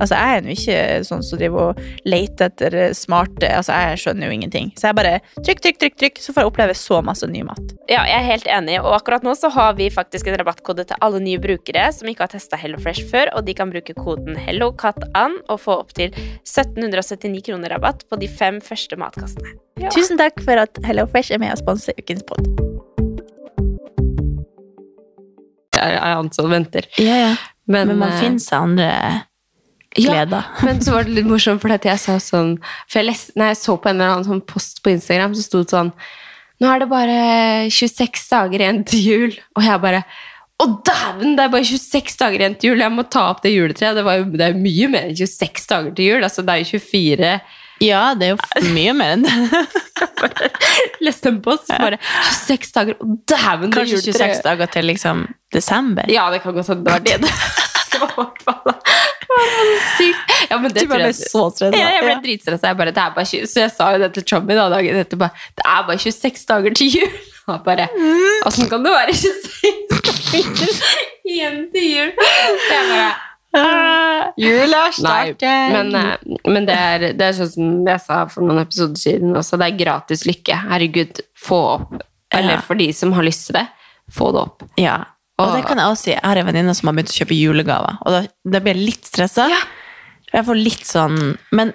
Altså, 0.00 0.16
jeg 0.16 0.38
er 0.38 0.46
jo 0.46 0.54
ikke 0.56 1.06
sånn 1.06 1.24
som 1.26 1.40
driver 1.40 1.70
og 1.70 1.80
leter 2.08 2.48
etter 2.48 2.76
smarte 2.96 3.50
Altså, 3.52 3.74
jeg 3.76 4.00
skjønner 4.00 4.28
jo 4.28 4.36
ingenting. 4.38 4.70
Så 4.78 4.88
jeg 4.88 4.96
bare 4.98 5.18
trykk, 5.44 5.60
trykk, 5.64 5.80
trykk, 5.82 5.96
trykk, 6.00 6.20
så 6.24 6.32
får 6.32 6.42
jeg 6.42 6.52
oppleve 6.52 6.76
så 6.78 7.00
masse 7.04 7.28
ny 7.28 7.42
mat. 7.46 7.74
Ja, 7.90 8.04
jeg 8.08 8.16
er 8.16 8.28
helt 8.30 8.48
enig, 8.48 8.78
og 8.80 8.96
akkurat 8.96 9.26
nå 9.26 9.34
så 9.38 9.50
har 9.52 9.76
vi 9.78 9.90
faktisk 9.92 10.30
en 10.30 10.38
rabattkode 10.40 10.86
til 10.88 11.04
alle 11.04 11.20
nye 11.22 11.40
brukere 11.42 11.88
som 11.94 12.08
ikke 12.08 12.26
har 12.26 12.32
testa 12.32 12.58
HelloFresh 12.60 13.04
før, 13.12 13.34
og 13.36 13.46
de 13.48 13.56
kan 13.58 13.72
bruke 13.72 13.96
koden 13.98 14.38
HelloCatAnn 14.40 15.38
og 15.52 15.60
få 15.60 15.76
opptil 15.84 16.14
1779 16.46 17.44
kroner 17.50 17.76
rabatt 17.76 18.06
på 18.08 18.18
de 18.20 18.30
fem 18.30 18.62
første 18.64 18.98
matkassene. 19.00 19.56
Tusen 19.92 20.20
takk 20.20 20.40
for 20.44 20.60
at 20.62 20.80
HelloFresh 20.86 21.34
er 21.34 21.42
med 21.42 21.54
og 21.54 21.60
sponser 21.60 21.96
ukens 21.98 22.24
pod. 22.28 22.48
Jeg 25.72 25.98
er 25.98 26.14
han 26.14 26.30
som 26.34 26.50
venter. 26.52 26.86
Ja, 27.00 27.18
ja. 27.28 27.34
Men, 27.66 27.88
Men 27.92 28.00
man 28.02 28.12
eh, 28.12 28.18
finner 28.20 28.42
seg 28.42 28.64
andre 28.66 28.88
Ja. 30.00 30.24
Men 30.64 30.80
så 30.80 30.94
var 30.94 31.04
det 31.04 31.12
litt 31.18 31.28
morsomt, 31.28 31.60
for 31.60 31.72
jeg 31.72 32.00
sa 32.00 32.14
sånn 32.22 32.54
For 32.88 33.00
jeg, 33.02 33.10
les, 33.10 33.22
når 33.36 33.50
jeg 33.52 33.58
så 33.60 33.74
på 33.76 33.90
en 33.90 33.98
eller 34.00 34.14
annen 34.14 34.28
sånn 34.28 34.44
post 34.48 34.80
på 34.84 34.92
Instagram, 34.94 35.34
så 35.36 35.44
sto 35.44 35.62
det 35.64 35.74
sånn 35.74 35.90
Nå 36.62 36.70
er 36.70 36.80
det 36.80 36.88
bare 36.88 37.16
26 37.74 38.28
dager 38.30 38.62
igjen 38.62 38.84
til 38.86 39.00
jul. 39.02 39.32
Og 39.58 39.64
jeg 39.66 39.82
bare 39.82 40.04
Å, 40.62 40.66
dæven! 40.86 41.34
Det 41.36 41.42
er 41.44 41.50
bare 41.52 41.66
26 41.66 42.20
dager 42.20 42.44
igjen 42.44 42.54
til 42.60 42.70
jul! 42.72 42.84
Jeg 42.84 42.94
må 42.94 43.04
ta 43.10 43.24
opp 43.32 43.42
det 43.42 43.50
juletreet. 43.50 43.98
Det, 43.98 44.04
var 44.06 44.22
det 44.30 44.46
er 44.46 44.54
jo 44.54 44.62
mye 44.62 44.90
mer 44.92 45.08
enn 45.10 45.18
26 45.18 45.66
dager 45.72 45.96
til 45.98 46.08
jul. 46.12 46.22
Altså, 46.28 46.44
det 46.46 46.54
er 46.54 46.62
jo 46.62 46.78
24 46.78 47.32
Ja, 47.82 48.02
det 48.14 48.28
er 48.28 48.36
jo 48.36 48.72
mye 48.76 48.94
mer 48.94 49.16
enn 49.16 49.26
det. 49.26 49.62
Leste 51.04 51.32
en 51.32 51.40
post, 51.42 51.66
bare 51.72 51.98
26 52.46 52.72
dager! 52.78 52.94
Å, 53.02 53.10
dæven! 53.34 53.66
det 53.68 53.80
Kanskje 53.80 53.98
juletreet. 53.98 54.38
26 54.38 54.46
dager 54.46 54.72
til 54.76 54.88
liksom 54.92 55.26
desember. 55.52 56.14
Ja, 56.14 56.28
det 56.30 56.44
kan 56.46 56.54
godt 56.54 56.70
hende 56.70 56.86
det 56.86 56.94
var 56.94 57.04
det. 57.10 57.18
Det 57.92 57.98
var 58.00 58.30
sykt. 59.96 60.32
Ja, 60.50 60.58
men 60.58 60.72
det 60.72 60.82
Du 60.84 60.88
ble 60.90 60.98
jeg- 61.06 61.14
så 61.18 61.46
stressa. 61.54 61.76
Ja, 61.78 61.88
jeg 61.96 62.02
ble 62.06 62.14
dritstressa. 62.26 62.66
Jeg 62.72 62.76
bare, 62.76 62.92
det 62.92 63.02
er 63.02 63.10
bare 63.16 63.24
20, 63.26 63.46
så 63.46 63.60
jeg 63.64 63.70
sa 63.72 63.90
jo 63.92 63.98
det 64.04 64.12
til 64.14 64.24
Chommy 64.32 64.54
da, 64.58 64.68
dagen 64.72 64.96
etter. 65.00 65.16
Bare, 65.20 65.30
det 65.56 65.64
er 65.66 65.82
bare 65.88 65.98
26 65.98 66.46
dager 66.46 66.74
til 66.74 66.88
jul. 66.98 67.12
Og 67.50 67.64
bare 67.66 67.88
Åssen 68.46 68.68
kan 68.70 68.84
det 68.84 68.92
være 68.94 69.14
26 69.18 69.72
dager 69.90 70.80
igjen 71.32 71.60
til 71.74 71.88
jul? 71.90 72.12
Så 72.16 72.72
jeg 72.72 72.88
bare 72.92 73.12
Jula 74.40 74.86
Nei, 75.04 75.34
men, 75.74 75.94
eh, 75.94 76.38
men 76.48 76.64
det, 76.64 76.72
er, 76.78 77.02
det 77.18 77.26
er 77.26 77.34
sånn 77.36 77.50
som 77.52 77.72
jeg 77.86 78.00
sa 78.00 78.22
for 78.32 78.46
noen 78.46 78.62
episoder 78.62 78.96
siden 78.96 79.34
også, 79.36 79.58
det 79.60 79.66
er 79.68 79.76
gratis 79.82 80.22
lykke. 80.24 80.56
Herregud, 80.70 81.20
få 81.36 81.58
opp. 81.74 81.98
Eller 82.32 82.54
Ja. 82.56 82.60
for 82.64 82.74
de 82.80 82.86
som 82.96 83.12
har 83.12 83.22
lyst 83.26 83.46
til 83.50 83.58
det, 83.58 83.66
få 84.16 84.30
det 84.32 84.40
opp. 84.40 84.62
Ja, 84.80 84.94
og 85.40 85.54
det 85.56 85.62
kan 85.66 85.80
jeg 85.80 85.92
også 85.92 86.04
si. 86.04 86.12
Jeg 86.12 86.24
har 86.24 86.38
en 86.40 86.46
venninne 86.46 86.74
som 86.76 86.88
har 86.90 86.96
begynt 86.96 87.12
å 87.14 87.18
kjøpe 87.22 87.38
julegaver, 87.38 88.00
og 88.04 88.14
da, 88.14 88.22
da 88.54 88.60
blir 88.62 88.76
jeg 88.76 88.88
litt 88.92 89.08
stressa. 89.08 89.48
Jeg 90.32 90.46
får 90.48 90.56
litt 90.56 90.86
sånn 90.88 91.16
Men 91.52 91.74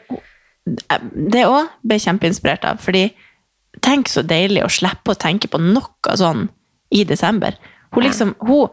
det 0.67 1.43
òg 1.47 1.69
ble 1.85 1.97
jeg 1.97 2.07
kjempeinspirert 2.07 2.65
av, 2.67 2.79
fordi 2.83 3.05
tenk 3.85 4.09
så 4.11 4.23
deilig 4.25 4.63
å 4.65 4.71
slippe 4.71 5.13
å 5.13 5.19
tenke 5.19 5.49
på 5.51 5.59
noe 5.61 6.17
sånn 6.17 6.47
i 6.95 7.03
desember. 7.07 7.55
Hun 7.93 8.03
liksom, 8.03 8.35
hun 8.47 8.69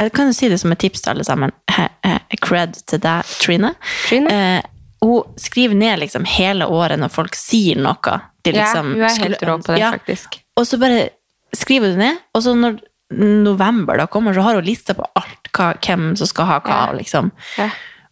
Jeg 0.00 0.12
kan 0.16 0.30
jo 0.30 0.32
si 0.32 0.48
det 0.48 0.56
som 0.56 0.72
et 0.72 0.80
tips 0.80 1.02
til 1.04 1.10
alle 1.12 1.24
sammen. 1.28 1.50
Eh, 1.68 1.88
eh, 2.08 2.36
Cred 2.40 2.78
til 2.88 3.02
deg, 3.04 3.32
Trine. 3.42 3.74
Trine? 4.06 4.30
Eh, 4.32 4.68
hun 5.04 5.34
skriver 5.36 5.76
ned 5.76 6.00
liksom 6.00 6.24
hele 6.24 6.64
året 6.72 7.00
når 7.00 7.12
folk 7.12 7.36
sier 7.36 7.76
noe. 7.76 8.20
De 8.44 8.54
Ja, 8.54 8.62
liksom 8.62 8.94
hun 8.94 9.04
er 9.04 9.18
helt 9.26 9.42
rå 9.44 9.58
på 9.60 9.74
det, 9.74 9.80
Ja. 9.82 9.90
faktisk. 9.92 10.40
Og 10.56 10.64
så 10.66 10.78
bare 10.80 11.10
skriver 11.52 11.92
det 11.92 11.98
ned, 12.00 12.16
og 12.34 12.42
så 12.42 12.54
når 12.56 12.80
november 13.10 13.98
da 13.98 14.06
kommer, 14.06 14.34
så 14.34 14.44
har 14.44 14.58
hun 14.58 14.66
lista 14.66 14.94
på 14.94 15.06
alt, 15.18 15.50
hva, 15.56 15.72
hvem 15.82 16.12
som 16.18 16.28
skal 16.30 16.48
ha 16.50 16.58
hva, 16.64 16.80
liksom. 16.96 17.32
Ja. 17.58 17.70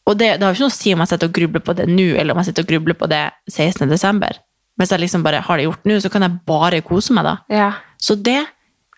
Og 0.09 0.17
det, 0.17 0.39
det 0.41 0.47
har 0.47 0.57
ikke 0.57 0.65
noe 0.65 0.73
å 0.73 0.79
si 0.79 0.95
om 0.95 1.03
jeg 1.05 1.13
sitter 1.13 1.29
og 1.29 1.37
grubler 1.37 1.63
på 1.65 1.75
det 1.77 1.87
nå, 1.91 2.09
eller 2.17 2.35
om 2.35 2.41
jeg 2.41 2.51
sitter 2.51 2.65
og 2.65 2.71
grubler 2.73 2.97
på 2.99 3.09
det 3.11 3.23
16. 3.53 3.85
desember. 3.91 4.41
Hvis 4.79 4.95
jeg 4.95 5.03
liksom 5.03 5.25
bare 5.27 5.43
har 5.45 5.61
det 5.61 5.67
gjort 5.67 5.89
nå, 5.91 5.99
så 6.01 6.11
kan 6.13 6.25
jeg 6.25 6.39
bare 6.49 6.81
kose 6.87 7.15
meg 7.17 7.27
da. 7.27 7.35
Ja. 7.53 7.71
Så 8.01 8.15
det 8.15 8.41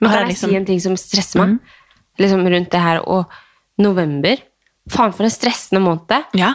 Men 0.00 0.10
har 0.10 0.20
kan 0.20 0.28
jeg 0.28 0.34
liksom 0.34 0.52
si 0.52 0.58
en 0.60 0.68
ting 0.68 0.82
som 0.82 0.96
stresser 1.00 1.40
meg? 1.40 1.76
Liksom 2.20 2.44
rundt 2.52 2.70
det 2.72 2.82
her 2.84 3.00
og 3.02 3.32
november. 3.80 4.42
Faen, 4.90 5.14
for 5.16 5.26
en 5.26 5.32
stressende 5.32 5.82
måned. 5.82 6.36
Ja. 6.36 6.54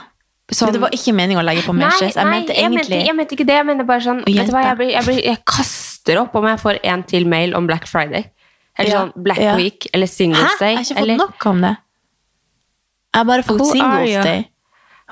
Som... 0.54 0.70
Det 0.72 0.82
var 0.82 0.94
ikke 0.94 1.16
meningen 1.18 1.42
å 1.42 1.46
legge 1.46 1.66
på 1.66 1.74
mer 1.74 1.90
stress. 1.98 2.20
Jeg 2.20 2.30
mente 2.30 2.54
jeg, 2.54 2.68
egentlig 2.68 3.00
mente, 3.00 3.10
jeg 3.10 3.18
mente 3.18 3.38
ikke 3.38 3.48
det. 3.50 3.58
Jeg 3.58 3.68
mener 3.68 3.88
bare 3.90 4.06
sånn 4.06 4.22
vet 4.28 4.46
du 4.46 4.54
hva, 4.54 4.62
jeg, 4.70 4.78
blir, 4.78 4.92
jeg, 4.94 5.08
blir, 5.08 5.22
jeg 5.26 5.42
kaster 5.50 6.22
opp 6.22 6.38
om 6.38 6.46
jeg 6.52 6.62
får 6.62 6.80
en 6.94 7.04
til 7.10 7.26
mail 7.30 7.58
om 7.58 7.70
Black 7.70 7.90
Friday. 7.90 8.30
Eller 8.76 8.92
Ja, 8.92 9.04
sånn 9.06 9.24
Black 9.24 9.40
ja. 9.40 9.56
Week 9.60 9.88
eller 9.94 10.10
Singles 10.12 10.60
Hæ? 10.60 10.68
Jeg 10.68 10.76
har 10.76 10.84
ikke 10.84 10.98
fått 10.98 11.04
eller, 11.04 11.22
nok 11.22 11.48
om 11.52 11.64
det. 11.64 11.74
Jeg 13.16 13.22
har 13.22 13.30
bare 13.30 13.48
fått 13.48 13.62
Who 13.62 13.72
Singles? 13.72 14.26
Day. 14.28 14.44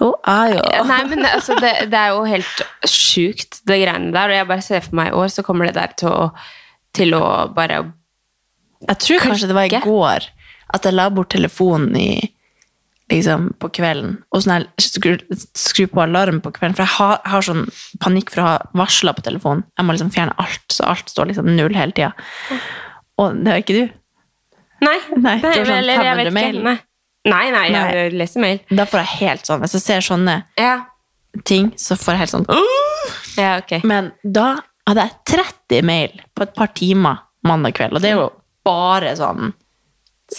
Who 0.02 0.10
are 0.26 0.52
you? 0.58 0.86
Nei, 0.90 1.02
men 1.12 1.26
altså, 1.30 1.56
det, 1.62 1.72
det 1.94 2.00
er 2.00 2.16
jo 2.16 2.24
helt 2.26 2.64
sjukt, 2.90 3.62
det 3.70 3.80
greiene 3.84 4.12
der. 4.16 4.32
Og 4.32 4.40
jeg 4.40 4.50
bare 4.50 4.66
ser 4.66 4.86
for 4.86 4.98
meg 5.00 5.12
i 5.12 5.18
år, 5.22 5.32
så 5.32 5.46
kommer 5.46 5.70
det 5.70 5.78
der 5.78 5.94
til 6.00 6.10
å, 6.10 6.30
til 6.98 7.14
å 7.18 7.26
bare 7.54 7.84
Jeg 8.90 9.00
tror 9.06 9.28
kanskje 9.30 9.52
det 9.52 9.58
var 9.58 9.70
i 9.70 9.84
går 9.84 10.32
at 10.74 10.88
jeg 10.88 10.96
la 10.96 11.06
bort 11.14 11.30
telefonen 11.30 11.94
i, 12.00 12.10
liksom, 13.14 13.52
på 13.62 13.70
kvelden. 13.78 14.16
Og 14.34 14.42
sånn 14.42 14.56
her, 14.56 14.66
skru, 14.82 15.12
skru 15.54 15.86
på 15.92 16.02
alarm 16.02 16.40
på 16.42 16.52
kvelden. 16.56 16.76
For 16.80 16.88
jeg 16.88 16.96
har, 16.96 17.20
jeg 17.22 17.34
har 17.36 17.46
sånn 17.46 17.68
panikk 18.02 18.34
for 18.34 18.42
å 18.42 18.48
ha 18.48 18.56
varsler 18.82 19.14
på 19.14 19.26
telefonen. 19.28 19.62
Jeg 19.78 19.86
må 19.86 19.94
liksom 19.94 20.10
fjerne 20.16 20.34
alt, 20.42 20.66
så 20.74 20.90
alt 20.90 21.14
står 21.14 21.30
liksom 21.30 21.54
null 21.54 21.78
hele 21.78 21.94
tida. 21.94 22.12
Og 23.22 23.44
det 23.44 23.52
har 23.54 23.62
ikke 23.62 23.76
du. 23.78 23.94
Nei, 24.84 24.98
Nei, 25.16 25.38
det 25.40 25.52
var 25.54 25.66
sånn 25.66 25.78
eller 25.78 25.94
jeg 25.94 26.18
vet 26.18 26.28
500 26.28 26.28
ikke. 26.28 26.34
mail. 26.34 26.64
Nei. 26.64 26.78
Nei, 27.24 27.44
nei, 27.56 27.68
jeg 27.72 28.12
Nei. 28.12 28.18
leser 28.20 28.42
mail. 28.44 28.60
Da 28.70 28.84
får 28.90 29.00
jeg 29.00 29.12
helt 29.22 29.46
sånn, 29.48 29.62
Hvis 29.64 29.76
jeg 29.78 29.82
ser 29.86 30.02
sånne 30.04 30.34
Ja, 30.60 30.74
ting, 31.48 31.70
så 31.80 31.96
får 31.96 32.18
jeg 32.18 32.24
helt 32.26 32.34
sånn 32.34 32.48
ja 33.38 33.58
ok. 33.62 33.78
Men 33.88 34.12
da 34.24 34.58
hadde 34.88 35.06
jeg 35.08 35.16
30 35.32 35.86
mail 35.88 36.20
på 36.36 36.44
et 36.44 36.54
par 36.56 36.68
timer 36.76 37.22
mandag 37.48 37.74
kveld, 37.78 37.96
og 37.96 38.02
det 38.04 38.12
er 38.12 38.20
jo 38.20 38.28
bare 38.68 39.16
sånn 39.18 39.54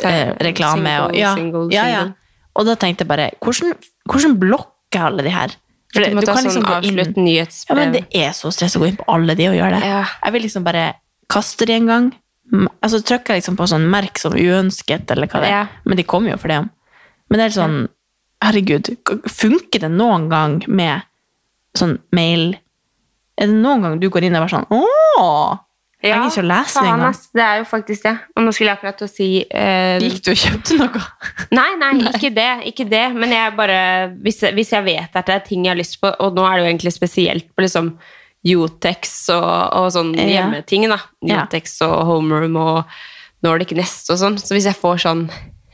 eh, 0.05 0.31
reklame. 0.45 0.85
Single, 0.85 1.09
og, 1.09 1.17
ja, 1.19 1.33
single, 1.37 1.65
ja, 1.73 1.87
ja. 1.89 2.05
Og 2.55 2.69
da 2.69 2.77
tenkte 2.79 3.05
jeg 3.05 3.11
bare, 3.11 3.31
hvordan, 3.43 3.75
hvordan 4.09 4.37
blokker 4.41 5.01
jeg 5.01 5.03
alle 5.09 5.25
de 5.27 5.33
her? 5.35 5.57
For 5.95 6.03
Du 6.05 6.21
du 6.21 6.27
kan 6.27 6.37
sånn 6.37 6.45
liksom 6.49 6.65
gå 6.67 6.77
inn- 6.85 7.37
Ja, 7.69 7.75
men 7.75 7.93
det 7.93 8.05
er 8.15 8.31
så 8.37 8.51
stress 8.53 8.77
å 8.77 8.81
gå 8.83 8.89
inn 8.89 8.97
på 8.99 9.05
alle 9.09 9.35
de 9.39 9.49
og 9.49 9.55
gjøre 9.57 9.81
det. 9.81 9.89
Ja. 9.89 10.05
Jeg 10.25 10.33
vil 10.33 10.43
liksom 10.43 10.65
bare 10.65 10.95
kaste 11.31 11.67
de 11.67 11.73
en 11.75 11.87
gang. 11.87 12.13
M- 12.53 12.69
Altså 12.85 13.01
trykker 13.01 13.35
jeg 13.35 13.43
liksom 13.43 13.57
på 13.57 13.67
sånn 13.71 13.87
merk 13.91 14.19
som 14.21 14.35
uønsket, 14.37 15.11
eller 15.15 15.31
hva 15.31 15.41
det 15.41 15.49
er. 15.49 15.55
Ja. 15.55 15.83
Men 15.89 15.97
de 16.01 16.05
kommer 16.09 16.35
jo 16.35 16.41
for 16.43 16.53
det. 16.53 16.61
Men 17.31 17.41
det 17.41 17.47
er 17.49 17.55
sånn, 17.57 17.77
herregud, 18.45 18.91
funker 19.33 19.87
det 19.87 19.91
noen 19.95 20.29
gang 20.29 20.59
med 20.69 21.07
sånn 21.79 21.97
mail? 22.15 22.53
Er 23.41 23.49
det 23.51 23.57
noen 23.57 23.83
gang 23.83 23.97
du 24.03 24.11
går 24.13 24.29
inn 24.29 24.37
og 24.39 24.45
er 24.45 24.53
sånn, 24.53 24.67
åh, 24.71 25.57
jeg 26.05 26.13
Ja, 26.13 26.19
ikke 26.29 26.43
å 26.43 26.49
lese 26.51 26.77
faen, 26.77 26.91
engang. 27.01 27.15
Det 27.33 27.43
er 27.47 27.57
jo 27.63 27.65
faktisk 27.65 28.03
det. 28.05 28.13
Og 28.37 28.45
nå 28.45 28.53
skulle 28.53 28.69
jeg 28.69 28.77
akkurat 28.77 28.99
til 29.01 29.07
å 29.09 29.13
si 29.15 29.29
uh, 29.49 29.97
Gikk 30.05 30.19
du 30.27 30.31
og 30.35 30.41
kjøpte 30.43 30.77
noe? 30.83 31.05
Nei, 31.59 31.71
nei, 31.81 31.93
ikke 32.11 32.31
det. 32.37 32.51
ikke 32.69 32.85
det 32.91 33.05
Men 33.17 33.33
jeg 33.33 33.55
bare, 33.57 33.79
hvis, 34.21 34.43
hvis 34.53 34.75
jeg 34.77 34.85
vet 34.85 35.17
at 35.17 35.31
det 35.31 35.39
er 35.39 35.47
ting 35.49 35.65
jeg 35.65 35.73
har 35.73 35.81
lyst 35.81 35.97
på, 36.03 36.13
og 36.13 36.37
nå 36.37 36.45
er 36.45 36.59
det 36.59 36.67
jo 36.67 36.71
egentlig 36.75 36.93
spesielt 36.93 37.49
på 37.57 37.65
liksom 37.65 37.95
Jotex 38.45 39.15
og, 39.33 39.49
og 39.81 39.89
sånn 39.95 40.13
Ja. 40.19 40.27
hjemmeting, 40.29 40.89
da. 40.93 40.99
Ja. 41.25 41.41
Jotex 41.45 41.79
og 41.87 42.05
Homeroom 42.11 42.57
og 42.61 42.85
Nordic 43.45 43.73
Nest 43.77 44.11
og 44.13 44.19
sånn. 44.21 44.37
Så 44.41 44.55
hvis 44.57 44.67
jeg 44.69 44.77
får 44.77 45.01
sånn 45.07 45.27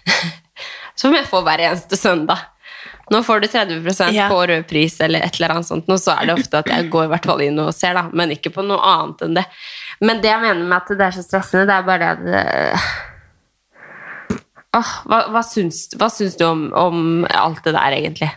Så 1.01 1.09
må 1.11 1.17
jeg 1.17 1.27
få 1.31 1.41
hver 1.47 1.59
eneste 1.65 1.97
søndag. 1.97 2.39
Nå 3.11 3.23
får 3.27 3.41
du 3.43 3.47
30 3.49 4.13
Ja. 4.15 4.29
på 4.31 4.39
rød 4.47 4.67
pris 4.69 5.01
eller 5.01 5.25
et 5.27 5.35
eller 5.41 5.55
annet 5.57 5.67
sånt. 5.67 5.87
Nå 5.89 5.97
så 5.99 6.13
er 6.15 6.27
det 6.29 6.35
ofte 6.39 6.59
at 6.61 6.69
jeg 6.71 6.91
går 6.93 7.05
i 7.09 7.11
hvert 7.11 7.27
fall 7.27 7.41
inn 7.43 7.59
og 7.59 7.73
ser, 7.75 7.95
da. 7.97 8.05
Men 8.13 8.31
ikke 8.31 8.53
på 8.55 8.63
noe 8.63 8.79
annet 8.79 9.23
enn 9.27 9.35
det. 9.35 9.45
Men 10.01 10.21
det 10.23 10.31
jeg 10.31 10.41
mener 10.45 10.63
med 10.69 10.77
at 10.77 10.93
det 10.99 11.07
er 11.09 11.17
så 11.17 11.25
stressende, 11.27 11.67
det 11.67 11.75
er 11.75 11.83
bare 11.89 11.99
det 11.99 12.11
at 12.11 12.25
det- 12.27 12.81
Åh, 14.79 14.91
hva, 15.11 15.19
hva, 15.35 15.41
syns, 15.43 15.89
hva 15.99 16.07
syns 16.15 16.37
du 16.39 16.45
om, 16.47 16.69
om 16.79 17.01
alt 17.27 17.65
det 17.65 17.73
der, 17.75 17.97
egentlig? 17.97 18.31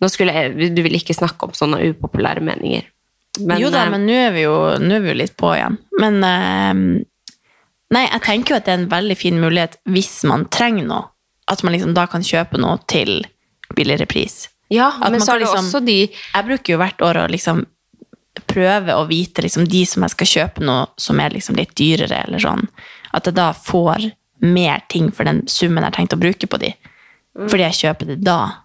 Nå 0.00 0.08
skulle 0.08 0.32
jeg, 0.32 0.74
Du 0.74 0.80
vil 0.86 0.96
ikke 0.96 1.12
snakke 1.16 1.44
om 1.44 1.52
sånne 1.52 1.82
upopulære 1.92 2.40
meninger. 2.40 2.86
Men, 3.38 3.60
jo 3.60 3.70
da, 3.70 3.84
eh, 3.84 3.90
men 3.92 4.06
nå 4.06 4.14
er, 4.16 4.32
er 4.32 5.00
vi 5.04 5.12
jo 5.12 5.18
litt 5.18 5.36
på 5.38 5.52
igjen. 5.54 5.78
Men 6.00 6.24
eh, 6.26 7.04
Nei, 7.88 8.02
jeg 8.04 8.20
tenker 8.20 8.52
jo 8.52 8.58
at 8.58 8.66
det 8.66 8.72
er 8.74 8.80
en 8.82 8.90
veldig 8.90 9.16
fin 9.16 9.38
mulighet 9.40 9.78
hvis 9.88 10.20
man 10.28 10.44
trenger 10.52 10.84
noe. 10.90 11.06
At 11.48 11.62
man 11.64 11.72
liksom 11.72 11.94
da 11.96 12.04
kan 12.10 12.24
kjøpe 12.26 12.60
noe 12.60 12.76
til 12.90 13.22
billigere 13.76 14.04
pris. 14.10 14.42
Ja, 14.68 14.90
At 15.00 15.14
men 15.14 15.22
så 15.24 15.32
er 15.34 15.38
det 15.38 15.46
liksom- 15.46 15.64
også 15.64 15.84
de 15.86 16.12
Jeg 16.12 16.44
bruker 16.44 16.72
jo 16.74 16.78
hvert 16.78 17.00
år 17.00 17.22
å 17.22 17.30
liksom 17.30 17.64
prøve 18.46 18.92
å 18.92 19.06
vite 19.08 19.42
liksom 19.42 19.66
de 19.66 19.84
som 19.84 20.02
jeg 20.02 20.10
skal 20.10 20.26
kjøpe 20.26 20.60
noe 20.60 20.86
som 20.96 21.18
er 21.20 21.30
liksom 21.30 21.56
litt 21.56 21.74
dyrere, 21.74 22.26
eller 22.26 22.38
sånn. 22.38 22.68
At 23.14 23.24
jeg 23.24 23.34
da 23.34 23.52
får 23.52 24.12
mer 24.40 24.82
ting 24.88 25.10
for 25.10 25.24
den 25.24 25.46
summen 25.46 25.82
jeg 25.82 25.92
har 25.92 25.96
tenkt 25.96 26.14
å 26.14 26.20
bruke 26.20 26.46
på 26.46 26.58
de. 26.58 26.74
Mm. 27.36 27.48
Fordi 27.48 27.64
jeg 27.64 27.80
kjøper 27.80 28.06
det 28.06 28.20
da. 28.22 28.62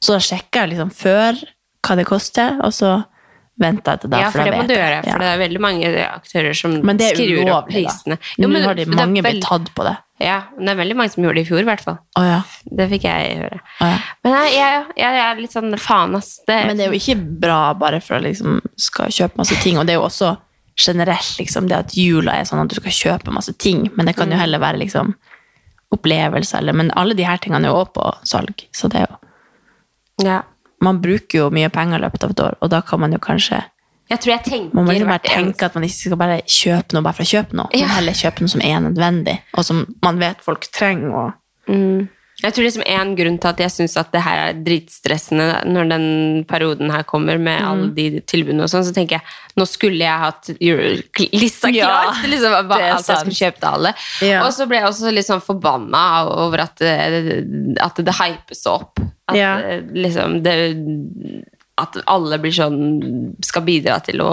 Så 0.00 0.12
da 0.14 0.18
sjekker 0.18 0.60
jeg 0.66 0.70
liksom 0.74 0.92
før 0.92 1.42
hva 1.82 1.96
det 1.96 2.06
koster, 2.06 2.60
og 2.62 2.72
så 2.72 3.04
jeg 3.58 4.00
til 4.00 4.10
da. 4.10 4.18
Ja, 4.20 4.30
for 4.30 4.44
det 4.44 4.52
må 4.52 4.66
du 4.68 4.74
gjøre, 4.74 5.02
for 5.02 5.10
Ja. 5.10 5.18
det 5.18 5.28
er 5.32 5.38
veldig 5.48 5.60
mange 5.60 5.92
aktører 6.06 6.54
som 6.56 6.72
skriver 6.82 7.50
opp 7.54 7.68
prisene. 7.70 8.18
Jo, 8.36 8.48
men, 8.48 8.62
Nå 8.62 8.66
har 8.68 8.74
de 8.74 8.84
det 8.84 8.94
mange 8.94 9.22
blitt 9.22 9.42
tatt 9.42 9.70
på 9.74 9.84
det. 9.84 9.96
Ja, 10.20 10.42
men 10.56 10.64
det 10.66 10.72
er 10.72 10.80
veldig 10.82 10.96
mange 10.96 11.10
som 11.12 11.24
gjorde 11.24 11.34
det 11.34 11.44
i 11.46 11.48
fjor, 11.50 11.60
i 11.60 11.64
hvert 11.68 11.80
fall. 11.84 11.98
Oh, 12.16 12.24
ja. 12.24 12.42
Det 12.64 12.88
fikk 12.90 13.02
jeg 13.04 13.36
høre. 13.38 13.60
Oh, 13.80 13.86
ja. 13.88 13.98
Men 14.24 14.32
jeg, 14.32 14.52
jeg, 14.56 14.84
jeg, 14.96 15.20
er 15.24 15.40
litt 15.40 15.52
sånn 15.52 15.78
faen, 15.78 16.14
ass. 16.16 16.40
Det, 16.46 16.56
Men 16.66 16.76
det 16.76 16.86
er 16.86 16.92
jo 16.92 17.00
ikke 17.00 17.40
bra 17.40 17.74
bare 17.74 18.00
for 18.00 18.16
å 18.16 18.22
liksom 18.24 18.60
skal 18.76 19.12
kjøpe 19.12 19.36
masse 19.36 19.56
ting. 19.62 19.78
Og 19.78 19.86
det 19.86 19.92
er 19.96 20.00
jo 20.00 20.06
også 20.08 20.36
generelt 20.76 21.38
liksom, 21.38 21.68
det 21.68 21.76
at 21.76 21.96
jula 21.96 22.32
er 22.40 22.44
sånn 22.48 22.60
at 22.64 22.68
du 22.68 22.76
skal 22.76 22.92
kjøpe 22.92 23.32
masse 23.32 23.52
ting. 23.58 23.90
Men 23.96 24.06
det 24.06 24.16
kan 24.16 24.28
Mm. 24.28 24.32
jo 24.32 24.38
heller 24.44 24.58
være 24.58 24.78
liksom 24.84 25.14
opplevelser. 25.92 26.58
Eller, 26.58 26.72
men 26.72 26.90
alle 26.96 27.14
de 27.14 27.24
her 27.24 27.36
tingene 27.38 27.64
er 27.68 27.72
jo 27.72 27.80
også 27.84 27.92
på 27.96 28.10
salg. 28.24 28.66
Så 28.72 28.88
det 28.92 29.02
er 29.02 29.08
jo 29.08 29.16
ja. 30.26 30.42
Man 30.84 31.00
bruker 31.00 31.38
jo 31.38 31.50
mye 31.50 31.68
penger 31.72 31.98
i 31.98 32.04
løpet 32.04 32.24
av 32.24 32.30
et 32.34 32.40
år, 32.44 32.56
og 32.60 32.70
da 32.70 32.80
kan 32.84 33.00
man 33.00 33.12
jo 33.12 33.18
kanskje 33.18 33.62
Jeg 34.10 34.20
tror 34.20 34.30
jeg 34.36 34.42
tenker 34.44 34.74
Man 34.74 34.84
må 34.86 34.92
liksom 34.92 35.08
bare 35.08 35.24
tenke 35.24 35.64
at 35.66 35.74
man 35.74 35.84
ikke 35.84 35.96
skal 35.98 36.16
bare 36.20 36.40
kjøpe 36.46 36.94
noe 36.94 37.02
bare 37.02 37.16
for 37.16 37.24
å 37.26 37.30
kjøpe 37.32 37.56
noe. 37.58 37.70
Ja. 37.72 37.86
Men 37.86 37.94
heller 37.96 38.12
kjøpe 38.12 38.44
noe 38.44 38.52
som 38.52 38.60
er 38.62 38.80
nødvendig, 38.84 39.38
og 39.56 39.64
som 39.64 39.80
man 40.02 40.18
vet 40.22 40.44
folk 40.46 40.68
trenger. 40.72 41.10
Og 41.14 41.32
Mm. 41.66 42.08
Jeg 42.42 42.52
tror 42.52 42.64
liksom 42.66 42.82
En 42.86 43.14
grunn 43.16 43.38
til 43.40 43.48
at 43.48 43.60
jeg 43.64 43.72
syns 43.72 43.94
at 43.96 44.10
det 44.12 44.20
her 44.20 44.40
er 44.50 44.58
dritstressende 44.66 45.46
når 45.72 45.88
den 45.88 46.04
perioden 46.44 46.90
her 46.92 47.02
kommer, 47.08 47.38
med 47.40 47.62
Mm. 47.62 47.68
alle 47.70 47.88
de 47.96 48.20
tilbudene 48.28 48.62
og 48.66 48.68
sånn, 48.68 48.84
så 48.84 48.92
tenker 48.92 49.16
jeg 49.16 49.22
nå 49.56 49.64
skulle 49.66 50.04
jeg 50.04 50.18
hatt 50.20 50.50
lista 51.32 51.70
Ja, 51.72 51.86
klar 51.88 52.20
til 52.20 52.30
liksom, 52.34 52.52
hva 52.68 52.80
alt 52.92 53.08
jeg 53.08 53.22
skulle 53.22 53.40
kjøpe 53.40 53.60
til 53.62 53.68
alle. 53.70 53.94
Ja. 54.20 54.42
Og 54.44 54.52
så 54.52 54.66
ble 54.68 54.76
jeg 54.82 54.88
også 54.90 55.12
litt 55.16 55.26
sånn 55.30 55.40
forbanna 55.40 56.04
over 56.28 56.60
at 56.66 56.76
det, 56.76 57.76
at 57.80 57.96
det 58.04 58.14
hypes 58.20 58.66
opp. 58.68 59.00
At 59.28 59.34
Ja. 59.40 59.56
eh, 59.58 59.80
liksom 59.96 60.42
det 60.44 60.56
At 61.76 61.98
alle 62.08 62.38
blir 62.40 62.54
sånn 62.56 63.34
Skal 63.44 63.62
bidra 63.66 63.98
til 64.00 64.22
å 64.24 64.30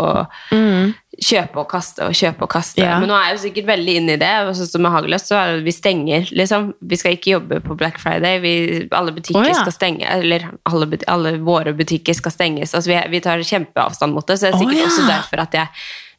kjøpe 1.24 1.60
og 1.62 1.68
kaste 1.70 2.08
og 2.08 2.14
kjøpe 2.18 2.42
og 2.48 2.50
kaste. 2.50 2.82
Ja. 2.82 2.96
Men 3.00 3.12
nå 3.12 3.16
er 3.18 3.28
jeg 3.28 3.36
jo 3.36 3.42
sikkert 3.44 3.68
veldig 3.68 3.96
inne 4.00 4.16
i 4.16 4.22
det. 4.22 4.30
Sånn 4.58 4.70
som 4.72 4.82
med 4.82 4.92
Hageløs, 4.96 5.28
så 5.30 5.36
er 5.38 5.52
det 5.58 5.66
vi 5.68 5.74
stenger, 5.76 6.32
liksom. 6.34 6.72
Vi 6.82 6.98
skal 6.98 7.18
ikke 7.18 7.36
jobbe 7.36 7.60
på 7.62 7.76
Black 7.78 8.00
Friday. 8.02 8.40
Vi, 8.42 8.54
alle 8.96 9.14
butikker 9.14 9.44
oh, 9.44 9.48
ja. 9.52 9.60
skal 9.60 9.76
stenge. 9.76 10.08
Eller 10.10 10.48
alle, 10.66 10.88
alle 11.12 11.36
våre 11.46 11.76
butikker 11.78 12.18
skal 12.18 12.34
stenges. 12.34 12.74
Altså, 12.74 12.90
vi, 12.90 12.98
vi 13.14 13.22
tar 13.22 13.44
kjempeavstand 13.46 14.16
mot 14.18 14.26
det. 14.28 14.40
Så 14.42 14.48
det 14.48 14.54
er 14.56 14.58
sikkert 14.64 14.74
sikkert 14.74 14.82
ja. 14.82 14.90
også 14.90 15.06
derfor 15.12 15.44
at 15.46 15.54
jeg 15.60 15.68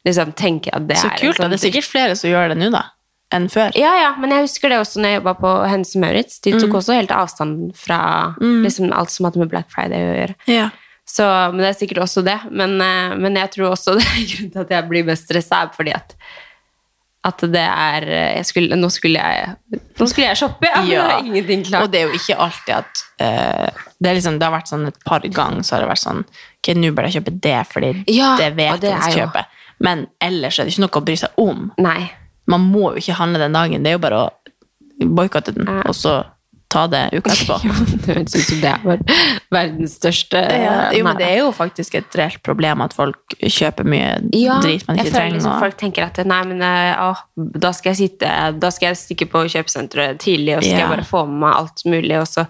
liksom 0.07 0.31
tenker 0.39 0.75
at 0.79 0.87
det 0.87 0.97
så 1.01 1.09
er 1.09 1.17
Så 1.17 1.25
kult, 1.25 1.35
da. 1.35 1.43
sånn 1.43 1.51
Det 1.51 1.59
er 1.59 1.65
sikkert 1.67 1.89
flere 1.91 2.15
som 2.21 2.29
gjør 2.31 2.53
det 2.53 2.57
nå, 2.61 2.71
da, 2.71 2.83
enn 3.35 3.49
før. 3.51 3.75
ja, 3.75 3.91
ja, 3.99 4.11
men 4.21 4.31
jeg 4.31 4.45
husker 4.47 4.69
det 4.71 4.79
også 4.79 5.01
når 5.03 5.09
jeg 5.11 5.19
jobba 5.19 5.33
på 5.43 5.53
Hennes 5.73 5.95
Maurits. 5.99 6.39
De 6.45 6.53
Mm. 6.55 6.59
tok 6.63 6.79
også 6.79 6.93
helt 6.95 7.11
avstand 7.11 7.75
fra 7.75 7.99
liksom, 8.39 8.93
alt 8.93 9.11
som 9.11 9.25
hadde 9.27 9.41
med 9.43 9.49
Black 9.51 9.67
Friday 9.73 10.07
å 10.07 10.15
gjøre. 10.21 10.35
Ja. 10.47 10.69
Så, 11.05 11.25
men 11.53 11.61
det 11.61 11.69
er 11.69 11.77
sikkert 11.77 12.01
også 12.07 12.23
det. 12.25 12.39
Men, 12.49 12.79
eh, 12.81 13.13
men 13.21 13.37
jeg 13.37 13.53
tror 13.53 13.75
også 13.75 13.95
det 13.99 14.07
er 14.07 14.25
grunnen 14.31 14.51
til 14.55 14.65
at 14.65 14.75
jeg 14.77 14.89
blir 14.89 15.07
mest 15.11 15.29
stressa, 15.29 15.65
er 15.65 15.77
fordi 15.77 15.95
at 15.97 16.17
at 17.25 17.41
det 17.49 17.61
er 17.65 18.05
jeg 18.37 18.45
skulle, 18.45 18.77
Nå 18.77 18.89
skulle 18.93 19.17
jeg 19.17 19.79
Nå 19.97 20.05
skulle 20.05 20.27
jeg 20.27 20.37
shoppe, 20.37 20.69
ja, 20.69 20.81
men 20.81 20.91
det 20.91 20.99
er 20.99 21.23
ingenting 21.23 21.63
Og 21.79 21.87
det 21.89 22.03
er 22.03 22.11
jo 22.11 22.19
ikke 22.19 22.37
alltid 22.45 22.73
at 22.75 23.01
uh, 23.17 23.85
det, 23.97 24.09
er 24.11 24.17
liksom, 24.19 24.37
det 24.37 24.45
har 24.45 24.53
vært 24.53 24.69
sånn 24.69 24.85
et 24.91 24.99
par 25.07 25.25
ganger 25.25 25.65
så 25.65 25.73
har 25.75 25.85
det 25.85 25.89
vært 25.89 26.03
sånn 26.03 26.21
Ok, 26.21 26.69
nå 26.77 26.91
bør 26.93 27.09
jeg 27.09 27.17
kjøpe 27.17 27.33
det, 27.47 27.57
fordi 27.71 27.89
Ja, 28.13 28.35
det 28.37 28.51
vet 28.59 28.83
det 28.83 28.93
jeg 28.93 29.01
skal 29.07 29.17
kjøpe. 29.23 29.43
Men 29.85 30.05
ellers 30.23 30.59
er 30.59 30.67
det 30.67 30.75
ikke 30.75 30.85
noe 30.85 30.97
å 30.97 31.03
bry 31.09 31.15
seg 31.19 31.41
om. 31.41 31.65
Nei. 31.81 32.07
Man 32.49 32.63
må 32.71 32.87
jo 32.93 33.01
ikke 33.01 33.17
handle 33.19 33.41
den 33.43 33.57
dagen. 33.57 33.83
Det 33.85 33.91
er 33.91 33.97
jo 33.97 34.01
bare 34.05 34.21
å 34.23 35.09
boikotte 35.17 35.53
den, 35.53 35.67
Ja. 35.69 35.83
og 35.85 35.97
så 35.97 36.15
ta 36.75 36.83
det 36.91 37.01
uka 37.15 37.31
etterpå. 37.35 37.57
Det 38.05 38.11
høres 38.11 38.35
ut 38.35 38.45
som 38.49 38.61
det 38.61 38.71
er 38.73 39.17
verdens 39.55 39.95
største 39.99 40.41
Ja, 40.43 40.75
jo, 40.95 41.03
men 41.07 41.17
det 41.21 41.27
er 41.31 41.37
jo 41.41 41.49
faktisk 41.55 41.95
et 42.01 42.17
reelt 42.19 42.41
problem 42.45 42.83
at 42.85 42.93
folk 42.97 43.35
kjøper 43.41 43.87
mye 43.87 44.11
ja, 44.35 44.59
drit 44.63 44.83
man 44.87 44.99
jeg 44.99 45.07
ikke 45.07 45.15
føler 45.15 45.19
trenger. 45.21 45.37
liksom 45.39 45.53
og- 45.55 45.63
folk 45.65 45.77
tenker 45.81 46.07
at 46.09 46.21
nei, 46.27 46.41
men 46.51 46.61
å, 46.61 47.11
da 47.65 47.71
skal 47.75 47.93
jeg 47.95 48.01
sitte 48.09 48.31
Da 48.59 48.69
skal 48.75 48.91
jeg 48.91 49.01
stikke 49.01 49.29
på 49.31 49.45
kjøpesenteret 49.55 50.19
tidlig, 50.23 50.57
og 50.57 50.63
så 50.63 50.69
skal 50.69 50.79
Ja. 50.79 50.87
jeg 50.89 50.95
bare 50.97 51.09
få 51.15 51.25
med 51.29 51.39
meg 51.47 51.53
alt 51.63 51.85
mulig, 51.85 52.17
og 52.19 52.27
så 52.27 52.45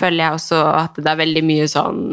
føler 0.00 0.22
jeg 0.24 0.32
også 0.38 0.58
at 0.84 0.94
det 1.02 1.10
er 1.10 1.18
veldig 1.18 1.42
mye 1.44 1.66
sånn 1.68 2.04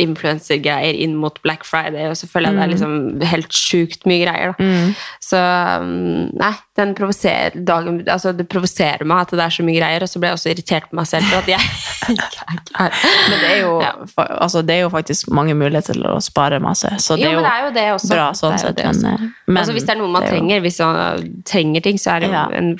influensergreier 0.00 0.94
inn 1.04 1.14
mot 1.20 1.36
Black 1.42 1.64
Friday, 1.64 2.08
og 2.10 2.16
så 2.16 2.26
føler 2.30 2.50
jeg 2.50 2.56
det 2.58 2.64
er 2.64 2.72
liksom 2.72 2.94
helt 3.30 3.52
sjukt 3.54 4.06
mye 4.10 4.24
greier. 4.24 4.52
Da. 4.54 4.64
Mm. 4.64 4.94
Så 5.22 5.40
mm, 5.84 6.30
nei, 6.40 6.52
den 6.76 6.94
provoserer 6.98 7.54
dagen 7.68 8.00
Altså, 8.10 8.32
det 8.36 8.48
provoserer 8.50 9.04
meg 9.06 9.20
at 9.24 9.30
det 9.36 9.44
er 9.44 9.54
så 9.54 9.62
mye 9.66 9.78
greier, 9.78 10.02
og 10.02 10.10
så 10.10 10.18
ble 10.22 10.30
jeg 10.32 10.38
også 10.40 10.50
irritert 10.52 10.88
på 10.90 10.98
meg 10.98 11.06
selv 11.10 11.28
for 11.30 11.42
at 11.42 11.48
jeg 11.54 11.60
ikke 12.14 12.44
er. 12.84 12.98
Men 13.30 13.38
det 13.44 13.50
er, 13.52 13.58
jo, 13.62 13.72
fa- 14.14 14.28
altså, 14.44 14.62
det 14.66 14.74
er 14.78 14.82
jo 14.84 14.90
faktisk 14.94 15.30
mange 15.34 15.54
muligheter 15.54 15.94
til 15.94 16.06
å 16.10 16.18
spare 16.24 16.58
masse, 16.62 16.90
så 16.98 17.16
det 17.16 17.28
er 17.30 17.36
jo, 17.36 17.40
men 17.40 17.48
det 17.48 17.54
er 17.54 17.64
jo 17.64 17.72
det 17.78 17.86
også. 17.94 18.12
bra 18.14 18.28
sånn 18.38 18.58
sett. 18.58 18.82
Men, 18.84 19.04
eh, 19.14 19.26
men 19.46 19.62
altså, 19.62 19.72
hvis 19.76 19.86
det 19.88 19.94
er 19.96 20.00
noe 20.02 20.10
man 20.12 20.22
er 20.22 20.26
jo- 20.30 20.34
trenger, 20.36 20.60
hvis 20.66 20.80
man 20.84 21.32
trenger 21.48 21.80
ting, 21.86 21.98
så 22.02 22.16
er 22.16 22.20
det 22.24 22.28
jo 22.28 22.34
Ja. 22.34 22.46
en 22.58 22.74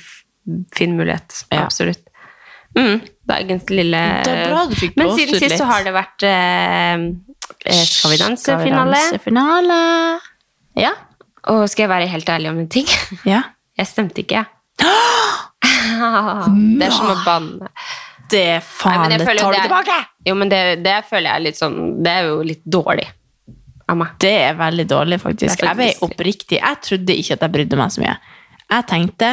fin 0.77 0.97
mulighet. 0.99 1.45
Ja. 1.53 1.63
Absolutt. 1.65 2.03
Mm, 2.77 3.01
dagens 3.29 3.71
lille 3.73 4.01
Det 4.25 4.35
er 4.35 4.53
bra 4.53 4.65
du 4.69 4.77
fikk 4.79 4.97
Men 5.01 5.13
siden 5.17 5.41
sist 5.41 5.57
så 5.61 5.67
har 5.69 5.85
det 5.87 5.95
vært 5.97 6.27
eh, 6.29 7.05
eh, 7.65 7.83
Skal 7.89 8.15
vi 8.15 8.21
danse-finale. 8.21 9.01
Danse-finale. 9.01 9.79
Ja. 10.81 10.95
Og 11.53 11.67
skal 11.71 11.87
jeg 11.87 11.93
være 11.93 12.11
helt 12.13 12.31
ærlig 12.37 12.53
om 12.53 12.63
en 12.65 12.71
ting? 12.73 12.89
ja. 13.35 13.43
Jeg 13.79 13.91
stemte 13.91 14.23
ikke, 14.23 14.45
jeg. 14.45 14.51
det 16.79 16.87
er 16.87 16.95
som 16.95 17.11
å 17.11 17.19
banne. 17.25 17.71
Det 18.31 18.63
faen, 18.65 19.05
Nei, 19.05 19.19
det 19.19 19.27
tar 19.27 19.53
du 19.53 19.59
tilbake! 19.59 19.99
Jo, 20.27 20.35
men 20.39 20.49
det, 20.51 20.61
det 20.85 20.95
føler 21.09 21.29
jeg 21.29 21.37
er 21.37 21.43
litt 21.45 21.59
sånn 21.59 21.77
Det 22.03 22.09
er 22.09 22.29
jo 22.31 22.39
litt 22.47 22.63
dårlig 22.65 23.05
av 23.85 23.99
meg. 24.01 24.15
Det 24.23 24.33
er 24.47 24.55
veldig 24.57 24.87
dårlig, 24.89 25.19
faktisk. 25.21 25.61
Er 25.61 25.73
Jeg 25.73 25.77
ble 25.81 25.89
oppriktig. 26.07 26.59
Jeg 26.61 26.81
trodde 26.87 27.17
ikke 27.21 27.37
at 27.37 27.45
jeg 27.45 27.55
brydde 27.57 27.81
meg 27.81 27.93
så 27.93 28.05
mye. 28.05 28.15
Jeg 28.65 28.87
tenkte 28.89 29.31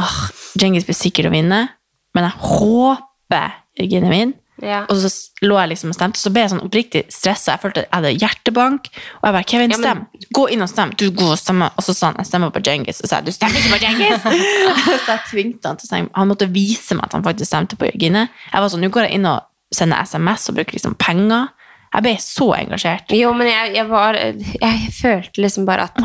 åh, 0.00 0.20
Djengis 0.58 0.86
blir 0.86 0.96
sikkert 0.96 1.30
å 1.30 1.34
vinne, 1.34 1.64
men 2.14 2.24
jeg 2.24 2.32
håper 2.40 3.52
Jørgine 3.78 4.08
min. 4.12 4.34
Ja. 4.62 4.84
Og 4.92 4.96
så 5.00 5.08
lå 5.42 5.56
jeg 5.58 5.70
liksom 5.72 5.90
og 5.90 5.96
stemte, 5.96 6.20
så 6.20 6.30
ble 6.30 6.42
jeg 6.44 6.50
sånn 6.52 6.60
oppriktig 6.62 7.00
stressa. 7.10 7.54
Jeg 7.56 7.62
følte 7.64 7.82
at 7.82 7.86
jeg 7.88 7.96
hadde 7.96 8.10
hjertebank. 8.20 8.90
Og 9.18 9.24
jeg 9.26 9.32
bare 9.34 9.44
'Kevin, 9.48 9.70
Ja, 9.70 9.76
stem! 9.78 9.98
men- 9.98 10.28
Gå 10.34 10.44
inn 10.52 10.62
og 10.62 10.68
stem!' 10.68 10.92
Du, 10.96 11.10
går 11.10 11.32
og 11.32 11.38
stemmer. 11.38 11.70
Og 11.76 11.82
så 11.82 11.94
sa 11.94 12.06
han 12.06 12.16
'Jeg 12.16 12.26
stemmer 12.26 12.50
på 12.52 12.60
Djengis'. 12.62 13.00
Og 13.02 13.06
så 13.06 13.08
sa 13.08 13.16
jeg 13.16 13.24
'Du 13.24 13.32
stemmer 13.32 13.56
ikke 13.58 13.72
på 13.74 13.80
Djengis!' 13.82 14.22
så 15.06 15.12
jeg 15.16 15.20
tvingte 15.30 15.66
han 15.68 15.76
til 15.76 15.86
å 15.86 15.90
stemme. 15.90 16.08
Han 16.14 16.28
måtte 16.28 16.52
vise 16.52 16.94
meg 16.94 17.04
at 17.04 17.12
han 17.12 17.22
faktisk 17.24 17.46
stemte 17.50 17.76
på 17.76 17.86
Jørgine. 17.90 18.28
Jeg 18.52 18.60
var 18.60 18.68
sånn 18.68 18.80
'Nå 18.84 18.90
går 18.90 19.02
jeg 19.08 19.12
inn 19.14 19.26
og 19.26 19.40
sender 19.74 19.96
SMS 20.04 20.48
og 20.48 20.54
bruker 20.54 20.72
liksom 20.72 20.94
penger'. 20.94 21.48
Jeg 21.94 22.02
ble 22.02 22.16
så 22.16 22.54
engasjert. 22.56 23.10
Jo, 23.12 23.32
men 23.34 23.46
jeg, 23.48 23.74
jeg 23.74 23.88
var 23.88 24.14
Jeg 24.14 24.92
følte 25.02 25.42
liksom 25.42 25.66
bare 25.66 25.82
at 25.82 25.96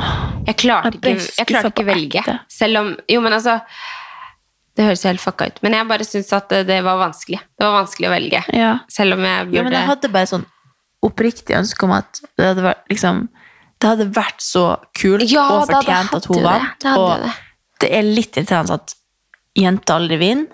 Jeg 0.48 0.56
klarte 0.58 1.00
Jeg 1.04 1.16
ikke, 1.18 1.32
jeg 1.38 1.48
klarte 1.48 1.68
ikke 1.72 1.86
velge. 1.86 2.40
Selv 2.50 2.78
om 2.78 2.98
Jo, 3.08 3.22
men 3.22 3.34
altså 3.34 3.62
Det 4.78 4.86
høres 4.86 5.04
helt 5.08 5.22
fucka 5.24 5.48
ut. 5.50 5.58
Men 5.66 5.74
jeg 5.74 5.88
bare 5.90 6.06
syns 6.06 6.30
at 6.38 6.52
det, 6.54 6.62
det 6.70 6.78
var 6.86 7.00
vanskelig. 7.02 7.40
Det 7.58 7.66
var 7.66 7.80
vanskelig 7.80 8.10
å 8.10 8.14
velge. 8.14 8.44
Ja. 8.54 8.74
Selv 8.94 9.18
om 9.18 9.26
jeg 9.26 9.48
burde 9.48 9.58
ja, 9.58 9.64
men 9.66 9.74
jeg 9.74 9.90
hadde 9.90 10.12
bare 10.14 10.30
sånn 10.30 10.46
oppriktig 11.08 11.58
ønske 11.58 11.88
om 11.88 11.96
at 11.98 12.22
det 12.38 12.52
hadde 12.52 12.64
vært 12.66 12.88
liksom 12.92 13.28
Det 13.78 13.90
hadde 13.92 14.08
vært 14.10 14.42
så 14.42 14.64
kult 14.98 15.28
Ja, 15.30 15.44
og 15.54 15.68
fortjent 15.70 16.14
at 16.18 16.26
hun 16.30 16.42
vant. 16.46 16.88
Og 16.98 17.12
det. 17.22 17.34
det 17.84 17.92
er 17.94 18.08
litt 18.08 18.38
irriterende 18.38 18.80
at 18.80 18.96
jenter 19.58 19.98
aldri 19.98 20.18
vinner. 20.22 20.48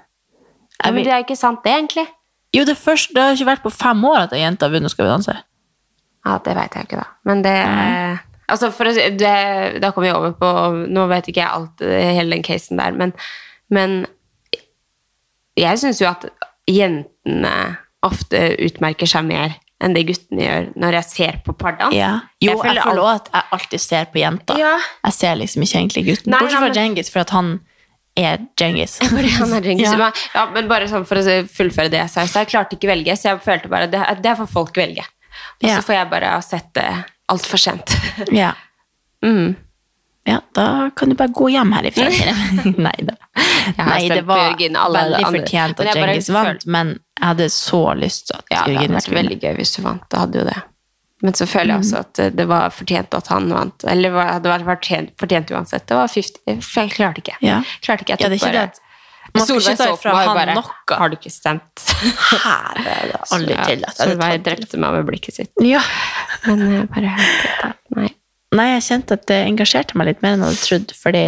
ja, 0.79 0.91
Men 0.91 1.03
det 1.03 1.13
er 1.13 1.23
ikke 1.23 1.39
sant, 1.39 1.63
det, 1.63 1.71
egentlig. 1.71 2.07
Jo, 2.55 2.65
det, 2.67 2.75
først, 2.77 3.13
det 3.15 3.23
har 3.23 3.35
ikke 3.35 3.47
vært 3.47 3.63
på 3.63 3.71
fem 3.75 4.03
år 4.07 4.25
at 4.25 4.35
ei 4.35 4.43
jente 4.43 4.67
har 4.67 4.71
vunnet 4.75 4.91
Skal 4.91 5.07
vi 5.07 5.13
danse. 5.13 5.35
Ja, 6.23 6.37
det 6.43 6.55
veit 6.55 6.75
jeg 6.75 6.87
ikke, 6.87 7.03
da. 7.03 7.07
Men 7.27 7.43
det 7.43 7.57
Altså, 8.51 8.69
for 8.75 8.87
å 8.89 8.93
si 8.95 9.03
det, 9.17 9.79
Da 9.81 9.91
kommer 9.91 10.09
vi 10.09 10.15
over 10.15 10.33
på 10.39 10.49
Nå 10.91 11.07
vet 11.11 11.31
ikke 11.31 11.43
jeg 11.43 11.49
alt, 11.49 11.81
eh, 11.81 12.11
hele 12.19 12.35
den 12.35 12.43
casen 12.45 12.79
der, 12.79 12.91
men, 12.91 13.15
men 13.73 14.03
jeg 15.59 15.79
syns 15.81 15.99
jo 16.01 16.07
at 16.09 16.25
jentene 16.69 17.53
ofte 18.03 18.39
utmerker 18.65 19.07
seg 19.09 19.25
mer 19.27 19.53
enn 19.83 19.93
det 19.95 20.05
guttene 20.07 20.43
gjør 20.45 20.65
når 20.79 20.97
jeg 20.99 21.07
ser 21.09 21.37
på 21.45 21.53
pardans. 21.59 21.95
Ja. 21.95 22.13
Jo, 22.43 22.53
jeg 22.53 22.61
føler, 22.63 22.81
alt- 22.81 22.99
også 22.99 23.15
at 23.15 23.29
jeg 23.33 23.43
alltid 23.57 23.81
ser 23.83 24.05
på 24.13 24.19
jenter. 24.21 24.59
Ja. 24.59 24.73
Jeg 25.03 25.13
ser 25.17 25.35
liksom 25.39 25.65
ikke 25.65 25.79
egentlig 25.81 26.03
gutten. 26.07 26.31
Bortsett 26.37 26.57
fra 26.59 26.67
men- 26.69 26.77
Djengis, 26.77 27.11
for 27.11 27.19
at 27.25 27.29
han 27.35 27.51
er 28.15 28.37
Djengis. 28.55 28.99
Han 29.39 29.53
er 29.57 29.61
Djengis. 29.65 29.87
Ja. 29.89 29.97
Men- 29.97 30.13
Ja, 30.35 30.45
men 30.53 30.67
bare 30.69 30.87
sånn 30.87 31.05
for 31.09 31.17
å 31.17 31.35
fullføre 31.49 31.89
det 31.91 31.99
jeg 32.03 32.09
sa. 32.13 32.21
Jeg 32.29 32.47
klarte 32.51 32.77
ikke 32.77 32.91
velge, 32.91 33.15
så 33.17 33.31
jeg 33.33 33.41
følte 33.43 33.69
bare 33.71 33.89
at 33.89 33.91
det, 33.91 34.03
det 34.23 34.35
får 34.37 34.47
folk 34.53 34.75
velge. 34.77 35.03
Og 35.63 35.69
så 35.69 35.81
får 35.81 35.95
jeg 35.97 36.09
bare 36.11 36.29
ha 36.35 36.39
sett 36.45 36.69
det 36.77 36.87
altfor 37.33 37.57
sent. 37.59 37.95
Ja. 38.31 38.53
Mm. 39.23 39.55
Ja, 40.25 40.37
da 40.55 40.89
kan 40.95 41.09
du 41.11 41.15
bare 41.19 41.33
gå 41.35 41.49
hjem 41.51 41.71
herifra. 41.75 42.05
Nei 42.77 42.95
da. 43.03 43.15
Nei, 43.77 44.07
det 44.09 44.21
var 44.27 44.53
Jørgen, 44.53 44.77
veldig 44.95 45.23
fortjent 45.37 45.81
at 45.83 45.89
Djengis 45.97 46.29
vant, 46.35 46.65
men 46.65 46.93
jeg 47.19 47.27
hadde 47.27 47.47
så 47.51 47.81
lyst 47.99 48.27
til 48.29 48.37
at 48.39 48.45
Ja, 48.53 48.61
det 48.67 48.77
hadde 48.81 48.95
vært 48.99 49.09
veldig 49.17 49.39
gøy 49.43 49.57
hvis 49.59 49.75
du 49.77 49.81
vant. 49.87 50.05
Det 50.11 50.19
hadde 50.21 50.39
jo 50.39 50.45
det. 50.51 50.61
Men 51.23 51.35
så 51.39 51.45
føler 51.47 51.73
jeg 51.75 51.83
også 51.85 51.99
at 52.03 52.13
det- 52.19 52.35
det 52.35 52.45
var 52.47 52.69
fortjent 52.75 53.13
at 53.15 53.27
han 53.31 53.49
vant. 53.49 53.83
Eller 53.87 54.11
det 54.11 54.25
hadde 54.31 54.49
vært 54.51 54.65
fortjent, 54.67 55.13
fortjent 55.17 55.51
uansett. 55.55 55.85
Det 55.87 55.95
var 55.95 56.07
50, 56.07 56.61
for 56.61 56.81
jeg 56.83 56.91
klarte 56.97 57.21
ikke. 57.23 57.37
Ja. 57.41 57.61
Klarte 57.81 58.03
ikke. 58.03 58.17
Jeg 58.17 58.19
Ja, 58.19 58.29
det 58.29 58.39
tok 58.39 58.47
ikke 58.49 58.53
bare... 58.53 58.65
det. 58.67 58.79
Man 59.33 59.45
skal 59.47 59.55
ikke 59.61 59.77
ta 59.79 59.85
ifra 59.95 60.11
han 60.13 60.35
bare, 60.35 60.53
noe. 60.55 60.97
Har 60.99 61.09
du 61.09 61.15
ikke 61.15 61.31
stemt? 61.31 61.83
Her 62.43 62.81
er 62.83 63.07
det 63.13 63.21
aldri 63.37 63.55
tillatt. 63.65 63.95
Solveig 63.97 64.43
drepte 64.43 64.77
meg 64.83 64.91
med 64.97 65.05
blikket 65.07 65.33
sitt. 65.39 65.51
Ja. 65.63 65.79
Men 66.45 66.59
jeg 66.71 66.89
bare 66.91 67.15
Nei. 67.95 68.09
Nei, 68.53 68.67
jeg 68.75 68.83
kjente 68.87 69.15
at 69.17 69.25
det 69.31 69.39
engasjerte 69.47 69.97
meg 69.97 70.07
litt 70.11 70.21
mer 70.23 70.35
enn 70.35 70.43
jeg 70.45 70.51
hadde 70.53 70.65
trodd, 70.67 70.91
fordi 70.99 71.21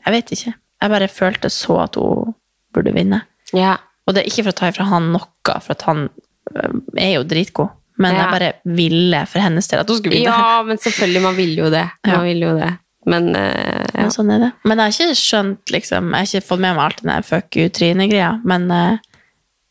Jeg 0.00 0.12
vet 0.14 0.32
ikke. 0.36 0.52
Jeg 0.80 0.90
bare 0.94 1.08
følte 1.12 1.50
så 1.52 1.76
at 1.84 1.96
hun 2.00 2.34
burde 2.74 2.92
vinne. 2.96 3.22
Ja. 3.52 3.76
Og 4.06 4.14
det 4.14 4.22
er 4.22 4.30
ikke 4.30 4.44
for 4.46 4.54
å 4.54 4.58
ta 4.60 4.68
ifra 4.70 4.86
han 4.88 5.10
noe, 5.12 5.26
for 5.60 5.74
at 5.74 5.82
han 5.88 6.06
øh, 6.08 6.78
er 6.96 7.10
jo 7.18 7.24
dritgod. 7.28 7.68
Men 8.00 8.14
Ja. 8.16 8.22
jeg 8.22 8.30
bare 8.32 8.76
ville 8.78 9.26
for 9.28 9.40
hennes 9.44 9.68
del 9.68 9.80
at 9.82 9.88
hun 9.90 9.98
skulle 9.98 10.16
vinne. 10.16 10.30
ja, 10.32 10.62
men 10.64 10.78
selvfølgelig. 10.80 11.22
Man 11.22 11.36
vil 11.36 11.52
jo 11.58 11.68
det. 11.70 11.84
Man 12.06 12.14
Ja. 12.14 12.20
vil 12.24 12.40
jo 12.46 12.54
det. 12.56 12.70
Men 13.06 13.28
uh, 13.34 13.40
ja. 13.40 14.02
Men 14.06 14.10
sånn 14.14 14.30
er 14.32 14.38
det. 14.44 14.50
Men 14.64 14.78
jeg 14.78 14.84
har 14.84 14.96
ikke 14.96 15.20
skjønt, 15.20 15.70
liksom 15.72 16.10
Jeg 16.12 16.18
har 16.20 16.26
ikke 16.28 16.46
fått 16.48 16.60
med 16.60 16.76
meg 16.76 16.84
alt 16.84 17.02
den 17.02 17.10
der 17.12 17.22
fuck 17.24 17.56
you 17.56 17.68
Trine-greia, 17.72 18.32
men 18.44 18.66
uh, 18.70 18.98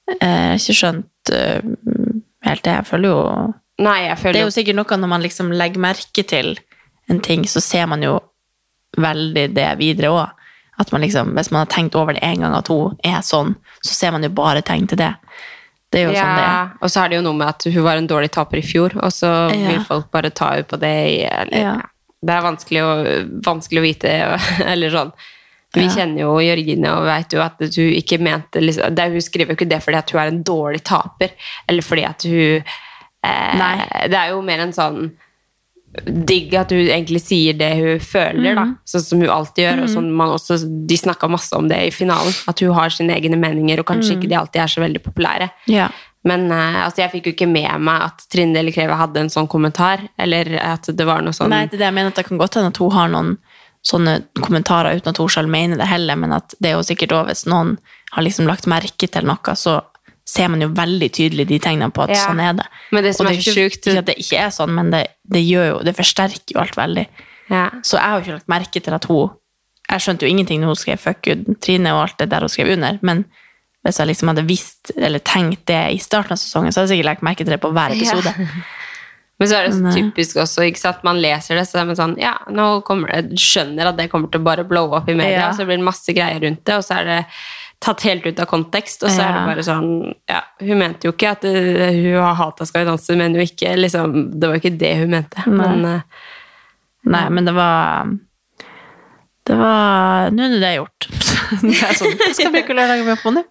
jeg 0.09 0.17
har 0.21 0.57
ikke 0.57 0.77
skjønt 0.79 1.33
uh, 1.33 2.15
helt 2.47 2.63
det. 2.65 2.73
Jeg 2.79 2.87
føler 2.89 3.09
jo 3.13 3.19
Nei, 3.79 3.99
jeg 4.09 4.17
Det 4.33 4.41
er 4.41 4.45
jo 4.47 4.51
sikkert 4.51 4.75
noe 4.75 4.97
når 4.99 5.07
man 5.11 5.23
liksom 5.23 5.51
legger 5.55 5.79
merke 5.79 6.25
til 6.27 6.57
en 7.09 7.21
ting, 7.23 7.45
så 7.47 7.61
ser 7.63 7.87
man 7.87 8.03
jo 8.03 8.17
veldig 8.99 9.53
det 9.55 9.69
videre 9.79 10.11
òg. 10.11 10.29
At 10.79 10.91
man 10.95 11.01
liksom, 11.03 11.33
hvis 11.35 11.51
man 11.51 11.65
har 11.65 11.71
tenkt 11.71 11.95
over 11.99 12.13
det 12.15 12.23
en 12.23 12.41
gang 12.45 12.53
at 12.55 12.67
hun 12.71 12.97
er 13.03 13.19
sånn, 13.25 13.55
så 13.83 13.93
ser 13.95 14.11
man 14.15 14.23
jo 14.23 14.29
bare 14.35 14.61
tegn 14.63 14.87
til 14.87 14.97
det. 15.01 15.13
Det 15.91 16.01
er 16.03 16.05
jo 16.07 16.13
sånn 16.15 16.35
det 16.37 16.45
er. 16.45 16.69
Og 16.85 16.91
så 16.93 17.01
er 17.03 17.09
det 17.09 17.17
jo 17.17 17.23
noe 17.25 17.35
med 17.39 17.47
at 17.49 17.65
hun 17.67 17.83
var 17.83 17.97
en 17.99 18.07
dårlig 18.07 18.29
taper 18.35 18.61
i 18.61 18.65
fjor, 18.65 18.95
og 19.01 19.11
så 19.11 19.31
Ja. 19.51 19.71
vil 19.73 19.83
folk 19.87 20.11
bare 20.11 20.29
ta 20.29 20.51
henne 20.53 20.67
på 20.69 20.79
det. 20.79 21.25
Eller, 21.31 21.57
Ja. 21.59 21.81
Det 22.21 22.33
er 22.35 22.41
vanskelig 22.43 22.81
å, 22.83 23.41
vanskelig 23.43 23.79
å 23.79 23.87
vite, 23.87 24.09
eller 24.71 24.89
sånn. 24.89 25.11
Vi 25.73 25.81
Ja. 25.85 25.89
kjenner 25.89 26.19
jo 26.19 26.37
Jørgine 26.39 26.89
og 26.97 27.05
vet 27.05 27.29
jo 27.33 27.41
at 27.41 27.59
hun 27.59 27.93
ikke 27.93 28.19
mente 28.19 28.59
liksom, 28.59 28.93
det, 28.95 29.11
Hun 29.11 29.21
skriver 29.21 29.53
jo 29.53 29.55
ikke 29.55 29.69
det 29.69 29.83
fordi 29.83 29.97
at 29.97 30.09
hun 30.11 30.21
er 30.21 30.27
en 30.27 30.43
dårlig 30.43 30.83
taper, 30.83 31.29
eller 31.67 31.81
fordi 31.81 32.05
at 32.05 32.23
hun 32.23 32.63
eh. 33.25 34.07
Det 34.09 34.19
er 34.19 34.31
jo 34.33 34.43
mer 34.45 34.65
en 34.65 34.75
sånn 34.75 35.09
digg 36.05 36.53
at 36.53 36.69
hun 36.73 36.83
egentlig 36.85 37.21
sier 37.23 37.55
det 37.57 37.69
hun 37.79 38.03
føler, 38.03 38.53
da. 38.57 38.65
Sånn 38.87 39.05
som 39.05 39.23
hun 39.23 39.31
alltid 39.33 39.63
gjør. 39.65 39.79
Og 39.83 39.89
sånn 39.95 40.11
man 40.15 40.35
også, 40.35 40.59
de 40.89 40.97
snakka 40.99 41.29
masse 41.31 41.55
om 41.57 41.69
det 41.71 41.79
i 41.87 41.93
finalen. 41.93 42.35
At 42.49 42.61
hun 42.61 42.75
har 42.77 42.93
sine 42.93 43.15
egne 43.15 43.39
meninger, 43.41 43.81
og 43.81 43.89
kanskje 43.89 44.17
ikke 44.17 44.29
de 44.29 44.37
alltid 44.37 44.61
er 44.63 44.73
så 44.75 44.83
veldig 44.85 45.01
populære. 45.07 45.49
Ja. 45.71 45.89
Men 46.27 46.49
eh, 46.51 46.81
altså, 46.83 47.03
jeg 47.03 47.13
fikk 47.15 47.29
jo 47.29 47.35
ikke 47.37 47.49
med 47.49 47.71
meg 47.87 48.09
at 48.09 48.27
Trine 48.31 48.53
Deli 48.57 48.73
Kreve 48.75 48.97
hadde 48.99 49.23
en 49.23 49.33
sånn 49.33 49.49
kommentar. 49.49 50.03
Eller 50.19 50.51
at 50.61 50.91
det 50.93 51.07
var 51.09 51.25
noe 51.25 51.35
sånn 51.35 51.51
Nei, 51.53 51.65
det 51.69 51.79
er 51.79 51.85
det 51.85 51.89
jeg 51.89 51.97
mener 51.97 52.13
at 52.13 52.21
det 52.21 52.27
kan 52.29 52.41
godt 52.41 52.59
hende 52.59 52.73
at 52.73 52.83
hun 52.83 52.93
har 52.93 53.11
noen 53.13 53.37
sånne 53.85 54.17
kommentarer 54.43 54.99
uten 54.99 55.13
at 55.13 55.21
hun 55.21 55.31
selv 55.31 55.51
mener 55.51 55.79
det 55.79 55.87
heller, 55.87 56.17
men 56.19 56.35
at 56.35 56.53
det 56.59 56.71
er 56.71 56.75
jo 56.75 56.83
sikkert 56.83 57.15
òg 57.15 57.29
hvis 57.29 57.45
noen 57.47 57.77
har 58.11 58.25
liksom 58.25 58.49
lagt 58.49 58.67
merke 58.67 59.07
til 59.07 59.27
noe, 59.29 59.55
så 59.55 59.79
ser 60.29 60.51
man 60.53 60.61
jo 60.61 60.67
veldig 60.77 61.09
tydelig 61.15 61.47
de 61.49 61.57
tegnene 61.63 61.89
på 61.95 62.03
at 62.05 62.13
Ja. 62.13 62.21
sånn 62.27 62.39
er 62.43 62.53
det. 62.59 62.67
Men 62.93 63.03
det 63.07 63.15
som 63.17 63.25
Og 63.25 63.31
er 63.33 63.39
ikke, 63.39 63.55
sjukt 63.55 63.87
ikke 63.89 63.97
at 64.03 64.05
det 64.11 64.17
ikke 64.21 64.37
er 64.45 64.51
sånn, 64.53 64.73
men 64.77 64.91
det, 64.93 65.07
det 65.25 65.41
gjør 65.47 65.67
jo, 65.71 65.77
det 65.87 65.95
forsterker 65.97 66.53
jo 66.55 66.61
alt 66.61 66.75
veldig. 66.77 67.07
ja. 67.49 67.69
Så 67.81 67.97
jeg 67.97 68.05
har 68.05 68.19
jo 68.19 68.25
ikke 68.25 68.37
lagt 68.37 68.47
merke 68.53 68.81
til 68.83 68.93
at 68.93 69.05
hun 69.09 69.29
Jeg 69.89 70.01
skjønte 70.05 70.21
jo 70.21 70.29
ingenting 70.29 70.61
når 70.61 70.67
hun 70.69 70.75
skrev 70.77 70.99
'fuck 71.01 71.25
you' 71.25 71.55
Trine 71.59 71.87
og 71.95 72.03
alt 72.03 72.17
det 72.19 72.29
der 72.29 72.39
hun 72.45 72.49
skrev 72.49 72.67
under, 72.77 72.99
men 73.01 73.25
hvis 73.83 73.97
jeg 73.97 74.07
liksom 74.07 74.27
hadde 74.29 74.45
visst 74.47 74.91
eller 74.95 75.17
tenkt 75.19 75.65
det 75.65 75.93
i 75.95 75.97
starten 75.97 76.33
av 76.33 76.37
sesongen, 76.37 76.69
så 76.71 76.81
hadde 76.81 76.89
jeg 76.93 76.99
sikkert 76.99 77.09
lagt 77.09 77.23
merke 77.23 77.37
til 77.41 77.49
det 77.55 77.61
på 77.61 77.71
hver 77.73 77.89
episode. 77.95 78.29
Men 79.39 79.47
så 79.47 79.55
er 79.55 79.67
det 79.69 79.73
så 79.73 79.87
eh, 79.87 79.93
typisk 79.95 80.35
også, 80.35 80.61
ikke 80.67 80.79
sant? 80.79 81.03
man 81.03 81.15
leser 81.21 81.55
det, 81.55 81.63
så 81.65 81.79
er 81.79 81.85
man 81.85 81.95
sånn 81.95 82.17
Ja, 82.19 82.33
nå 82.51 82.83
kommer 82.83 83.07
det, 83.07 83.39
skjønner 83.39 83.87
at 83.87 83.97
det 83.97 84.09
kommer 84.11 84.29
til 84.29 84.41
å 84.41 84.43
bare 84.43 84.65
blow 84.67 84.93
up 84.93 85.07
i 85.09 85.13
media, 85.15 85.39
Ja. 85.39 85.49
og 85.49 85.55
så 85.55 85.65
blir 85.65 85.77
det 85.79 85.85
masse 85.85 86.11
greier 86.13 86.41
rundt 86.43 86.65
det, 86.65 86.75
og 86.75 86.83
så 86.83 86.99
er 86.99 87.05
det 87.05 87.25
tatt 87.79 88.03
helt 88.03 88.25
ut 88.27 88.39
av 88.43 88.47
kontekst, 88.49 89.03
og 89.05 89.11
så 89.13 89.23
er 89.23 89.35
det 89.37 89.43
bare 89.47 89.63
sånn 89.63 89.91
Ja, 90.27 90.41
hun 90.59 90.81
mente 90.81 91.07
jo 91.07 91.13
ikke 91.15 91.31
at 91.37 91.45
eh, 91.47 91.95
hun 91.95 92.17
har 92.19 92.35
hata 92.35 92.67
Skal 92.67 92.83
vi 92.83 92.89
danse, 92.89 93.15
men 93.19 93.37
jo 93.37 93.45
ikke 93.45 93.71
liksom 93.79 94.15
Det 94.35 94.49
var 94.49 94.57
jo 94.57 94.63
ikke 94.63 94.79
det 94.81 94.91
hun 94.99 95.13
mente. 95.15 95.45
Nei. 95.47 95.55
Men 95.61 95.85
eh, 95.87 96.25
Nei, 97.09 97.23
men 97.31 97.47
det 97.47 97.53
var 97.55 98.11
Det 99.47 99.57
var 99.61 100.35
Nå 100.35 100.47
er 100.49 100.57
det 100.59 100.73
gjort. 100.75 101.07
det 101.63 101.75
er 101.77 101.95
sånn, 102.01 102.17
Hva 102.19 102.31
skal 102.35 102.51
vi 102.51 102.59
bruke 102.59 102.75
lørdagen 102.75 103.07
min 103.07 103.21
på 103.23 103.33
nå? 103.37 103.45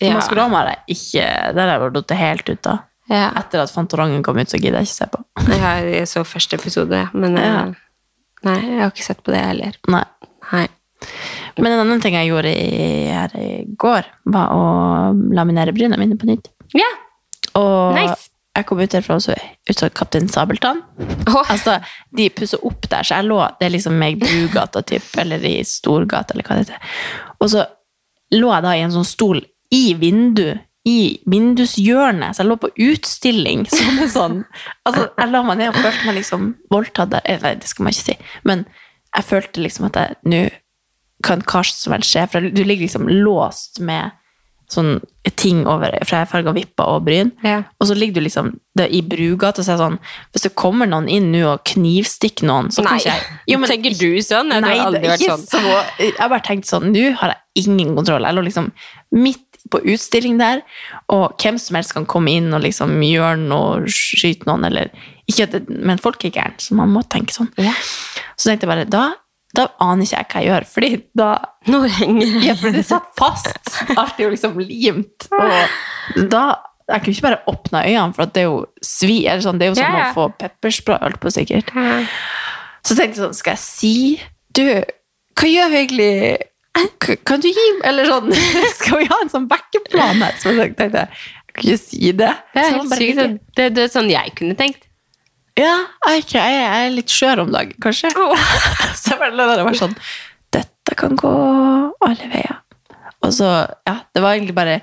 ja. 0.00 0.16
Maskorama 0.16 0.62
har 0.64 0.72
jeg 0.72 0.96
ikke 0.98 1.28
Der 1.54 1.70
har 1.70 1.86
jeg 1.86 1.94
datt 2.00 2.16
helt 2.18 2.50
ut 2.50 2.72
av. 2.72 2.82
Ja. 3.10 3.28
Etter 3.38 3.62
at 3.64 3.72
Fantorangen 3.74 4.22
kom 4.26 4.38
ut, 4.38 4.50
så 4.50 4.58
gidder 4.58 4.80
jeg 4.80 4.90
ikke 4.90 4.96
se 4.96 5.08
på. 5.10 5.22
Jeg, 5.50 5.86
jeg 5.96 6.10
så 6.10 6.22
første 6.26 6.58
episode, 6.60 7.00
men 7.14 7.38
eh, 7.38 7.46
Ja. 7.46 7.62
Nei, 8.46 8.56
jeg 8.64 8.78
har 8.80 8.92
ikke 8.94 9.04
sett 9.04 9.18
på 9.20 9.34
det 9.34 9.40
heller. 9.44 9.74
Nei. 9.92 10.04
Nei. 10.50 10.66
Men 11.58 11.72
en 11.72 11.82
annen 11.84 12.00
ting 12.02 12.14
jeg 12.16 12.30
gjorde 12.30 12.50
i, 12.54 13.06
her 13.10 13.32
i 13.40 13.50
går, 13.80 14.06
var 14.32 14.52
å 14.54 14.60
laminere 15.34 15.74
bryna 15.76 15.98
mine 16.00 16.16
på 16.20 16.28
nytt. 16.30 16.50
Ja, 16.76 16.86
Og 17.58 17.96
Nice. 17.96 18.28
jeg 18.54 18.66
kom 18.68 18.78
ut 18.80 18.92
derfra 18.92 19.16
også 19.18 19.34
ut 19.34 19.78
som 19.78 19.90
Kaptein 19.90 20.28
Sabeltann. 20.30 20.82
Oh. 21.26 21.42
Altså, 21.50 21.78
de 22.14 22.28
pusser 22.30 22.62
opp 22.66 22.86
der, 22.88 23.02
så 23.02 23.18
jeg 23.18 23.26
lå 23.26 23.40
Det 23.58 23.66
er 23.66 23.74
liksom 23.74 24.02
i 24.06 24.14
Brugata, 24.20 24.82
typ, 24.86 25.06
eller 25.18 25.42
i 25.44 25.56
Storgata, 25.66 26.34
eller 26.34 26.46
hva 26.46 26.58
det 26.60 26.68
heter. 26.68 26.96
Og 27.40 27.50
så 27.50 27.64
lå 28.36 28.52
jeg 28.54 28.62
da 28.68 28.74
i 28.76 28.84
en 28.84 28.94
sånn 28.94 29.08
stol 29.08 29.42
i 29.74 29.94
vindu, 29.98 30.52
i 30.86 31.20
vindushjørnet, 31.28 32.36
så 32.36 32.42
jeg 32.44 32.48
lå 32.48 32.56
på 32.62 32.70
utstilling 32.86 33.66
som 33.74 33.98
en 34.00 34.08
sånn 34.10 34.38
Altså, 34.86 35.08
jeg 35.18 35.30
la 35.34 35.42
meg 35.44 35.58
ned 35.60 35.72
og 35.74 35.80
følte 35.82 36.06
meg 36.06 36.18
liksom 36.22 36.48
voldtatt 36.72 37.12
der. 37.16 37.26
Eller, 37.34 37.58
det 37.60 37.68
skal 37.70 37.84
man 37.88 37.94
ikke 37.96 38.08
si, 38.12 38.16
men 38.48 38.64
jeg 39.10 39.26
følte 39.26 39.62
liksom 39.64 39.88
at 39.90 39.98
jeg 39.98 40.18
nå 40.30 40.42
kan 41.22 41.42
hva 41.42 41.64
som 41.66 41.92
helst 41.92 42.14
skje, 42.14 42.26
for 42.30 42.40
du 42.40 42.62
ligger 42.64 42.86
liksom 42.86 43.08
låst 43.08 43.80
med 43.80 44.12
sånn 44.70 45.00
ting 45.34 45.64
over, 45.66 45.90
fra 46.06 46.20
farga 46.30 46.52
vipper 46.54 46.86
og 46.86 47.02
bryn. 47.08 47.32
Ja. 47.42 47.64
Og 47.82 47.88
så 47.90 47.96
ligger 47.98 48.20
du 48.20 48.26
liksom 48.28 48.52
i 48.80 49.00
Brugata 49.02 49.60
og 49.60 49.66
så 49.66 49.74
er 49.74 49.80
sånn 49.80 49.96
Hvis 50.32 50.44
det 50.46 50.52
kommer 50.56 50.86
noen 50.88 51.08
inn 51.10 51.26
nå 51.32 51.42
og 51.50 51.64
knivstikker 51.68 52.46
noen, 52.48 52.70
så 52.72 52.84
kan 52.86 52.96
ikke 53.00 53.10
jeg 53.10 53.24
Jo, 53.50 53.58
men- 53.58 53.68
Tenker 53.68 53.98
du 53.98 54.22
sånn? 54.22 54.48
Nei, 54.48 54.60
har 54.78 54.86
aldri 54.86 55.10
vært 55.10 55.26
sånn. 55.26 55.42
så 55.50 55.60
Jeg 55.98 56.16
bare 56.30 56.40
tenkte 56.46 56.70
sånn 56.70 56.92
Nå 56.94 57.14
har 57.18 57.34
jeg 57.34 57.66
ingen 57.66 57.96
kontroll. 57.98 58.22
Jeg 58.22 58.34
lå 58.38 58.44
liksom 58.46 58.70
midt 59.12 59.42
på 59.70 59.82
utstilling 59.84 60.38
der, 60.38 60.62
og 61.12 61.36
hvem 61.38 61.58
som 61.60 61.76
helst 61.76 61.92
kan 61.92 62.06
komme 62.06 62.30
inn 62.32 62.54
og 62.54 62.62
liksom 62.62 62.94
gjøre 63.04 63.36
noe, 63.42 63.82
skyte 63.86 64.46
noen, 64.48 64.64
eller 64.64 64.88
ikke 65.28 65.66
Men 65.68 65.98
folk 65.98 66.24
er 66.24 66.30
gærne, 66.30 66.56
så 66.58 66.72
man 66.78 66.88
må 66.94 67.02
tenke 67.08 67.34
sånn. 67.34 67.50
Ja. 67.58 67.74
Så 68.38 68.48
tenkte 68.48 68.64
jeg 68.66 68.70
bare 68.72 68.84
Da, 68.88 69.12
da 69.56 69.66
aner 69.82 70.06
ikke 70.06 70.16
jeg 70.20 70.28
hva 70.30 70.40
jeg 70.40 70.50
gjør, 70.50 70.66
fordi 70.70 70.90
da 71.18 71.28
Nå 71.70 71.80
henger 71.98 72.34
ja, 72.46 72.54
for 72.56 72.72
det 72.74 72.84
satt 72.86 73.08
fast. 73.18 73.70
Alt 73.98 74.20
er 74.20 74.28
jo 74.28 74.34
liksom 74.34 74.58
limt. 74.62 75.26
Og 75.36 76.28
da 76.32 76.44
Jeg 76.90 77.02
kunne 77.04 77.14
ikke 77.14 77.26
bare 77.28 77.42
åpne 77.50 77.82
øynene, 77.86 78.14
for 78.16 78.30
det 78.34 78.40
er 78.42 78.46
jo 78.48 78.60
svi. 78.82 79.20
Eller 79.26 79.42
sånn, 79.44 79.58
det 79.60 79.66
er 79.68 79.72
jo 79.72 79.78
som 79.78 79.84
Ja, 79.98 80.06
å 80.08 80.14
få 80.16 80.28
pepperspray, 80.40 80.98
alt 81.06 81.20
på 81.22 81.30
sikkert. 81.34 81.70
Så 82.86 82.96
tenkte 82.98 83.18
jeg 83.18 83.24
sånn, 83.24 83.36
skal 83.36 83.58
jeg 83.58 83.62
si 83.62 83.94
Du, 84.56 84.62
hva 85.38 85.50
gjør 85.50 85.70
vi 85.74 85.82
egentlig? 85.84 86.12
Kan 87.28 87.42
du 87.42 87.48
gi 87.50 87.66
Eller 87.86 88.08
sånn, 88.10 88.30
skal 88.78 89.02
vi 89.02 89.08
ha 89.10 89.18
en 89.22 89.32
sånn 89.32 89.48
backeplan 89.50 90.22
her? 90.22 90.38
Så 90.40 90.54
jeg 90.54 90.74
tenkte 90.78 91.04
jeg, 91.04 91.22
jeg 91.50 91.56
kan 91.56 91.66
ikke 91.66 91.82
si 91.82 92.12
det. 92.14 92.30
Det 92.54 92.62
er 92.62 92.76
helt 92.76 92.94
sykt. 92.94 93.42
Det, 93.58 93.68
det 93.76 93.86
er 93.86 93.92
sånn 93.92 94.10
jeg 94.10 94.34
kunne 94.38 94.56
tenkt. 94.58 94.86
Ja, 95.58 95.74
jeg, 96.06 96.24
ikke, 96.24 96.42
jeg 96.44 96.66
er 96.70 96.94
litt 96.94 97.12
skjør 97.12 97.44
om 97.44 97.52
dagen, 97.54 97.76
kanskje. 97.82 98.12
så 99.00 99.14
jeg 99.14 99.20
bare 99.20 99.64
var 99.66 99.78
sånn 99.78 99.96
Dette 100.54 100.96
kan 100.98 101.18
gå 101.18 101.32
alle 102.06 102.30
veier. 102.30 102.60
Og 103.20 103.34
så, 103.36 103.50
ja, 103.86 103.96
det 104.14 104.22
var 104.24 104.34
egentlig 104.34 104.56
bare 104.56 104.80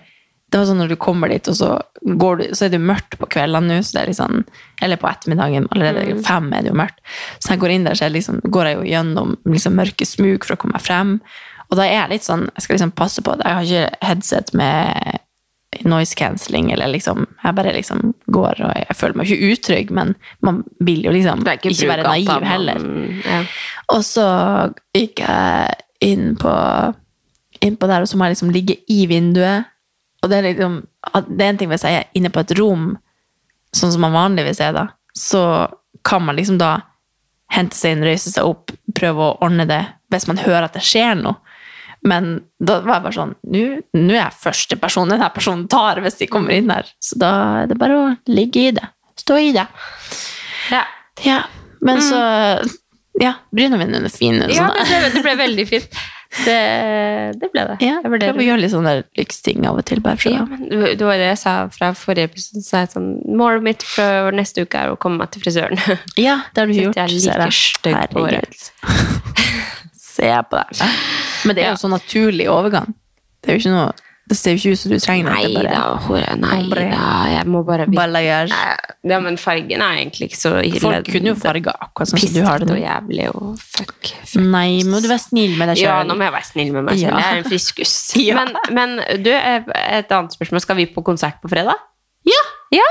Det 0.47 0.59
var 0.59 0.68
sånn 0.70 0.78
når 0.80 0.93
du 0.93 0.97
kommer 1.01 1.32
dit, 1.32 1.47
og 1.49 1.57
så, 1.57 1.72
går 2.03 2.39
du, 2.39 2.43
så 2.55 2.68
er 2.68 2.76
det 2.76 2.80
mørkt 2.84 3.18
på 3.20 3.30
kveldene 3.34 3.80
nå, 3.80 3.82
så 3.84 3.97
det 3.97 4.03
er 4.03 4.18
sånn 4.20 4.45
Eller 4.84 4.99
på 5.01 5.09
ettermiddagen, 5.09 5.68
allerede 5.76 6.20
fem 6.28 6.51
er 6.53 6.63
det 6.63 6.72
jo 6.72 6.80
mørkt. 6.80 7.01
Så 7.39 7.49
når 7.49 7.55
jeg 7.55 7.63
går 7.63 7.76
inn 7.76 7.88
der, 7.88 7.99
så 7.99 8.11
liksom, 8.11 8.41
går 8.45 8.72
jeg 8.72 8.80
jo 8.80 8.89
gjennom 8.91 9.38
liksom, 9.47 9.78
mørke 9.80 10.07
smug 10.07 10.47
for 10.47 10.55
å 10.55 10.61
komme 10.61 10.78
meg 10.78 10.86
frem. 10.86 11.18
Og 11.68 11.80
da 11.80 11.84
er 11.84 11.97
jeg 11.97 12.13
litt 12.13 12.28
sånn 12.28 12.45
Jeg 12.53 12.63
skal 12.63 12.78
liksom 12.78 12.93
passe 12.95 13.24
på 13.24 13.34
det. 13.36 13.47
Jeg 13.47 13.57
har 13.57 13.72
ikke 13.72 14.07
headset 14.07 14.53
med 14.55 15.24
noise 15.86 16.15
cancelling, 16.15 16.71
eller 16.73 16.88
liksom 16.88 17.25
Jeg 17.43 17.55
bare 17.55 17.73
liksom 17.73 18.13
går, 18.32 18.61
og 18.65 18.73
jeg 18.75 18.95
føler 18.95 19.15
meg 19.15 19.28
ikke 19.32 19.51
utrygg, 19.53 19.91
men 19.91 20.15
man 20.41 20.63
vil 20.80 21.03
jo 21.05 21.11
liksom 21.11 21.41
ikke, 21.45 21.69
ikke 21.71 21.88
være 21.89 22.03
naiv 22.03 22.28
man- 22.28 22.43
heller. 22.43 22.80
Ja. 23.25 23.43
Og 23.93 24.03
så 24.03 24.73
gikk 24.95 25.19
jeg 25.19 25.75
inn 26.01 26.36
på, 26.36 26.53
inn 27.61 27.78
på 27.78 27.88
der, 27.88 28.01
og 28.01 28.07
så 28.07 28.17
må 28.17 28.25
jeg 28.28 28.36
liksom 28.36 28.51
ligge 28.53 28.78
i 28.89 29.05
vinduet. 29.09 29.65
Og 30.23 30.30
det 30.30 30.38
er 30.38 30.53
liksom 30.53 30.88
Det 31.30 31.41
er 31.41 31.49
en 31.49 31.57
ting 31.57 31.69
hvis 31.69 31.84
jeg 31.84 31.95
er 32.01 32.05
inne 32.15 32.30
på 32.30 32.39
et 32.41 32.51
rom, 32.59 32.97
sånn 33.73 33.91
som 33.91 34.01
man 34.01 34.13
vanligvis 34.13 34.59
er, 34.61 34.73
da, 34.73 34.88
så 35.15 35.69
kan 36.03 36.21
man 36.25 36.36
liksom 36.36 36.57
da 36.59 36.82
hente 37.51 37.75
seg 37.75 37.91
inn, 37.95 38.03
røyse 38.03 38.32
seg 38.34 38.43
opp, 38.43 38.71
prøve 38.93 39.17
å 39.23 39.38
ordne 39.41 39.65
det 39.67 39.86
hvis 40.11 40.28
man 40.28 40.38
hører 40.38 40.63
at 40.67 40.73
det 40.73 40.84
skjer 40.84 41.15
noe. 41.21 41.36
Men 42.06 42.41
da 42.60 42.80
var 42.86 43.00
jeg 43.00 43.06
bare 43.08 43.16
sånn 43.18 43.32
Nå 43.52 44.14
er 44.14 44.20
jeg 44.20 44.36
første 44.43 44.78
person 44.80 45.10
denne 45.10 45.30
personen 45.34 45.66
tar 45.72 46.00
hvis 46.04 46.20
de 46.22 46.28
kommer 46.32 46.54
inn 46.56 46.70
her. 46.72 46.89
Så 47.04 47.18
da 47.20 47.32
er 47.64 47.72
det 47.72 47.80
bare 47.82 47.98
å 47.98 48.12
ligge 48.30 48.68
i 48.70 48.76
det. 48.76 48.86
Stå 49.18 49.39
i 49.41 49.54
det. 49.56 49.66
Ja. 50.72 50.84
Ja, 51.26 51.41
men 51.82 52.04
så 52.06 52.20
Ja, 53.18 53.34
bryna 53.50 53.80
mine 53.82 54.04
er 54.06 54.14
fine. 54.14 54.45
ja, 54.54 54.68
sånn 54.70 54.78
det 54.78 55.02
ble, 55.02 55.10
det 55.16 55.24
ble 55.26 55.36
veldig 55.39 55.68
fint. 55.68 55.98
Det, 56.45 56.58
det 57.39 57.48
ble 57.54 57.64
det. 57.70 57.78
Ja, 57.82 57.95
Jeg 58.04 58.12
vurderer 58.12 58.36
prøv 58.36 58.43
å 58.43 58.45
gjøre 58.45 58.62
litt 58.62 58.74
sånne 58.74 58.93
lyksting 59.18 59.64
av 59.66 59.80
og 59.80 59.86
til, 59.88 60.02
bare 60.06 60.20
for 60.22 60.36
Ja, 60.36 60.43
men 60.45 60.68
det 60.70 61.00
var 61.02 61.18
det 61.18 61.30
jeg 61.32 61.39
sa 61.41 61.54
fra 61.74 61.93
forrige 61.98 62.30
episode. 62.30 62.62
Så 62.68 62.84
jeg 62.84 62.91
sånn, 62.93 63.08
Målet 63.39 63.66
mitt 63.66 63.86
for 63.88 64.36
neste 64.36 64.68
uke 64.68 64.84
er 64.84 64.93
å 64.93 65.00
komme 65.02 65.24
meg 65.24 65.32
til 65.34 65.45
frisøren. 65.45 65.80
Ja, 66.20 66.41
det 66.54 66.62
har 66.62 66.70
du 66.70 66.76
gjort. 66.78 67.00
jeg 67.00 67.08
er 67.08 67.26
ser 67.26 67.41
like 67.41 67.58
stygg 67.58 67.98
på. 68.14 68.28
Se 70.08 70.34
på 70.52 70.62
deg. 70.62 71.26
Men 71.48 71.56
det 71.56 71.64
er 71.64 71.72
jo 71.72 71.78
Ja. 71.78 71.82
sånn 71.86 71.95
naturlig 71.95 72.48
overgang. 72.52 72.93
Det 73.41 73.50
er 73.50 73.58
jo 73.58 73.64
ikke 73.64 73.74
noe 73.78 73.93
Det 74.28 74.36
ser 74.36 74.52
jo 74.52 74.58
ikke 74.60 74.72
ut 74.76 74.80
som 74.82 74.91
du 74.91 74.98
trenger 75.00 75.24
Nei 75.32 75.43
det. 75.48 75.70
da, 75.72 75.95
hore, 76.04 76.36
nei 76.36 76.56
Hombre. 76.58 76.82
da. 76.91 77.12
Jeg 77.32 77.45
må 77.48 77.62
bare 77.64 77.86
balayage. 77.88 78.52
Ja, 79.08 79.20
men 79.24 79.38
fargen 79.39 79.80
er 79.80 80.02
egentlig 80.04 80.28
ikke 80.28 80.36
så 80.41 80.52
ille. 80.60 80.82
Folk 80.84 81.06
kunne 81.08 81.30
jo 81.32 81.36
farga 81.39 81.72
akkurat 81.80 82.10
sånn 82.12 82.20
som 82.20 82.34
du 82.36 82.41
har 82.43 82.60
det 82.60 82.68
nå. 82.68 82.76
jævlig 82.76 83.30
og 83.34 83.56
fuck. 83.58 83.93
fuck. 84.26 84.41
Nei, 84.43 84.82
må 84.84 85.00
du 85.02 85.08
være 85.08 85.24
snill 85.24 85.56
med 85.56 85.70
deg 85.70 85.78
sjøl. 85.78 85.88
Ja, 85.88 86.04
nå 86.04 86.18
må 86.20 86.28
jeg 86.28 86.34
være 86.36 86.43
snill 86.52 86.74
med 86.74 86.84
meg 86.89 87.00
selv. 87.00 87.14
Ja. 87.16 87.20
Jeg 87.24 87.32
er 87.32 87.38
en 87.38 87.50
friskus. 87.50 87.95
Ja. 88.28 88.36
Men, 88.43 88.58
men 88.76 89.24
du, 89.24 89.32
eh, 89.32 89.64
et 89.95 90.12
annet 90.12 90.36
spørsmål. 90.36 90.60
Skal 90.60 90.76
vi 90.76 90.88
på 90.91 91.02
konsert 91.08 91.39
på 91.41 91.48
fredag? 91.48 91.80
Ja! 92.28 92.43
Ja! 92.76 92.84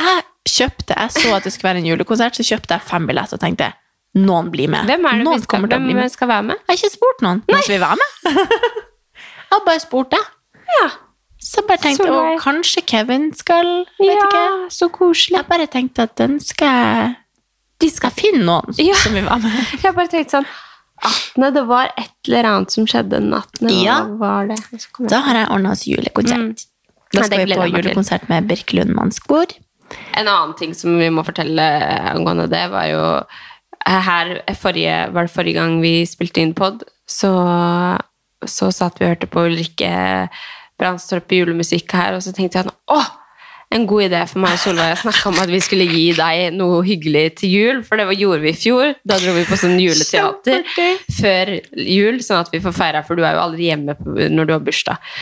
Jeg 0.00 0.22
kjøpte, 0.48 0.94
jeg 0.96 1.10
så 1.12 1.34
at 1.36 1.44
det 1.44 1.52
skulle 1.52 1.70
være 1.74 1.80
en 1.82 1.88
julekonsert, 1.90 2.36
så 2.36 2.44
kjøpte 2.46 2.76
jeg 2.76 2.84
fem 2.88 3.06
billetter 3.08 3.36
og 3.36 3.42
tenkte 3.42 3.72
noen 4.18 4.48
blir 4.50 4.68
med. 4.72 4.88
Hvem 4.90 5.04
er 5.06 5.20
det 5.20 5.24
noen 5.26 5.38
vi 5.38 5.44
skal, 5.44 5.66
hvem 5.70 5.86
med. 5.94 6.10
skal 6.12 6.28
være 6.28 6.42
med? 6.50 6.56
Jeg 6.66 6.66
har 6.72 6.78
ikke 6.80 6.92
spurt 6.96 7.22
noen. 7.22 7.42
Noen 7.50 7.62
som 7.62 7.74
vil 7.74 7.80
være 7.84 7.98
med? 8.00 8.10
jeg 8.26 9.52
har 9.54 9.62
bare 9.66 9.82
spurt 9.82 10.10
deg. 10.16 10.26
Ja. 10.80 10.88
Så 11.40 11.62
bare 11.66 11.80
tenkte, 11.80 12.06
jeg 12.10 12.40
kanskje 12.42 12.82
Kevin 12.86 13.30
skal, 13.34 13.70
vet 13.98 14.18
ikke. 14.26 14.42
så 14.76 14.88
koselig. 14.92 15.38
Jeg 15.38 15.46
bare 15.48 15.66
tenkte 15.72 16.04
at 16.04 16.16
den 16.20 16.36
skal 16.44 17.14
De 17.80 17.88
skal 17.88 18.10
finne 18.12 18.42
noen 18.44 18.74
Ja. 18.76 18.94
som 19.00 19.14
vil 19.16 19.24
være 19.24 19.40
med. 19.46 19.70
Jeg 19.86 19.94
bare 19.96 20.10
tenkte 20.12 20.36
sånn 20.36 20.50
18. 21.00 21.46
Det 21.56 21.62
var 21.70 21.88
et 21.96 22.10
eller 22.28 22.44
annet 22.50 22.74
som 22.74 22.84
skjedde 22.84 23.14
den 23.16 23.32
18. 23.32 23.70
Ja. 23.80 24.02
Da 25.08 25.20
har 25.24 25.38
jeg 25.38 25.48
ordna 25.48 25.72
oss 25.72 25.86
julekonsert. 25.88 26.66
Da 27.14 27.22
skal 27.24 27.38
det 27.40 27.46
vi 27.48 27.56
på 27.56 27.70
julekonsert 27.72 28.26
med 28.28 28.50
Birkelund 28.50 28.92
Mannskor. 28.92 29.54
En 30.12 30.28
annen 30.28 30.52
ting 30.58 30.74
som 30.76 30.98
vi 31.00 31.08
må 31.10 31.24
fortelle 31.24 31.64
angående 32.12 32.50
det, 32.52 32.66
var 32.70 32.84
jo 32.92 33.00
her 33.86 34.34
forrige, 34.58 34.96
var 35.14 35.26
det 35.26 35.34
forrige 35.34 35.60
gang 35.60 35.78
vi 35.82 35.94
spilte 36.08 36.42
inn 36.42 36.54
pod, 36.56 36.84
så, 37.08 37.32
så 38.46 38.70
satt 38.74 39.00
vi 39.00 39.06
og 39.06 39.14
hørte 39.14 39.30
på 39.30 39.46
Ulrikke 39.48 39.92
Brandstorp 40.80 41.32
julemusikk 41.32 41.92
her, 41.96 42.16
og 42.16 42.24
så 42.24 42.32
tenkte 42.36 42.60
jeg 42.60 42.68
at 42.68 42.76
åh, 42.92 43.08
en 43.70 43.86
god 43.86 44.08
idé 44.08 44.20
for 44.26 44.42
meg 44.42 44.56
og 44.56 44.62
Solveig 44.64 44.96
å 44.96 45.02
snakke 45.04 45.30
om 45.30 45.36
at 45.38 45.50
vi 45.52 45.60
skulle 45.62 45.86
gi 45.86 46.08
deg 46.16 46.56
noe 46.56 46.80
hyggelig 46.86 47.26
til 47.38 47.52
jul, 47.54 47.82
for 47.86 48.00
det 48.00 48.16
gjorde 48.18 48.42
vi 48.42 48.50
i 48.50 48.58
fjor. 48.58 48.96
Da 49.06 49.18
dro 49.22 49.34
vi 49.36 49.44
på 49.46 49.58
sånn 49.60 49.76
juleteater 49.78 50.64
før 51.20 51.52
jul, 51.78 52.18
sånn 52.24 52.42
at 52.42 52.50
vi 52.50 52.62
får 52.64 52.74
feire, 52.74 53.04
for 53.06 53.18
du 53.18 53.22
er 53.22 53.36
jo 53.36 53.44
aldri 53.44 53.68
hjemme 53.70 53.94
når 54.34 54.48
du 54.48 54.56
har 54.56 54.64
bursdag. 54.66 55.12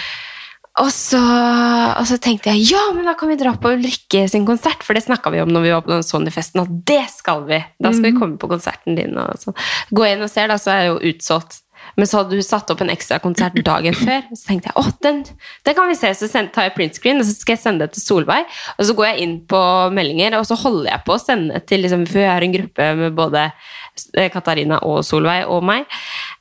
Og 0.78 0.90
så, 0.94 1.18
og 1.18 2.04
så 2.06 2.18
tenkte 2.22 2.52
jeg 2.54 2.70
ja, 2.70 2.82
men 2.94 3.08
da 3.08 3.16
kan 3.18 3.30
vi 3.32 3.38
dra 3.40 3.54
på 3.58 3.72
Ulrikke 3.74 4.26
sin 4.30 4.46
konsert, 4.46 4.84
for 4.86 4.94
det 4.94 5.04
snakka 5.06 5.32
vi 5.34 5.42
om 5.42 5.50
når 5.50 5.64
vi 5.64 5.72
var 5.74 5.86
på 5.86 5.90
den 5.90 6.06
Sony-festen, 6.06 6.62
at 6.62 6.74
det 6.86 7.04
skal 7.10 7.46
vi. 7.48 7.58
Da 7.82 7.90
skal 7.90 8.12
vi 8.12 8.18
komme 8.18 8.38
på 8.38 8.50
konserten 8.50 8.98
din. 8.98 9.16
Og 9.18 9.40
så. 9.42 9.54
Gå 9.90 10.06
inn 10.06 10.22
og 10.22 10.30
se, 10.30 10.46
da, 10.46 10.58
så 10.60 10.74
er 10.74 10.84
det 10.84 10.92
jo 10.92 11.14
utsolgt. 11.14 11.62
Men 11.98 12.06
så 12.06 12.20
hadde 12.20 12.36
du 12.36 12.44
satt 12.44 12.70
opp 12.72 12.82
en 12.82 12.92
ekstra 12.92 13.18
konsert 13.22 13.56
dagen 13.66 13.96
før. 14.06 14.22
Så 14.32 14.50
tenkte 14.50 14.70
jeg 14.70 14.78
å, 14.78 14.84
den, 15.04 15.22
den 15.66 15.76
kan 15.78 15.90
vi 15.90 15.98
se. 15.98 16.12
Så 16.14 16.30
tar 16.30 16.68
jeg 16.68 16.76
printscreen, 16.76 17.22
og 17.22 17.28
så 17.28 17.34
skal 17.34 17.56
jeg 17.56 17.62
sende 17.64 17.86
det 17.86 17.96
til 17.96 18.04
Solveig. 18.04 18.46
Og 18.76 18.88
så 18.88 18.96
går 18.98 19.10
jeg 19.10 19.26
inn 19.26 19.36
på 19.50 19.62
meldinger, 19.94 20.38
og 20.38 20.46
så 20.48 20.58
holder 20.62 20.92
jeg 20.92 21.04
på 21.06 21.16
å 21.16 21.22
sende 21.22 21.62
til 21.68 21.84
liksom, 21.84 22.06
For 22.10 22.22
jeg 22.22 22.32
har 22.32 22.46
en 22.46 22.54
gruppe 22.54 22.88
med 23.02 23.18
både 23.18 23.48
eh, 23.48 24.30
Katarina 24.34 24.82
og 24.86 25.00
Solveig 25.06 25.48
og 25.50 25.66
meg. 25.66 25.86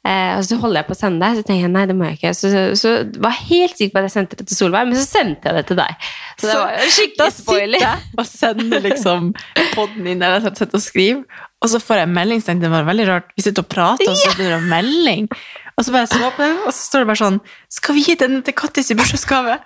Eh, 0.07 0.37
og 0.37 0.43
så 0.47 0.55
holder 0.61 0.79
jeg 0.79 0.87
på 0.87 0.95
å 0.95 0.99
sende 1.01 1.19
deg, 1.25 1.39
så 1.39 1.43
tenker 1.43 1.65
jeg 1.65 1.73
nei, 1.73 1.83
det 1.89 1.95
må 1.97 2.07
jeg 2.07 2.17
ikke. 2.19 2.31
Så, 2.37 2.51
så, 2.53 2.61
så 2.79 2.91
var 3.23 3.33
jeg 3.35 3.47
helt 3.49 3.79
sikker 3.79 3.93
på 3.95 3.99
at 3.99 4.07
jeg 4.07 4.13
sendte 4.13 4.39
det 4.39 4.45
til 4.47 4.59
Solveig, 4.59 4.87
men 4.87 4.99
så 4.99 5.03
sendte 5.03 5.49
jeg 5.49 5.57
det 5.57 5.63
til 5.67 5.79
deg. 5.81 6.07
Så 6.37 6.47
det 6.47 6.55
var 6.61 6.93
skikkelig 6.95 7.35
spoiler. 7.35 7.83
da 7.83 7.91
sitter 7.91 8.05
jeg 8.05 8.23
og 8.23 8.29
sender 8.31 8.85
liksom 8.85 9.29
podden 9.73 10.07
inn 10.13 10.23
der 10.23 10.37
jeg 10.37 10.55
sitter 10.61 10.79
og 10.79 10.85
skriver, 10.85 11.43
og 11.57 11.73
så 11.73 11.81
får 11.83 12.01
jeg 12.03 12.13
melding, 12.13 12.43
så 12.43 12.51
tenkte 12.51 12.67
jeg 12.67 12.71
det 12.71 12.77
var 12.77 12.89
veldig 12.93 13.09
rart. 13.11 13.35
Vi 13.35 13.45
sitter 13.47 13.65
og 13.65 13.69
prater, 13.73 14.13
og 14.13 14.21
så 14.21 14.33
blir 14.37 14.53
det 14.53 14.61
en 14.61 14.71
melding. 14.71 15.29
Og 15.77 15.85
så 15.85 15.93
bare 15.93 16.09
så 16.09 16.23
på 16.23 16.41
den, 16.41 16.57
og 16.63 16.71
så 16.71 16.79
står 16.79 17.03
det 17.03 17.11
bare 17.11 17.21
sånn 17.21 17.37
Skal 17.69 17.97
vi 17.97 18.07
gi 18.07 18.15
denne 18.17 18.39
til 18.45 18.55
Kattis 18.57 18.89
i 18.93 18.97
bursdagsgave? 18.97 19.59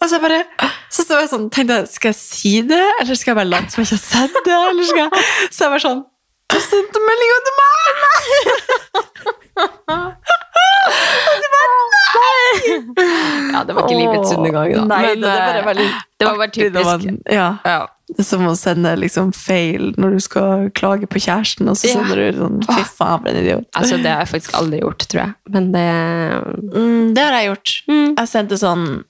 Og 0.00 0.08
så 0.10 0.18
bare 0.22 0.40
Så 0.90 1.04
så 1.04 1.20
jeg 1.20 1.30
sånn, 1.30 1.46
tenkte 1.52 1.82
jeg, 1.82 1.90
skal 1.92 2.14
jeg 2.14 2.18
si 2.18 2.52
det, 2.66 2.82
eller 3.02 3.18
skal 3.18 3.34
jeg 3.34 3.38
bare 3.42 3.52
late 3.52 3.74
som 3.74 3.82
jeg 3.82 3.90
ikke 3.90 3.98
har 4.00 4.06
sett 4.08 4.38
det? 4.48 4.60
Eller 4.72 4.88
skal 4.88 5.02
jeg 5.04 5.26
Så 5.52 5.66
jeg 5.66 5.74
bare 5.76 5.84
sånn 5.84 6.04
Du 6.52 6.58
sendte 6.62 7.00
meldinga 7.02 7.38
til 7.46 7.54
meg! 7.60 7.66
Og 10.86 11.40
du 11.42 11.46
bare, 11.52 11.76
nei! 12.04 12.46
Ja, 13.56 13.62
det 13.66 13.74
var 13.74 13.82
ikke 13.86 13.98
livets 13.98 14.32
undergang, 14.36 14.72
da. 14.76 14.84
Nei, 14.90 15.00
Men, 15.06 15.24
det, 15.24 15.32
det, 15.32 15.56
eh, 15.60 15.66
veldig 15.66 15.86
det 16.20 16.28
var 16.28 16.36
bare 16.40 16.52
typisk. 16.54 16.84
man- 16.86 17.20
ja. 17.32 17.48
Det 18.06 18.20
er 18.22 18.28
som 18.28 18.44
å 18.46 18.54
sende 18.56 18.92
liksom 19.00 19.32
feil 19.34 19.88
når 19.98 20.10
du 20.14 20.20
skal 20.22 20.70
klage 20.78 21.08
på 21.10 21.18
kjæresten, 21.18 21.68
og 21.68 21.74
så 21.76 21.88
Ja. 21.88 21.94
sender 21.98 22.16
du 22.16 22.38
sånn 22.38 22.62
Fy 22.68 22.82
faen, 22.84 23.20
for 23.22 23.28
en 23.28 23.36
idiot. 23.42 23.66
Altså, 23.74 23.96
det 24.02 24.06
har 24.12 24.20
jeg 24.24 24.28
faktisk 24.34 24.54
aldri 24.54 24.80
gjort, 24.80 24.98
tror 25.08 25.20
jeg. 25.24 25.34
Men 25.50 25.72
det 25.72 25.90
Mm, 26.76 27.14
det 27.14 27.22
har 27.24 27.32
jeg 27.40 27.48
gjort. 27.50 27.70
Jeg 27.88 28.28
sendte 28.28 28.56
sånn 28.58 29.04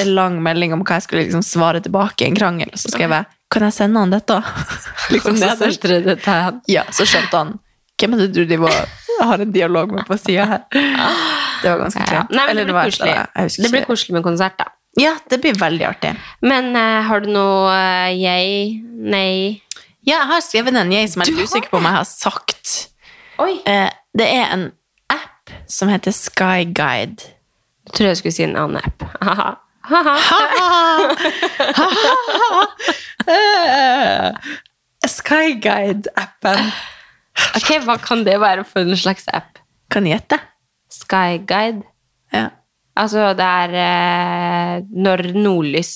en 0.00 0.14
lang 0.14 0.42
melding 0.42 0.72
om 0.72 0.82
hva 0.84 0.96
jeg 1.00 1.02
skulle 1.08 1.24
liksom 1.24 1.42
svare 1.42 1.80
tilbake 1.80 2.22
i 2.22 2.26
en 2.26 2.34
krangel, 2.36 2.68
og 2.72 2.78
så 2.78 2.90
skrev 2.90 3.10
jeg 3.10 3.26
Kan 3.52 3.62
jeg 3.68 3.72
sende 3.76 4.00
han 4.02 4.10
dette? 4.10 4.40
liksom 5.14 5.36
så 5.36 5.44
nederst. 5.46 5.62
sendte 5.62 5.88
dere 5.92 6.04
det 6.08 6.16
til. 6.24 6.60
Ja, 6.74 6.82
så 6.90 7.06
skjønte 7.08 7.42
han 7.42 7.54
Hvem 7.96 8.12
er 8.12 8.26
det 8.26 8.32
du 8.34 8.42
de 8.44 8.56
var, 8.60 8.74
har 9.24 9.40
en 9.40 9.52
dialog 9.54 9.92
med 9.96 10.04
på 10.04 10.18
sida 10.20 10.44
her? 10.50 10.64
Det 11.62 11.70
var 11.70 11.78
ganske 11.80 12.02
Ja. 12.02 12.26
kleint. 12.26 12.50
Eller 12.50 12.66
det. 12.68 13.54
Det 13.62 13.70
blir 13.72 13.86
koselig 13.88 14.12
med 14.18 14.22
konsert, 14.26 14.58
da. 14.58 14.66
Ja, 15.00 15.14
det 15.30 15.38
blir 15.40 15.56
veldig 15.56 15.86
artig. 15.88 16.10
Men 16.44 16.76
uh, 16.76 17.00
har 17.08 17.20
du 17.24 17.30
noe 17.32 17.72
uh, 17.72 18.12
jeg 18.12 18.82
Nei. 18.96 19.62
Ja, 20.06 20.20
jeg 20.20 20.28
har 20.30 20.44
skrevet 20.44 20.76
en 20.76 20.92
jeg 20.92 21.08
som 21.12 21.24
jeg 21.24 21.34
er 21.34 21.42
usikker 21.48 21.72
på 21.72 21.80
om 21.80 21.88
jeg 21.88 21.96
har 21.96 22.04
sagt. 22.08 22.74
Eh, 23.40 23.88
det 24.16 24.26
er 24.28 24.52
en 24.54 24.66
app 25.12 25.50
som 25.68 25.90
heter 25.90 26.14
Skyguide. 26.14 27.32
Jeg 27.86 27.92
tror 27.96 28.08
jeg 28.12 28.20
skulle 28.20 28.36
si 28.36 28.44
en 28.46 28.56
annen 28.56 28.80
app. 28.84 29.04
Skyguide-appen. 35.06 36.60
Ok, 37.56 37.70
hva 37.84 37.96
kan 38.02 38.24
det 38.26 38.38
være 38.42 38.64
for 38.68 38.80
en 38.86 38.96
slags 38.98 39.26
app? 39.36 39.58
Kan 39.92 40.06
jeg 40.08 40.18
gjette? 40.18 40.38
Skyguide. 40.92 41.82
Ja. 42.34 42.48
Altså, 42.96 43.32
det 43.36 43.44
er 43.44 43.70
eh, 43.82 44.74
når 44.96 45.18
nordlys 45.36 45.92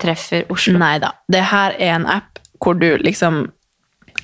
treffer 0.00 0.46
Oslo. 0.52 0.78
Nei 0.78 0.96
da. 1.02 1.10
Det 1.32 1.42
her 1.50 1.74
er 1.78 1.96
en 1.96 2.06
app 2.06 2.38
hvor 2.62 2.74
du 2.78 2.96
liksom 3.02 3.46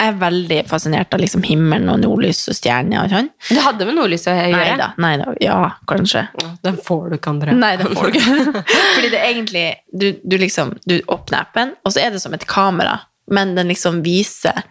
Jeg 0.02 0.10
er 0.10 0.16
veldig 0.18 0.56
fascinert 0.66 1.14
av 1.14 1.20
liksom 1.22 1.44
himmelen 1.46 1.86
og 1.92 2.00
nordlys 2.02 2.40
og 2.50 2.56
stjerner 2.58 3.04
og 3.04 3.12
sånn. 3.12 3.28
Du 3.52 3.60
hadde 3.62 3.86
med 3.86 3.94
nordlys 3.94 4.26
å 4.26 4.34
gjøre. 4.34 4.56
Nei 4.56 4.72
da. 4.80 4.88
Nei 4.98 5.12
da. 5.20 5.34
Ja, 5.44 5.58
kanskje. 5.86 6.24
Den 6.66 6.80
får 6.82 7.04
du 7.12 7.16
ikke, 7.20 7.34
André. 7.36 7.54
Nei, 7.54 7.76
den 7.78 7.92
får 7.94 8.10
du 8.10 8.18
ikke. 8.18 8.64
Fordi 8.96 9.12
det 9.12 9.20
er 9.20 9.28
egentlig 9.28 9.64
du, 9.94 10.08
du 10.26 10.34
liksom 10.42 10.74
Du 10.88 10.96
åpner 11.06 11.44
appen, 11.44 11.76
og 11.86 11.94
så 11.94 12.02
er 12.02 12.10
det 12.16 12.22
som 12.24 12.34
et 12.34 12.48
kamera, 12.50 12.96
men 13.30 13.54
den 13.54 13.70
liksom 13.70 14.00
viser 14.02 14.64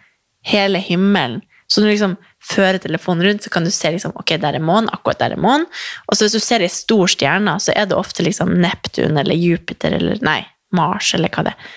hele 0.51 0.81
himmelen. 0.83 1.39
Så 1.71 1.79
når 1.79 1.87
du 1.87 1.93
liksom 1.93 2.17
fører 2.43 2.81
telefonen 2.83 3.23
rundt, 3.29 3.45
så 3.45 3.53
kan 3.53 3.63
du 3.63 3.71
se 3.71 3.93
liksom, 3.93 4.11
ok, 4.19 4.33
der 4.43 4.57
er 4.57 4.63
månen, 4.65 4.89
akkurat 4.91 5.21
der 5.21 5.37
er 5.37 5.39
månen. 5.39 5.69
Og 6.09 6.17
så 6.17 6.25
hvis 6.25 6.35
du 6.35 6.43
ser 6.43 6.65
ei 6.65 6.71
stor 6.73 7.07
stjerne, 7.13 7.53
så 7.63 7.71
er 7.71 7.87
det 7.87 7.95
ofte 7.95 8.25
liksom 8.27 8.51
Neptun 8.59 9.15
eller 9.21 9.39
Jupiter 9.39 9.95
eller 9.95 10.19
nei, 10.25 10.41
Mars 10.75 11.13
eller 11.15 11.31
hva 11.31 11.45
det 11.47 11.55
er. 11.55 11.71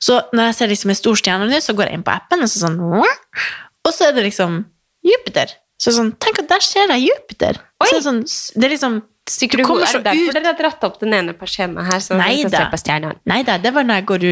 Så 0.00 0.16
når 0.32 0.50
jeg 0.50 0.56
ser 0.58 0.70
liksom 0.72 0.92
en 0.92 0.98
stor 0.98 1.18
stjerne 1.20 1.48
nå, 1.50 1.60
så 1.60 1.76
går 1.76 1.90
jeg 1.90 2.00
inn 2.00 2.06
på 2.06 2.14
appen, 2.14 2.44
og 2.44 2.50
så 2.50 2.62
sånn 2.62 2.78
Og 2.80 3.92
så 3.92 4.08
er 4.08 4.16
det 4.16 4.24
liksom 4.28 4.62
Jupiter. 5.04 5.52
Så 5.80 5.94
sånn, 5.96 6.12
tenk 6.20 6.42
at 6.42 6.50
der 6.50 6.64
ser 6.64 6.92
jeg 6.92 7.08
Jupiter. 7.08 7.60
Så 7.84 7.94
det, 7.96 8.02
sånn, 8.04 8.20
det 8.60 8.68
er 8.68 8.76
liksom 8.76 9.00
Stikker 9.30 9.60
du 9.60 9.64
kommer 9.68 9.86
så 9.86 10.00
ut 10.00 10.06
derfor 10.08 10.34
dere 10.34 10.48
har 10.48 10.56
dratt 10.58 10.84
opp 10.88 10.96
den 10.98 11.12
ene 11.14 11.34
persiennen 11.38 11.86
her? 11.86 12.00
Så 12.02 12.16
Nei 12.18 12.42
da. 12.50 12.64
på? 12.72 13.12
Nei 13.30 13.42
da, 13.46 13.58
det 13.62 13.70
var 13.76 13.86
når 13.86 14.00
jeg 14.00 14.06
går, 14.08 14.24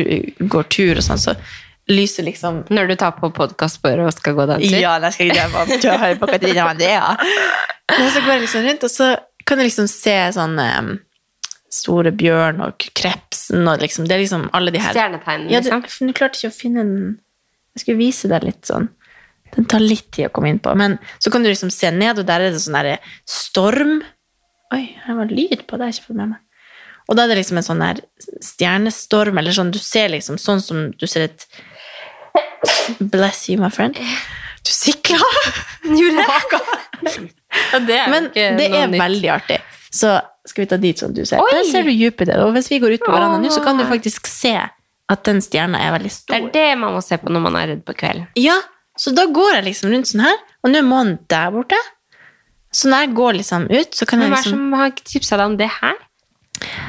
går 0.54 0.68
tur 0.74 0.98
og 0.98 1.04
sånn, 1.06 1.20
så 1.22 1.34
lyser 1.88 2.26
liksom 2.26 2.64
Når 2.72 2.90
du 2.90 2.94
tar 3.00 3.14
på 3.20 3.30
podkastsporet 3.36 4.08
og 4.08 4.16
skal 4.16 4.34
gå 4.36 4.48
den 4.50 4.64
tur? 4.64 4.78
Ja, 4.80 4.96
da 5.00 5.12
skal 5.14 5.30
jeg 5.30 5.52
bare 5.54 5.78
høre 6.02 6.18
på 6.20 6.30
Katrine 6.32 6.64
Andrea. 6.64 7.14
Men 7.98 8.10
så 8.12 8.24
går 8.24 8.34
jeg 8.34 8.44
liksom 8.46 8.66
rundt, 8.66 8.88
og 8.88 8.92
så 8.92 9.12
kan 9.48 9.62
jeg 9.62 9.70
liksom 9.70 9.88
se 9.92 10.16
sånn 10.36 10.58
Store 11.72 12.12
bjørn 12.16 12.62
og 12.64 12.84
krepsen 12.96 13.66
og 13.68 13.82
liksom 13.82 14.06
Det 14.08 14.14
er 14.16 14.22
liksom 14.22 14.46
alle 14.56 14.72
de 14.72 14.80
her 14.80 14.94
Stjernetegnene, 14.96 15.50
Ja, 15.52 15.60
liksom? 15.60 16.08
du 16.08 16.14
klarte 16.16 16.38
ikke 16.40 16.52
å 16.52 16.56
finne 16.56 16.84
den 16.86 17.18
Jeg 17.76 17.82
skulle 17.82 18.00
vise 18.00 18.30
deg 18.30 18.46
litt 18.46 18.64
sånn. 18.70 18.88
Den 19.54 19.66
tar 19.68 19.80
litt 19.84 20.10
tid 20.12 20.28
å 20.28 20.32
komme 20.34 20.50
inn 20.52 20.58
på. 20.60 20.72
Men 20.76 20.98
så 21.22 21.30
kan 21.32 21.44
du 21.44 21.48
liksom 21.48 21.70
se 21.72 21.90
ned, 21.94 22.18
og 22.20 22.26
der 22.28 22.42
er 22.44 22.52
det 22.52 22.60
sånn 22.60 22.76
derre 22.76 22.98
storm. 23.28 24.00
Oi, 24.74 24.82
her 25.06 25.16
var 25.16 25.30
lyd 25.32 25.62
på, 25.64 25.76
det 25.78 25.86
har 25.86 25.92
jeg 25.92 26.00
ikke 26.00 26.08
fått 26.10 26.18
med 26.18 26.32
meg. 26.34 26.42
Og 27.08 27.16
da 27.16 27.24
er 27.24 27.30
det 27.32 27.38
liksom 27.38 27.60
en 27.60 27.64
sånn 27.64 27.80
der 27.80 28.02
stjernestorm, 28.44 29.38
eller 29.40 29.54
sånn 29.56 29.70
Du 29.72 29.78
ser 29.80 30.10
liksom 30.12 30.36
sånn 30.42 30.60
som 30.60 30.82
du 30.92 31.06
ser 31.08 31.28
et 31.30 31.46
Bless 33.00 33.46
you, 33.48 33.56
my 33.60 33.70
friend. 33.72 33.96
Du 34.66 34.72
sikla! 34.74 35.18
Gjorde 35.98 36.24
jeg? 36.26 37.28
Det 37.88 37.94
er 37.96 38.10
Men 38.12 38.26
det 38.34 38.66
er 38.76 38.90
veldig 38.92 39.28
artig. 39.32 39.56
Så 39.94 40.18
skal 40.48 40.64
vi 40.64 40.68
ta 40.70 40.78
dit 40.80 41.00
som 41.00 41.12
du 41.14 41.22
ser. 41.24 41.40
Oi! 41.40 41.52
Der 41.52 41.68
ser 41.68 41.86
du 41.86 41.92
Jupiter. 41.92 42.42
Og 42.44 42.52
hvis 42.56 42.70
vi 42.72 42.80
går 42.82 42.98
ut 42.98 43.04
på 43.06 43.12
verandaen 43.12 43.44
nå, 43.44 43.52
så 43.52 43.62
kan 43.64 43.80
du 43.80 43.86
faktisk 43.88 44.28
se 44.30 44.56
at 45.08 45.22
den 45.24 45.40
stjerna 45.44 45.80
er 45.86 45.94
veldig 45.96 46.10
stor. 46.12 46.34
Det 46.34 46.40
er 46.40 46.56
det 46.56 46.80
man 46.80 46.96
må 46.96 47.04
se 47.04 47.16
på 47.20 47.32
når 47.32 47.44
man 47.46 47.56
er 47.56 47.70
redd 47.72 47.84
på 47.86 47.94
kvelden. 47.96 48.26
Ja, 48.36 48.58
så 48.98 49.14
da 49.16 49.24
går 49.30 49.54
jeg 49.58 49.68
liksom 49.70 49.92
rundt 49.94 50.10
sånn 50.10 50.24
her, 50.26 50.42
og 50.64 50.72
nå 50.72 50.80
er 50.80 50.86
månen 50.86 51.14
der 51.30 51.54
borte. 51.54 51.78
Så 52.74 52.90
når 52.90 53.06
jeg 53.06 53.14
går 53.16 53.38
liksom 53.38 53.64
ut, 53.70 53.94
så 53.96 54.08
kan 54.08 54.20
Men 54.20 54.28
jeg 54.28 54.36
liksom 54.36 54.58
som 54.58 54.76
har 54.76 54.92
tipsa 55.00 55.38
deg 55.40 55.54
om 55.54 55.56
det 55.60 55.70
her? 55.78 55.96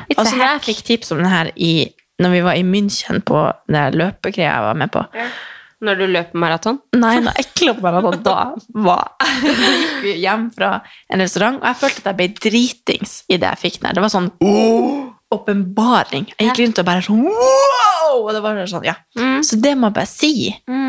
It's 0.09 0.17
Altså, 0.17 0.35
jeg 0.41 0.63
fikk 0.65 0.83
tips 0.87 1.13
om 1.15 1.21
det 1.23 1.31
her 1.31 1.51
i 1.55 1.71
når 2.19 2.33
vi 2.33 2.41
var 2.43 2.57
i 2.59 2.65
München 2.67 3.21
på 3.23 3.45
det 3.71 3.85
løpegreia 3.95 4.49
jeg 4.49 4.65
var 4.65 4.79
med 4.81 4.91
på 4.91 5.05
Når 5.79 5.95
du 5.95 6.05
løper 6.11 6.39
maraton? 6.41 6.79
Nei, 6.99 7.13
når 7.23 7.37
jeg 7.37 7.45
ikke 7.47 7.67
løp 7.69 7.77
maraton, 7.85 8.17
da 8.25 8.33
var 8.83 9.13
gikk 9.45 10.01
vi 10.03 10.15
hjem 10.25 10.49
fra 10.55 10.73
en 11.07 11.23
restaurant, 11.23 11.61
og 11.61 11.69
jeg 11.69 11.79
følte 11.79 12.01
at 12.03 12.09
jeg 12.09 12.17
ble 12.19 12.27
dritings 12.49 13.13
i 13.31 13.37
det 13.39 13.47
jeg 13.47 13.61
fikk 13.61 13.79
der. 13.85 13.95
Det 13.95 14.03
var 14.03 14.11
sånn 14.11 14.27
åpenbaring. 15.29 16.25
Jeg 16.35 16.49
gikk 16.49 16.59
rundt 16.63 16.81
og 16.81 16.87
bare 16.89 17.03
sånn 17.05 17.21
wow! 17.23 18.15
Og 18.19 18.31
det 18.35 18.41
var 18.43 18.59
sånn, 18.67 18.87
ja. 18.89 18.95
Så 19.45 19.59
det 19.61 19.75
må 19.77 19.91
jeg 19.91 19.97
bare 19.99 20.09
si. 20.09 20.33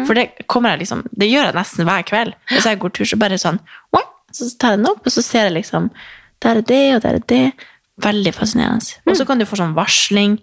For 0.08 0.16
det 0.18 0.46
kommer 0.50 0.72
jeg 0.74 0.86
liksom 0.86 1.02
Det 1.12 1.28
gjør 1.28 1.50
jeg 1.50 1.56
nesten 1.58 1.86
hver 1.86 2.06
kveld. 2.08 2.38
Hvis 2.50 2.66
jeg 2.66 2.80
går 2.80 2.94
tur, 2.96 3.06
så 3.06 3.18
bare 3.20 3.38
sånn 3.40 3.60
wow! 3.94 4.08
Så 4.34 4.48
tar 4.62 4.74
jeg 4.74 4.80
den 4.80 4.90
opp, 4.90 5.04
og 5.04 5.12
så 5.14 5.22
ser 5.26 5.48
jeg 5.48 5.58
liksom 5.60 5.90
Der 6.42 6.62
er 6.62 6.66
det, 6.66 6.82
og 6.96 7.04
der 7.04 7.20
er 7.20 7.28
det. 7.30 7.44
Veldig 8.00 8.32
fascinerende. 8.32 8.98
Og 9.06 9.18
så 9.18 9.26
kan 9.28 9.38
du 9.38 9.44
få 9.46 9.58
sånn 9.60 9.76
varsling 9.76 10.38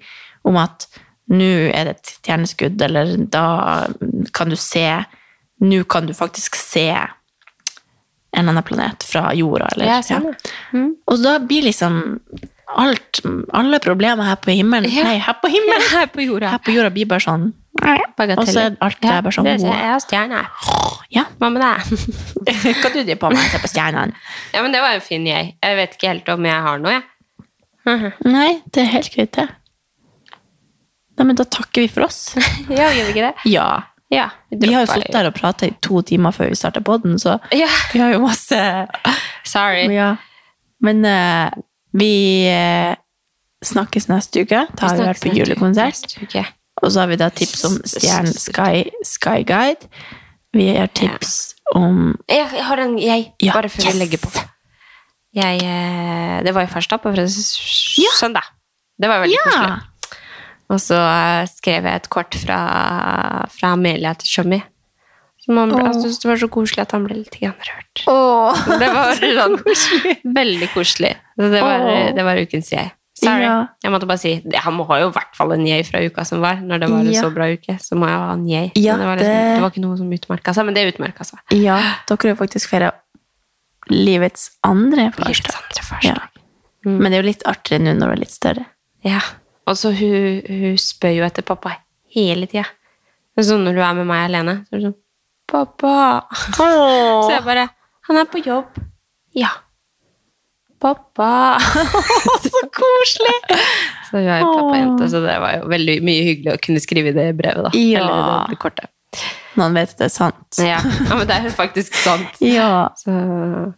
om 0.48 0.60
at 0.62 0.86
nå 1.28 1.48
er 1.76 1.90
det 1.90 1.94
et 1.98 2.12
stjerneskudd, 2.22 2.82
eller 2.88 3.16
da 3.34 3.88
kan 4.34 4.50
du 4.50 4.56
se 4.60 5.04
Nå 5.60 5.80
kan 5.90 6.06
du 6.06 6.14
faktisk 6.14 6.54
se 6.56 6.92
en 8.38 8.50
annen 8.52 8.62
planet 8.64 9.02
fra 9.04 9.32
jorda, 9.34 9.72
eller 9.74 9.86
Ja, 9.90 10.02
ja. 10.06 10.20
Og 11.10 11.24
da 11.24 11.40
blir 11.42 11.66
liksom 11.66 12.20
alt, 12.78 13.22
alle 13.58 13.80
problemer 13.82 14.28
her 14.28 14.36
på 14.44 14.54
himmelen 14.54 14.92
Ja. 14.94 15.08
Nei, 15.08 15.18
her 15.24 15.38
på 15.42 15.50
himmelen! 15.50 15.88
Her 15.92 16.12
på 16.14 16.22
jorda. 16.22 16.52
Her 16.54 16.62
på 16.62 16.76
jorda 16.76 16.92
blir 16.94 17.10
bare 17.10 17.26
sånn 17.26 17.48
Og 18.38 18.48
så 18.50 18.64
er 18.68 18.78
alt 18.82 19.02
der 19.02 19.22
bare 19.26 19.34
sånn 19.34 19.46
det. 19.50 19.58
Jeg 19.66 19.90
har 19.92 20.00
stjerne. 20.04 20.44
Ja. 21.14 21.26
Hva 21.40 21.50
med 21.54 21.62
deg? 21.62 21.92
Hva 22.82 22.90
du 22.94 23.00
driver 23.04 23.22
på 23.22 23.30
med? 23.34 23.44
Se 23.52 23.62
på 23.62 23.70
stjernene. 23.72 24.18
Ja, 24.54 24.64
men 24.66 24.74
det 24.76 24.82
var 24.82 24.98
en 24.98 25.06
fin 25.06 25.26
jeg. 25.28 25.56
Jeg 25.64 25.78
vet 25.82 25.98
ikke 25.98 26.12
helt 26.14 26.32
om 26.34 26.46
jeg 26.50 26.66
har 26.68 26.82
noe, 26.84 26.98
jeg. 26.98 28.14
Nei, 28.28 28.50
det 28.76 28.84
er 28.84 28.90
helt 28.98 29.14
greit, 29.14 29.32
det. 29.38 29.48
Nei, 31.18 31.26
men 31.26 31.38
da 31.38 31.46
takker 31.50 31.86
vi 31.86 31.92
for 31.92 32.08
oss. 32.08 32.36
Ja, 32.70 32.92
gjør 32.94 33.10
vi 33.10 33.14
ikke 33.16 33.30
det? 33.30 33.50
Ja. 33.50 33.68
Ja. 34.14 34.30
Vi 34.54 34.70
har 34.72 34.86
jo 34.86 34.92
sittet 34.94 35.16
her 35.18 35.28
og 35.28 35.36
prata 35.36 35.68
i 35.68 35.74
to 35.84 36.00
timer 36.08 36.32
før 36.36 36.52
vi 36.54 36.60
starta 36.60 36.84
podden, 36.86 37.18
så 37.20 37.40
Ja, 37.56 37.70
vi 37.94 38.00
har 38.04 38.14
jo 38.14 38.22
masse 38.24 38.60
sorry. 39.48 39.88
Ja. 39.92 40.14
Men 40.84 41.04
uh, 41.04 41.50
vi 41.98 42.12
uh, 42.52 42.94
snakkes 43.66 44.08
neste 44.12 44.46
uke. 44.46 44.64
Da 44.78 44.92
har 44.92 45.00
vi 45.00 45.10
vært 45.10 45.26
på 45.26 45.34
julekonsert. 45.36 46.20
Og 46.84 46.94
så 46.94 47.02
har 47.02 47.10
vi 47.10 47.18
da 47.18 47.32
tips 47.34 47.66
om 47.66 47.80
Stjern 47.90 48.30
Sky, 48.30 48.86
Sky 49.06 49.42
Guide. 49.48 49.90
Vi 50.54 50.70
har 50.78 50.92
tips 50.94 51.56
om 51.76 52.14
Jeg, 52.30 52.46
jeg 52.54 52.64
har 52.70 52.82
en 52.84 52.96
jeg, 53.02 53.32
bare 53.50 53.70
før 53.70 53.84
yes. 53.84 53.96
vi 53.96 54.00
legger 54.04 54.22
på. 54.24 54.32
Jeg, 55.38 55.60
eh, 55.66 56.38
det 56.46 56.54
var 56.56 56.66
jo 56.66 56.72
først 56.72 56.94
da 56.94 57.00
på 57.02 57.12
søndag. 57.18 58.46
Det 58.98 59.10
var 59.10 59.26
veldig 59.26 59.36
Ja! 59.36 59.44
koselig. 59.50 59.97
Og 60.70 60.82
så 60.84 60.98
skrev 61.48 61.86
jeg 61.88 61.96
et 62.02 62.10
kort 62.12 62.36
fra, 62.36 62.58
fra 63.54 63.70
Amelia 63.78 64.14
til 64.20 64.28
Tjommi. 64.28 64.60
Han 65.48 65.70
ble- 65.72 65.86
Jeg 65.86 65.94
syntes 66.02 66.18
det 66.20 66.28
var 66.28 66.40
så 66.42 66.50
koselig 66.52 66.82
at 66.84 66.92
han 66.92 67.06
ble 67.08 67.22
litt 67.22 67.38
rørt. 67.40 68.02
Åh, 68.12 68.58
Det 68.82 68.90
var 68.92 69.14
sånn, 69.22 69.56
veldig 70.36 70.68
koselig. 70.74 71.14
Det 71.40 71.62
var, 71.64 71.86
det 72.18 72.26
var 72.28 72.42
ukens 72.44 72.74
jeg. 72.74 72.92
Sorry. 73.18 73.46
Ja. 73.48 73.54
Jeg 73.82 73.90
måtte 73.96 74.06
bare 74.06 74.20
si 74.22 74.32
Han 74.62 74.76
må 74.78 74.84
ha 74.92 75.00
jo 75.02 75.08
i 75.10 75.14
hvert 75.16 75.32
fall 75.40 75.56
en 75.56 75.64
jeg 75.66 75.88
fra 75.88 76.04
uka 76.06 76.22
som 76.28 76.44
var. 76.44 76.60
Når 76.62 76.84
det 76.84 76.90
var 76.92 77.00
en 77.00 77.08
Ja. 77.16 77.22
så 77.24 77.32
bra 77.34 77.48
uke, 77.50 77.78
så 77.82 77.96
må 77.98 78.06
jeg 78.12 78.20
ha 78.20 78.28
en 78.36 78.44
jeg. 78.52 78.72
Ja, 78.76 78.98
det, 79.00 79.08
var 79.08 79.18
liksom, 79.24 79.40
det- 79.56 79.62
var 79.64 79.72
ikke 79.72 79.86
noe 79.88 79.98
som 80.04 80.12
utmerka 80.20 80.54
seg, 80.54 80.66
men 80.68 80.76
det 80.78 80.84
utmerka 80.92 81.24
seg. 81.26 81.40
Ja, 81.56 81.80
dere 82.12 82.34
har 82.36 82.38
faktisk 82.44 82.70
feira 82.76 82.92
livets 83.90 84.50
andre 84.68 85.08
Livets 85.16 85.24
farsdag. 85.24 85.56
andre 85.64 85.84
farsdag. 85.90 86.22
Ja. 86.28 86.92
Men 86.92 87.08
det 87.12 87.18
er 87.18 87.24
jo 87.24 87.30
litt 87.32 87.48
artigere 87.48 87.84
nå 87.88 87.94
når 87.98 88.12
du 88.12 88.14
er 88.18 88.22
litt 88.26 88.36
større. 88.36 88.66
Ja. 89.08 89.22
Og 89.68 89.76
så 89.78 89.92
hun, 89.96 90.42
hun 90.48 90.78
spør 90.80 91.16
jo 91.20 91.26
etter 91.28 91.46
pappa 91.48 91.76
hele 92.16 92.48
tida. 92.50 92.66
Sånn 93.38 93.66
når 93.68 93.78
du 93.78 93.84
er 93.86 93.98
med 94.00 94.08
meg 94.10 94.24
alene, 94.30 94.60
så 94.66 94.74
er 94.74 94.80
det 94.82 94.88
sånn 94.90 94.98
Pappa! 95.48 95.92
Så 96.58 97.30
jeg 97.32 97.44
bare 97.46 97.68
Han 98.10 98.18
er 98.20 98.26
på 98.32 98.42
jobb. 98.44 98.80
Ja. 99.38 99.52
Pappa! 100.82 101.58
så 102.44 102.62
koselig! 102.76 103.38
Så 104.10 104.18
hun 104.20 104.28
er 104.28 104.42
jo 104.42 104.50
pappajente, 104.52 105.08
så 105.12 105.22
det 105.24 105.38
var 105.44 105.56
jo 105.58 105.70
veldig 105.72 105.96
mye 106.06 106.26
hyggelig 106.28 106.54
å 106.54 106.60
kunne 106.64 106.84
skrive 106.84 107.14
det 107.16 107.30
brevet, 107.40 107.66
da. 107.68 107.72
Ja. 107.80 108.04
Eller 108.04 108.52
det 108.52 108.60
kortet. 108.62 108.92
Man 109.58 109.74
vet 109.78 109.96
at 109.96 110.04
det 110.04 110.08
er 110.10 110.14
sant. 110.14 110.60
Ja. 110.62 110.78
ja, 110.84 111.16
men 111.16 111.26
det 111.30 111.38
er 111.40 111.48
jo 111.50 111.54
faktisk 111.58 111.96
sant. 111.98 112.42
Ja, 112.44 112.90
Så 113.00 113.14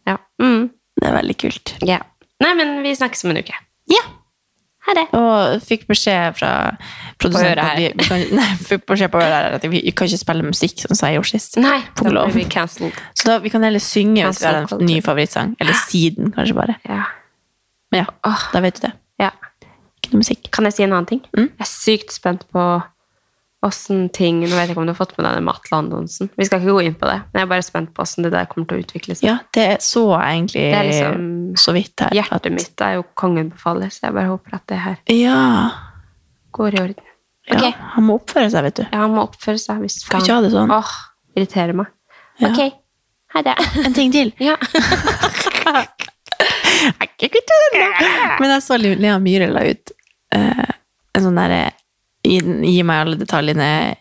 ja. 0.10 0.18
Mm. 0.42 0.70
det 1.00 1.08
er 1.12 1.18
veldig 1.22 1.38
kult. 1.46 1.76
ja. 1.88 2.02
Nei, 2.40 2.54
men 2.56 2.78
vi 2.86 2.94
snakkes 2.96 3.26
om 3.28 3.34
en 3.34 3.42
uke. 3.44 3.56
Ja. 3.92 4.00
Ha 4.90 4.96
det. 4.98 5.06
Og 5.18 5.62
fikk 5.66 5.84
beskjed 5.90 6.38
fra 6.40 6.52
produsenten 7.22 7.62
at 7.62 7.78
vi, 7.78 7.90
vi 7.94 8.08
kan, 8.08 8.24
nei, 8.40 8.48
fikk 8.66 8.88
beskjed 8.90 9.12
på 9.14 9.22
øret 9.22 9.60
at 9.60 9.68
vi 9.70 9.84
kan 9.94 10.10
ikke 10.10 10.22
spille 10.22 10.48
musikk, 10.48 10.82
sånn 10.82 10.98
som 10.98 11.12
jeg 11.12 11.20
gjorde 11.20 11.32
sist. 11.36 11.60
Nei, 11.62 11.78
da 12.00 12.08
blir 12.10 12.34
vi 12.34 12.46
cancelled. 12.50 12.98
Så 13.14 13.30
da, 13.30 13.38
vi 13.44 13.52
kan 13.54 13.66
heller 13.68 13.84
synge 13.84 14.26
hvis 14.26 14.42
vi 14.42 14.50
har 14.50 14.64
en 14.66 14.86
ny 14.88 14.98
favorittsang. 15.06 15.54
Eller 15.62 15.78
siden, 15.86 16.34
kanskje 16.36 16.58
bare. 16.58 16.80
Ja. 16.90 17.04
Men 17.94 18.04
ja, 18.08 18.34
da 18.54 18.64
vet 18.66 18.82
du 18.82 18.88
det. 18.88 18.96
ja. 19.22 19.30
Ikke 20.00 20.14
noe 20.16 20.24
musikk. 20.24 20.48
Kan 20.56 20.66
jeg 20.70 20.78
si 20.78 20.84
en 20.86 20.94
annen 20.96 21.10
ting? 21.10 21.22
Mm. 21.36 21.50
Jeg 21.52 21.66
er 21.66 21.70
sykt 21.70 22.14
spent 22.16 22.46
på 22.56 22.66
åssen 23.66 24.06
ting 24.16 24.38
Nå 24.40 24.48
vet 24.56 24.70
jeg 24.70 24.72
ikke 24.72 24.80
om 24.80 24.86
du 24.88 24.94
har 24.94 25.00
fått 25.00 25.18
med 25.18 25.26
deg 25.28 25.34
det 25.36 25.44
med 25.44 25.52
Vi 26.40 26.46
skal 26.48 26.62
ikke 26.62 26.72
gå 26.78 26.84
inn 26.86 26.96
på 26.96 27.06
det, 27.10 27.18
men 27.34 27.42
jeg 27.42 27.44
er 27.44 27.50
bare 27.52 27.62
spent 27.66 27.92
på 27.94 28.02
åssen 28.06 28.24
det 28.24 28.32
der 28.32 28.46
kommer 28.48 28.68
til 28.70 28.78
å 28.80 28.84
utvikle 28.86 29.16
seg. 29.20 29.26
Ja, 29.28 29.36
det 29.54 29.82
så 29.84 30.06
egentlig 30.16 30.64
Det 30.72 30.80
er 30.80 30.88
liksom 30.88 31.58
så 31.60 31.74
vidt 31.76 32.00
her. 32.00 32.10
Hjertet 32.16 32.46
at- 32.46 32.52
mitt 32.56 32.82
er 32.82 32.94
jo 32.96 33.04
kongen 33.20 33.50
befaler, 33.52 33.90
så 33.92 34.00
jeg 34.08 34.14
bare 34.16 34.28
håper 34.32 34.54
at 34.56 34.68
det 34.68 34.78
her 34.80 34.98
Ja. 35.08 35.72
går 36.54 36.74
i 36.74 36.82
orden. 36.82 37.04
ja. 37.50 37.72
Han 37.96 38.04
må 38.06 38.14
oppføre 38.20 38.50
seg, 38.52 38.64
vet 38.64 38.76
du. 38.76 38.84
Ja, 38.92 38.98
han 39.00 39.12
må 39.12 39.22
oppføre 39.28 39.60
seg 39.60 39.80
hvis 39.82 40.02
Skal 40.06 40.22
ikke 40.22 40.34
ha 40.36 40.42
det 40.42 40.52
sånn. 40.52 40.72
Åh, 40.72 40.92
irriterer 41.36 41.74
meg. 41.74 41.88
Ja. 42.40 42.48
Ok, 42.50 42.74
ha 43.34 43.42
det. 43.42 43.56
En 43.86 43.94
ting 43.94 44.12
til. 44.12 44.32
Ja. 44.40 44.56
Men 48.40 48.50
jeg 48.54 48.62
så 48.64 48.78
Lea 48.80 49.18
Myhre 49.20 49.50
la 49.52 49.62
ut 49.68 49.92
eh, 50.36 50.70
en 51.16 51.24
sånn 51.26 51.36
derre 51.36 51.72
gi, 52.24 52.84
meg 52.84 53.02
alle 53.04 53.16
detaljene 53.20 53.96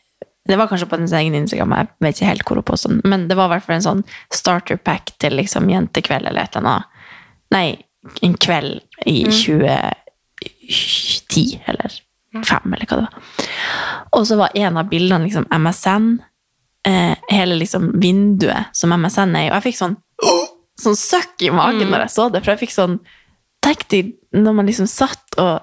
Det 0.49 0.57
var 0.57 0.69
kanskje 0.71 0.89
på 0.89 0.97
hennes 0.97 1.13
egen 1.13 1.35
Instagram, 1.37 1.73
jeg 1.77 1.87
vet 2.01 2.17
ikke 2.17 2.31
helt 2.31 2.45
hvor 2.49 2.57
hun 2.57 2.65
den, 2.83 3.01
men 3.05 3.29
det 3.29 3.37
var 3.37 3.47
i 3.47 3.51
hvert 3.53 3.67
fall 3.67 3.77
en 3.77 3.89
sånn 3.89 4.05
starter 4.33 4.77
pack 4.81 5.05
til 5.21 5.33
liksom 5.37 5.69
jentekveld 5.69 6.27
eller 6.27 6.41
et 6.41 6.57
eller 6.57 6.69
annet. 6.71 6.85
Nei, 7.53 7.69
en 8.25 8.35
kveld 8.41 8.81
i 9.05 9.29
2010 9.29 11.61
eller 11.69 11.93
5, 12.33 12.73
eller 12.73 12.87
hva 12.89 12.97
det 12.97 13.05
var. 13.05 13.13
Og 14.17 14.25
så 14.29 14.35
var 14.41 14.57
en 14.57 14.77
av 14.81 14.89
bildene 14.89 15.25
liksom 15.27 15.45
MSN, 15.53 16.07
eh, 16.89 17.15
hele 17.29 17.55
liksom 17.61 18.01
vinduet 18.01 18.65
som 18.73 18.97
MSN 18.97 19.37
er 19.37 19.45
i, 19.45 19.51
og 19.51 19.57
jeg 19.59 19.67
fikk 19.69 19.81
sånn 19.83 19.97
sånn 20.79 20.99
søkk 20.99 21.47
i 21.47 21.55
magen 21.55 21.91
når 21.91 22.07
jeg 22.07 22.15
så 22.15 22.29
det, 22.33 22.43
for 22.45 22.55
jeg 22.55 22.67
fikk 22.67 22.77
sånn 22.77 23.01
Tenk 23.59 23.89
deg 23.91 24.13
når 24.39 24.55
man 24.55 24.69
liksom 24.69 24.87
satt 24.87 25.35
og 25.43 25.57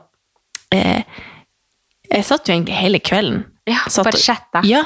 eh, 0.75 1.07
Jeg 2.11 2.27
satt 2.27 2.47
jo 2.47 2.55
egentlig 2.55 2.77
hele 2.77 3.01
kvelden. 3.03 3.43
Ja, 3.65 3.81
Satt 3.89 4.07
bare 4.07 4.21
chatta. 4.21 4.61
Ja. 4.67 4.83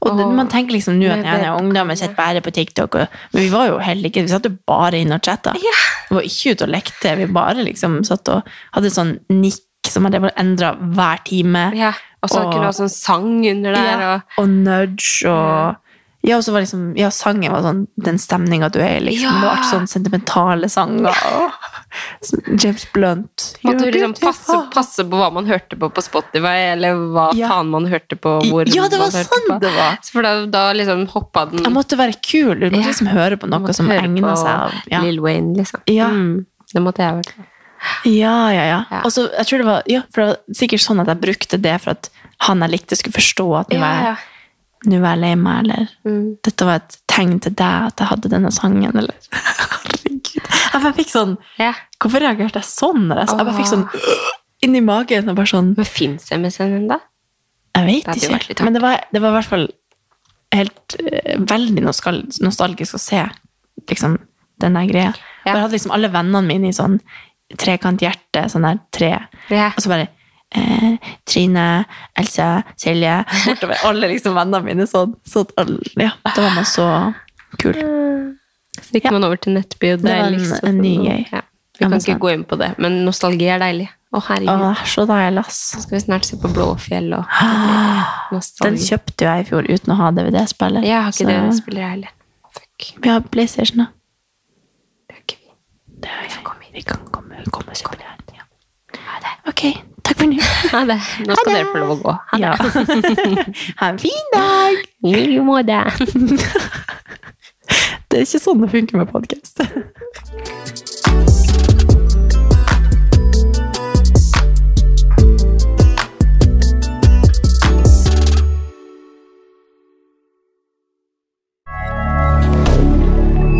Og 0.00 0.16
oh, 0.16 0.30
man 0.32 0.48
tenker 0.48 0.72
liksom 0.72 0.96
nå 0.96 1.10
at 1.12 1.24
jeg 1.26 1.42
ja, 1.44 1.50
ungdom 1.52 1.66
ungdommen 1.66 1.98
sitter 1.98 2.16
bare 2.16 2.40
på 2.40 2.52
TikTok, 2.56 2.94
og, 2.96 3.16
men 3.34 3.42
vi 3.44 3.50
var 3.52 3.66
jo 3.68 3.80
heller 3.84 4.08
ikke 4.08 4.22
Vi 4.24 4.32
satt 4.32 4.46
jo 4.48 4.54
bare 4.68 5.02
inne 5.02 5.18
og 5.18 5.26
chatta. 5.26 5.52
Ja. 5.60 5.74
Vi 6.08 6.16
var 6.16 6.28
ikke 6.28 6.54
ute 6.54 6.64
og 6.64 6.72
lekte. 6.72 7.16
Vi 7.20 7.26
bare 7.36 7.66
liksom 7.66 7.98
satt 8.08 8.30
og 8.32 8.48
hadde 8.76 8.92
sånn 8.94 9.18
nikk 9.28 9.90
som 9.90 10.06
hadde 10.08 10.32
endra 10.40 10.74
hver 10.78 11.20
time. 11.28 11.70
ja. 11.76 11.92
Og 12.20 12.28
så 12.28 12.42
kunne 12.44 12.66
du 12.66 12.68
ha 12.68 12.72
sånn 12.76 12.90
sang 12.92 13.28
under 13.48 13.72
der, 13.72 14.00
og 14.04 14.42
og 14.42 14.50
nudge 14.52 15.30
og 15.30 15.78
Ja, 16.22 16.36
og 16.36 16.44
så 16.44 16.52
var 16.52 16.60
liksom 16.60 16.90
Ja, 17.00 17.08
sangen 17.08 17.48
var 17.52 17.62
sånn 17.64 17.86
den 17.96 18.18
stemninga 18.20 18.68
du 18.70 18.78
er 18.84 18.98
i, 18.98 19.00
liksom. 19.06 19.30
Ja. 19.30 19.40
Det 19.40 19.46
var 19.48 19.62
sånn 19.70 19.86
sentimentale 19.88 20.68
sanger. 20.68 21.16
James 22.60 22.84
Blunt. 22.92 23.46
måtte 23.64 23.84
du 23.86 23.90
liksom 23.92 24.12
passe, 24.20 24.58
passe 24.74 25.04
på 25.10 25.16
hva 25.18 25.30
man 25.32 25.46
hørte 25.48 25.78
på 25.80 25.88
på 25.90 26.02
Spotify, 26.04 26.72
eller 26.74 26.94
hva 27.14 27.30
Ja. 27.34 27.48
faen 27.48 27.70
man 27.72 27.86
hørte 27.86 28.16
på. 28.20 28.36
Hvor 28.50 28.68
Ja, 28.68 28.88
det 28.88 28.98
var 29.00 29.08
sånn 29.10 29.48
på. 29.48 29.58
det 29.60 29.72
var. 29.74 29.98
For 30.12 30.22
da, 30.22 30.46
da 30.46 30.72
liksom 30.72 31.06
hoppa 31.08 31.46
den 31.50 31.64
Jeg 31.64 31.72
måtte 31.72 31.96
være 31.98 32.14
kul. 32.22 32.60
Du 32.60 32.70
måtte 32.70 32.86
liksom 32.92 33.08
høre 33.08 33.36
på 33.40 33.48
noe 33.48 33.72
som 33.72 33.90
egna 33.90 34.36
seg 34.36 34.46
av 34.46 34.72
ja. 34.90 35.00
Lil 35.00 35.20
Wayne, 35.20 35.56
liksom. 35.56 35.80
Ja. 35.86 36.08
Mm, 36.08 36.44
det 36.74 36.82
måtte 36.82 36.98
jeg 36.98 37.14
vært. 37.24 37.32
ja, 38.04 38.50
ja, 38.52 38.64
ja. 38.68 38.84
Ja. 38.90 39.02
Så, 39.08 39.30
jeg 39.32 39.46
tror 39.46 39.58
det 39.58 39.66
var 39.66 39.82
Ja, 39.88 40.02
for 40.12 40.20
det 40.20 40.26
var 40.36 40.54
sikkert 40.54 40.84
sånn 40.84 41.00
at 41.00 41.06
jeg 41.08 41.20
brukte 41.20 41.60
det 41.60 41.80
for 41.80 41.90
at 41.96 42.10
han 42.40 42.60
jeg 42.60 42.70
likte, 42.70 42.96
skulle 42.96 43.16
forstå 43.16 43.46
at 43.60 43.68
nå 43.70 43.80
var 43.80 44.02
jeg 44.04 44.16
nå 44.88 45.00
var 45.02 45.16
jeg 45.16 45.20
lei 45.24 45.34
meg, 45.36 45.64
eller 45.64 45.88
Mm. 46.08 46.36
dette 46.46 46.64
var 46.64 46.78
et 46.80 46.96
tegn 47.10 47.38
til 47.44 47.52
deg 47.52 47.88
at 47.90 48.00
jeg 48.00 48.08
hadde 48.08 48.30
denne 48.32 48.50
sangen, 48.54 48.96
eller 48.96 49.14
Herregud. 49.60 50.46
Jeg 50.72 50.82
bare 50.82 50.94
fikk 50.96 51.10
sånn 51.12 51.34
yeah. 51.60 51.74
Hvorfor 52.00 52.22
reagerte 52.24 52.62
jeg 52.62 52.68
sånn? 52.70 53.08
Jeg, 53.12 53.28
jeg 53.28 53.44
bare 53.44 53.56
fikk 53.58 53.68
sånn 53.72 53.84
inni 54.64 54.80
magen 54.84 55.28
og 55.28 55.36
bare 55.36 55.50
sånn 55.52 55.74
Men 55.76 55.88
fins 55.88 56.30
MSN 56.32 56.76
ennå? 56.78 57.00
Jeg 57.76 57.86
vet 57.86 58.24
ikke. 58.48 58.64
Men 58.64 58.74
det 58.74 58.82
var, 58.82 59.04
det 59.12 59.20
var 59.22 59.30
i 59.30 59.36
hvert 59.38 59.50
fall 59.50 59.66
helt 60.56 60.96
uh, 60.98 61.36
veldig 61.46 61.84
nostalgisk 61.86 62.96
å 62.96 63.00
se 63.00 63.20
liksom, 63.88 64.16
den 64.60 64.74
der 64.76 64.88
greia. 64.90 65.12
Ja. 65.44 65.52
Jeg 65.54 65.60
hadde 65.62 65.76
liksom 65.76 65.92
alle 65.94 66.10
vennene 66.12 66.42
mine 66.48 66.72
i 66.72 66.74
sånn 66.76 66.98
trekanthjerte, 67.60 68.46
sånn 68.50 68.66
der 68.66 68.80
tre. 68.94 69.12
Ja. 69.52 69.70
Og 69.76 69.82
så 69.84 69.90
bare 69.92 70.08
eh, 70.54 70.96
Trine, 71.26 71.84
Else, 72.18 72.48
Silje 72.76 73.24
Bortover. 73.46 73.76
Alle 73.84 74.08
liksom 74.14 74.34
vennene 74.34 74.64
mine 74.64 74.86
sånn. 74.90 75.14
Så 75.26 75.46
alle, 75.60 75.78
ja, 75.96 76.10
da 76.24 76.42
var 76.42 76.54
man 76.54 76.64
så 76.68 76.88
kul. 77.58 77.74
Så 78.80 78.92
gikk 78.96 79.04
Ja. 79.04 79.10
man 79.12 79.24
over 79.24 79.36
til 79.36 79.54
nettby, 79.54 79.92
og 79.94 80.02
Det 80.02 80.10
var 80.10 80.26
en- 80.26 80.32
deiligst. 80.38 80.64
en 80.64 80.78
ny 80.80 80.96
gøy. 80.98 81.24
Ja. 81.32 81.40
Vi 81.78 81.86
kan 81.86 81.92
ikke 81.98 82.18
gå 82.20 82.32
inn 82.34 82.44
på 82.44 82.58
det, 82.60 82.74
men 82.78 83.04
nostalgi 83.06 83.46
er 83.48 83.58
deilig. 83.58 83.88
Å, 84.12 84.18
herregud. 84.26 84.62
Å, 84.66 84.74
så 84.90 85.04
deilig, 85.06 85.38
ass. 85.46 85.58
Nå 85.76 85.82
skal 85.84 85.96
vi 85.96 86.00
snart 86.04 86.24
se 86.26 86.36
på 86.36 86.48
Blåfjell 86.52 87.12
og 87.14 87.24
Den 88.64 88.74
kjøpte 88.76 89.22
jo 89.22 89.28
jeg 89.30 89.44
i 89.44 89.48
fjor 89.48 89.68
uten 89.70 89.92
å 89.94 89.96
ha 90.00 90.10
DVD-spiller. 90.10 90.82
Jeg 90.82 90.98
har 90.98 91.10
ikke 91.12 91.24
Så- 91.24 91.26
det, 91.30 91.54
spiller 91.60 91.80
jeg 91.82 91.90
heller. 91.90 92.10
Fuck. 92.52 92.88
Vi 93.04 93.08
har 93.08 93.20
PlayStation, 93.20 93.78
da. 93.84 93.86
Det 95.08 95.14
har 95.14 95.22
ikke 95.22 95.38
vi. 95.38 95.52
Det 96.00 96.08
har 96.10 96.22
jeg. 96.26 96.72
Vi 96.74 96.82
kan 96.86 96.98
komme, 97.12 97.34
komme 97.50 97.74
komme. 97.82 98.10
Ja. 98.34 98.44
Ha 98.98 99.20
det. 99.22 99.32
Ok, 99.50 99.62
takk 100.04 100.18
for 100.18 100.26
nå. 100.30 100.38
Ha 100.72 100.84
det. 100.88 100.98
Nå 101.26 101.36
skal 101.38 101.54
dere 101.54 101.68
få 101.70 101.82
lov 101.82 101.90
å 101.94 101.98
gå. 102.04 102.16
Ha 102.32 102.38
det. 102.38 102.42
Ja. 102.44 102.52
ha 103.80 103.90
en 103.90 103.98
fin 103.98 104.32
dag! 104.34 104.82
I 105.04 105.14
like 105.16 105.46
måte. 105.46 105.82
Det 108.10 108.18
er 108.18 108.24
ikke 108.26 108.40
sånn 108.42 108.64
det 108.64 108.72
funker 108.72 108.98
med 108.98 109.06
podkast. 109.12 109.62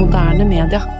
Moderne 0.00 0.50
media. 0.50 0.99